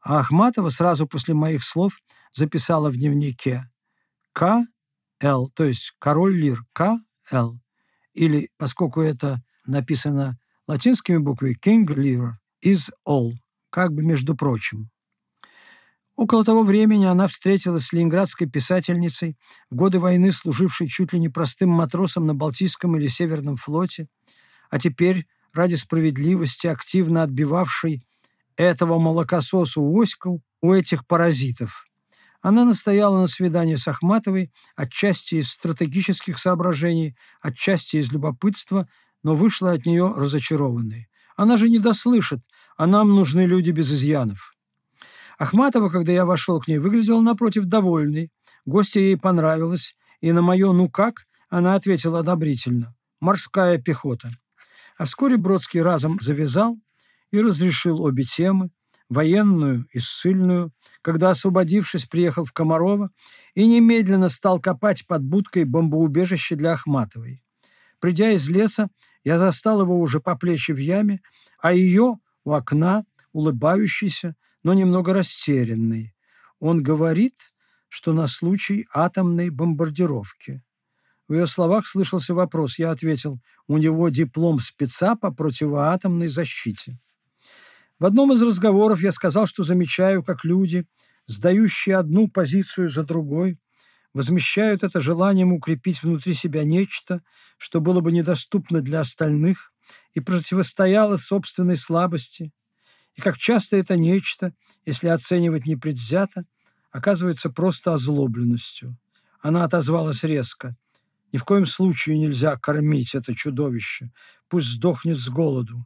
а 0.00 0.18
Ахматова 0.18 0.68
сразу 0.68 1.06
после 1.06 1.34
моих 1.34 1.62
слов 1.62 2.00
записала 2.32 2.90
в 2.90 2.96
дневнике 2.96 3.70
«К. 4.32 4.66
Л», 5.20 5.50
то 5.54 5.64
есть 5.64 5.94
«Король 6.00 6.36
Лир», 6.36 6.64
«К. 6.72 6.98
Л», 7.30 7.60
или, 8.14 8.50
поскольку 8.56 9.00
это 9.00 9.42
написано 9.64 10.38
латинскими 10.66 11.18
буквами, 11.18 11.56
«King 11.64 11.86
Lear 11.86 12.32
is 12.64 12.90
all», 13.06 13.30
как 13.70 13.92
бы 13.92 14.02
между 14.02 14.36
прочим. 14.36 14.90
Около 16.18 16.44
того 16.44 16.64
времени 16.64 17.04
она 17.04 17.28
встретилась 17.28 17.86
с 17.86 17.92
ленинградской 17.92 18.48
писательницей, 18.48 19.38
в 19.70 19.76
годы 19.76 20.00
войны 20.00 20.32
служившей 20.32 20.88
чуть 20.88 21.12
ли 21.12 21.20
не 21.20 21.28
простым 21.28 21.70
матросом 21.70 22.26
на 22.26 22.34
Балтийском 22.34 22.96
или 22.96 23.06
Северном 23.06 23.54
флоте, 23.54 24.08
а 24.68 24.80
теперь, 24.80 25.28
ради 25.52 25.76
справедливости, 25.76 26.66
активно 26.66 27.22
отбивавшей 27.22 28.04
этого 28.56 28.98
молокососу 28.98 29.80
Оську 29.80 30.42
у 30.60 30.72
этих 30.72 31.06
паразитов. 31.06 31.86
Она 32.40 32.64
настояла 32.64 33.20
на 33.20 33.28
свидании 33.28 33.76
с 33.76 33.86
Ахматовой 33.86 34.50
отчасти 34.74 35.36
из 35.36 35.50
стратегических 35.50 36.40
соображений, 36.40 37.16
отчасти 37.40 37.98
из 37.98 38.10
любопытства, 38.10 38.88
но 39.22 39.36
вышла 39.36 39.70
от 39.70 39.86
нее 39.86 40.12
разочарованной. 40.16 41.06
Она 41.36 41.56
же 41.58 41.68
не 41.68 41.78
дослышит, 41.78 42.40
а 42.76 42.88
нам 42.88 43.14
нужны 43.14 43.46
люди 43.46 43.70
без 43.70 43.92
изъянов. 43.92 44.57
Ахматова, 45.38 45.88
когда 45.88 46.12
я 46.12 46.26
вошел 46.26 46.60
к 46.60 46.66
ней, 46.66 46.78
выглядела 46.78 47.20
напротив 47.20 47.64
довольной. 47.64 48.30
Гостья 48.66 49.00
ей 49.00 49.16
понравилась, 49.16 49.96
и 50.20 50.32
на 50.32 50.42
мое 50.42 50.72
«ну 50.72 50.90
как» 50.90 51.26
она 51.48 51.74
ответила 51.74 52.20
одобрительно. 52.20 52.94
«Морская 53.20 53.78
пехота». 53.78 54.30
А 54.98 55.04
вскоре 55.04 55.36
Бродский 55.36 55.80
разом 55.80 56.18
завязал 56.20 56.76
и 57.30 57.40
разрешил 57.40 58.02
обе 58.02 58.24
темы, 58.24 58.70
военную 59.08 59.86
и 59.92 60.00
ссыльную, 60.00 60.72
когда, 61.02 61.30
освободившись, 61.30 62.06
приехал 62.06 62.44
в 62.44 62.52
Комарово 62.52 63.10
и 63.54 63.66
немедленно 63.66 64.28
стал 64.28 64.60
копать 64.60 65.06
под 65.06 65.22
будкой 65.22 65.64
бомбоубежище 65.64 66.56
для 66.56 66.72
Ахматовой. 66.72 67.44
Придя 68.00 68.32
из 68.32 68.48
леса, 68.48 68.88
я 69.24 69.38
застал 69.38 69.82
его 69.82 70.00
уже 70.00 70.20
по 70.20 70.36
плечи 70.36 70.72
в 70.72 70.78
яме, 70.78 71.20
а 71.60 71.72
ее 71.72 72.18
у 72.44 72.52
окна, 72.52 73.04
улыбающейся, 73.32 74.34
но 74.62 74.74
немного 74.74 75.14
растерянный. 75.14 76.14
Он 76.60 76.82
говорит, 76.82 77.52
что 77.88 78.12
на 78.12 78.26
случай 78.26 78.86
атомной 78.92 79.50
бомбардировки. 79.50 80.62
В 81.28 81.34
ее 81.34 81.46
словах 81.46 81.86
слышался 81.86 82.34
вопрос. 82.34 82.78
Я 82.78 82.90
ответил, 82.90 83.40
у 83.66 83.78
него 83.78 84.08
диплом 84.08 84.60
спеца 84.60 85.14
по 85.14 85.30
противоатомной 85.30 86.28
защите. 86.28 86.98
В 87.98 88.06
одном 88.06 88.32
из 88.32 88.42
разговоров 88.42 89.00
я 89.00 89.12
сказал, 89.12 89.46
что 89.46 89.62
замечаю, 89.62 90.22
как 90.22 90.44
люди, 90.44 90.86
сдающие 91.26 91.96
одну 91.96 92.28
позицию 92.28 92.88
за 92.88 93.02
другой, 93.02 93.58
возмещают 94.14 94.82
это 94.82 95.00
желанием 95.00 95.52
укрепить 95.52 96.02
внутри 96.02 96.32
себя 96.32 96.64
нечто, 96.64 97.22
что 97.58 97.80
было 97.80 98.00
бы 98.00 98.10
недоступно 98.10 98.80
для 98.80 99.00
остальных 99.00 99.72
и 100.14 100.20
противостояло 100.20 101.16
собственной 101.16 101.76
слабости, 101.76 102.52
и 103.18 103.20
как 103.20 103.36
часто 103.36 103.76
это 103.76 103.96
нечто, 103.96 104.54
если 104.86 105.08
оценивать 105.08 105.66
непредвзято, 105.66 106.44
оказывается 106.92 107.50
просто 107.50 107.92
озлобленностью. 107.92 108.96
Она 109.40 109.64
отозвалась 109.64 110.22
резко. 110.22 110.76
Ни 111.32 111.38
в 111.38 111.44
коем 111.44 111.66
случае 111.66 112.16
нельзя 112.16 112.56
кормить 112.56 113.16
это 113.16 113.34
чудовище. 113.34 114.12
Пусть 114.48 114.68
сдохнет 114.68 115.18
с 115.18 115.28
голоду. 115.28 115.84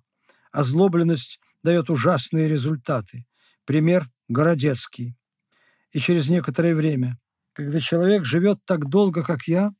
Озлобленность 0.53 1.41
дает 1.63 1.89
ужасные 1.89 2.51
результаты. 2.51 3.25
Пример 3.65 4.11
Городецкий. 4.29 5.17
И 5.93 6.01
через 6.01 6.29
некоторое 6.29 6.75
время, 6.75 7.19
когда 7.55 7.81
человек 7.81 8.27
живет 8.27 8.59
так 8.67 8.91
долго, 8.91 9.25
как 9.25 9.45
я, 9.45 9.73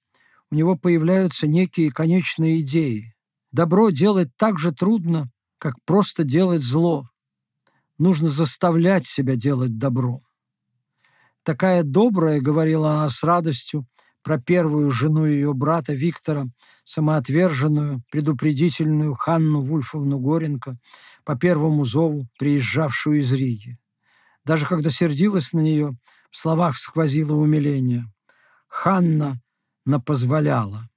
у 0.51 0.55
него 0.55 0.75
появляются 0.79 1.47
некие 1.47 1.93
конечные 1.93 2.63
идеи. 2.63 3.15
Добро 3.51 3.91
делать 3.91 4.31
так 4.39 4.59
же 4.59 4.73
трудно, 4.73 5.31
как 5.59 5.75
просто 5.85 6.25
делать 6.25 6.63
зло 6.63 7.12
нужно 8.03 8.29
заставлять 8.29 9.07
себя 9.07 9.37
делать 9.37 9.79
добро. 9.79 10.21
Такая 11.45 11.83
добрая, 11.83 12.41
говорила 12.41 12.93
она 12.93 13.09
с 13.09 13.23
радостью, 13.23 13.87
про 14.23 14.39
первую 14.39 14.91
жену 14.91 15.27
ее 15.27 15.53
брата 15.53 15.93
Виктора, 15.93 16.47
самоотверженную, 16.85 18.03
предупредительную 18.11 19.15
Ханну 19.15 19.61
Вульфовну 19.63 20.19
Горенко, 20.19 20.79
по 21.25 21.37
первому 21.37 21.85
зову, 21.85 22.29
приезжавшую 22.39 23.21
из 23.21 23.33
Риги. 23.33 23.79
Даже 24.45 24.67
когда 24.67 24.91
сердилась 24.91 25.53
на 25.53 25.61
нее, 25.61 25.97
в 26.31 26.37
словах 26.37 26.79
сквозило 26.79 27.35
умиление. 27.35 28.13
Ханна 28.69 29.41
напозволяла. 29.85 30.89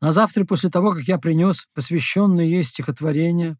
На 0.00 0.12
завтра 0.12 0.44
после 0.44 0.70
того, 0.70 0.92
как 0.92 1.04
я 1.04 1.18
принес 1.18 1.66
посвященное 1.72 2.44
ей 2.44 2.64
стихотворение, 2.64 3.56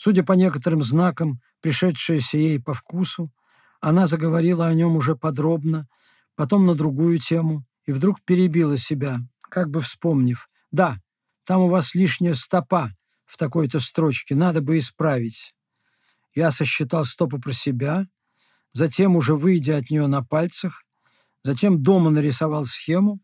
судя 0.00 0.22
по 0.22 0.32
некоторым 0.32 0.82
знакам, 0.82 1.42
пришедшееся 1.60 2.38
ей 2.38 2.58
по 2.58 2.72
вкусу, 2.72 3.30
она 3.82 4.06
заговорила 4.06 4.66
о 4.66 4.72
нем 4.72 4.96
уже 4.96 5.14
подробно, 5.14 5.88
потом 6.36 6.64
на 6.64 6.74
другую 6.74 7.18
тему, 7.18 7.66
и 7.84 7.92
вдруг 7.92 8.22
перебила 8.22 8.78
себя, 8.78 9.18
как 9.42 9.68
бы 9.68 9.82
вспомнив. 9.82 10.48
«Да, 10.70 10.96
там 11.44 11.60
у 11.60 11.68
вас 11.68 11.94
лишняя 11.94 12.32
стопа 12.32 12.92
в 13.26 13.36
такой-то 13.36 13.78
строчке, 13.78 14.34
надо 14.34 14.62
бы 14.62 14.78
исправить». 14.78 15.54
Я 16.34 16.50
сосчитал 16.50 17.04
стопы 17.04 17.38
про 17.38 17.52
себя, 17.52 18.06
затем, 18.72 19.16
уже 19.16 19.34
выйдя 19.36 19.76
от 19.76 19.90
нее 19.90 20.06
на 20.06 20.24
пальцах, 20.24 20.82
затем 21.42 21.82
дома 21.82 22.08
нарисовал 22.08 22.64
схему, 22.64 23.20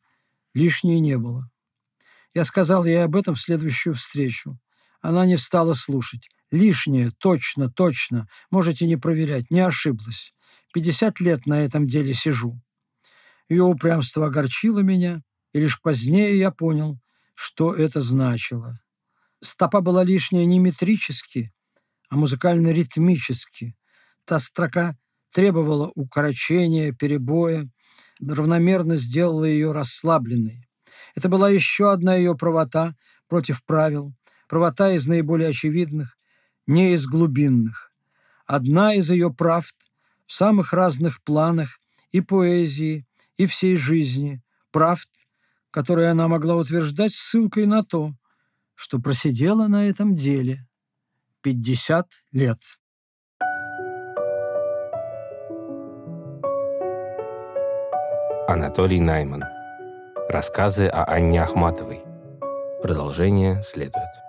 лишней 0.53 1.01
не 1.01 1.16
было. 1.16 1.49
Я 2.35 2.45
сказал 2.45 2.85
ей 2.85 3.03
об 3.03 3.16
этом 3.16 3.35
в 3.35 3.41
следующую 3.41 3.95
встречу. 3.95 4.59
Она 5.01 5.24
не 5.24 5.39
стала 5.39 5.72
слушать. 5.72 6.29
Лишнее, 6.51 7.11
точно, 7.19 7.71
точно. 7.71 8.29
Можете 8.51 8.87
не 8.87 8.97
проверять, 8.97 9.51
не 9.51 9.61
ошиблась. 9.61 10.33
Пятьдесят 10.73 11.21
лет 11.21 11.47
на 11.47 11.61
этом 11.61 11.87
деле 11.87 12.15
сижу. 12.15 12.61
Ее 13.49 13.63
упрямство 13.63 14.27
огорчило 14.27 14.81
меня, 14.81 15.23
и 15.53 15.61
лишь 15.61 15.81
позднее 15.81 16.39
я 16.39 16.51
понял, 16.51 16.99
что 17.35 17.75
это 17.75 18.01
значило. 18.01 18.81
Стопа 19.43 19.81
была 19.81 20.05
лишняя 20.05 20.45
не 20.45 20.59
метрически, 20.59 21.53
а 22.09 22.17
музыкально-ритмически. 22.17 23.77
Та 24.25 24.39
строка 24.39 24.97
требовала 25.33 25.93
укорочения, 25.95 26.93
перебоя, 26.93 27.69
равномерно 28.21 28.97
сделала 28.97 29.45
ее 29.45 29.73
расслабленной. 29.73 30.69
Это 31.15 31.29
была 31.29 31.51
еще 31.51 31.93
одна 31.93 32.17
ее 32.17 32.37
правота 32.37 32.95
против 33.29 33.65
правил, 33.65 34.15
правота 34.49 34.93
из 34.93 35.07
наиболее 35.07 35.51
очевидных, 35.51 36.16
не 36.67 36.93
из 36.93 37.07
глубинных. 37.07 37.93
Одна 38.47 38.95
из 38.95 39.11
ее 39.11 39.33
правд 39.33 39.75
в 40.27 40.33
самых 40.33 40.73
разных 40.73 41.23
планах 41.23 41.81
и 42.12 42.21
поэзии, 42.21 43.07
и 43.37 43.47
всей 43.47 43.77
жизни, 43.77 44.43
правд, 44.71 45.09
которые 45.71 46.11
она 46.11 46.27
могла 46.29 46.57
утверждать 46.57 47.12
ссылкой 47.12 47.67
на 47.67 47.85
то, 47.85 48.14
что 48.75 48.99
просидела 48.99 49.69
на 49.69 49.89
этом 49.89 50.14
деле 50.14 50.67
50 51.43 52.09
лет. 52.33 52.59
Анатолий 58.49 59.01
Найман. 59.01 59.45
Рассказы 60.29 60.87
о 60.87 61.05
Анне 61.05 61.43
Ахматовой. 61.43 62.01
Продолжение 62.83 63.62
следует. 63.62 64.26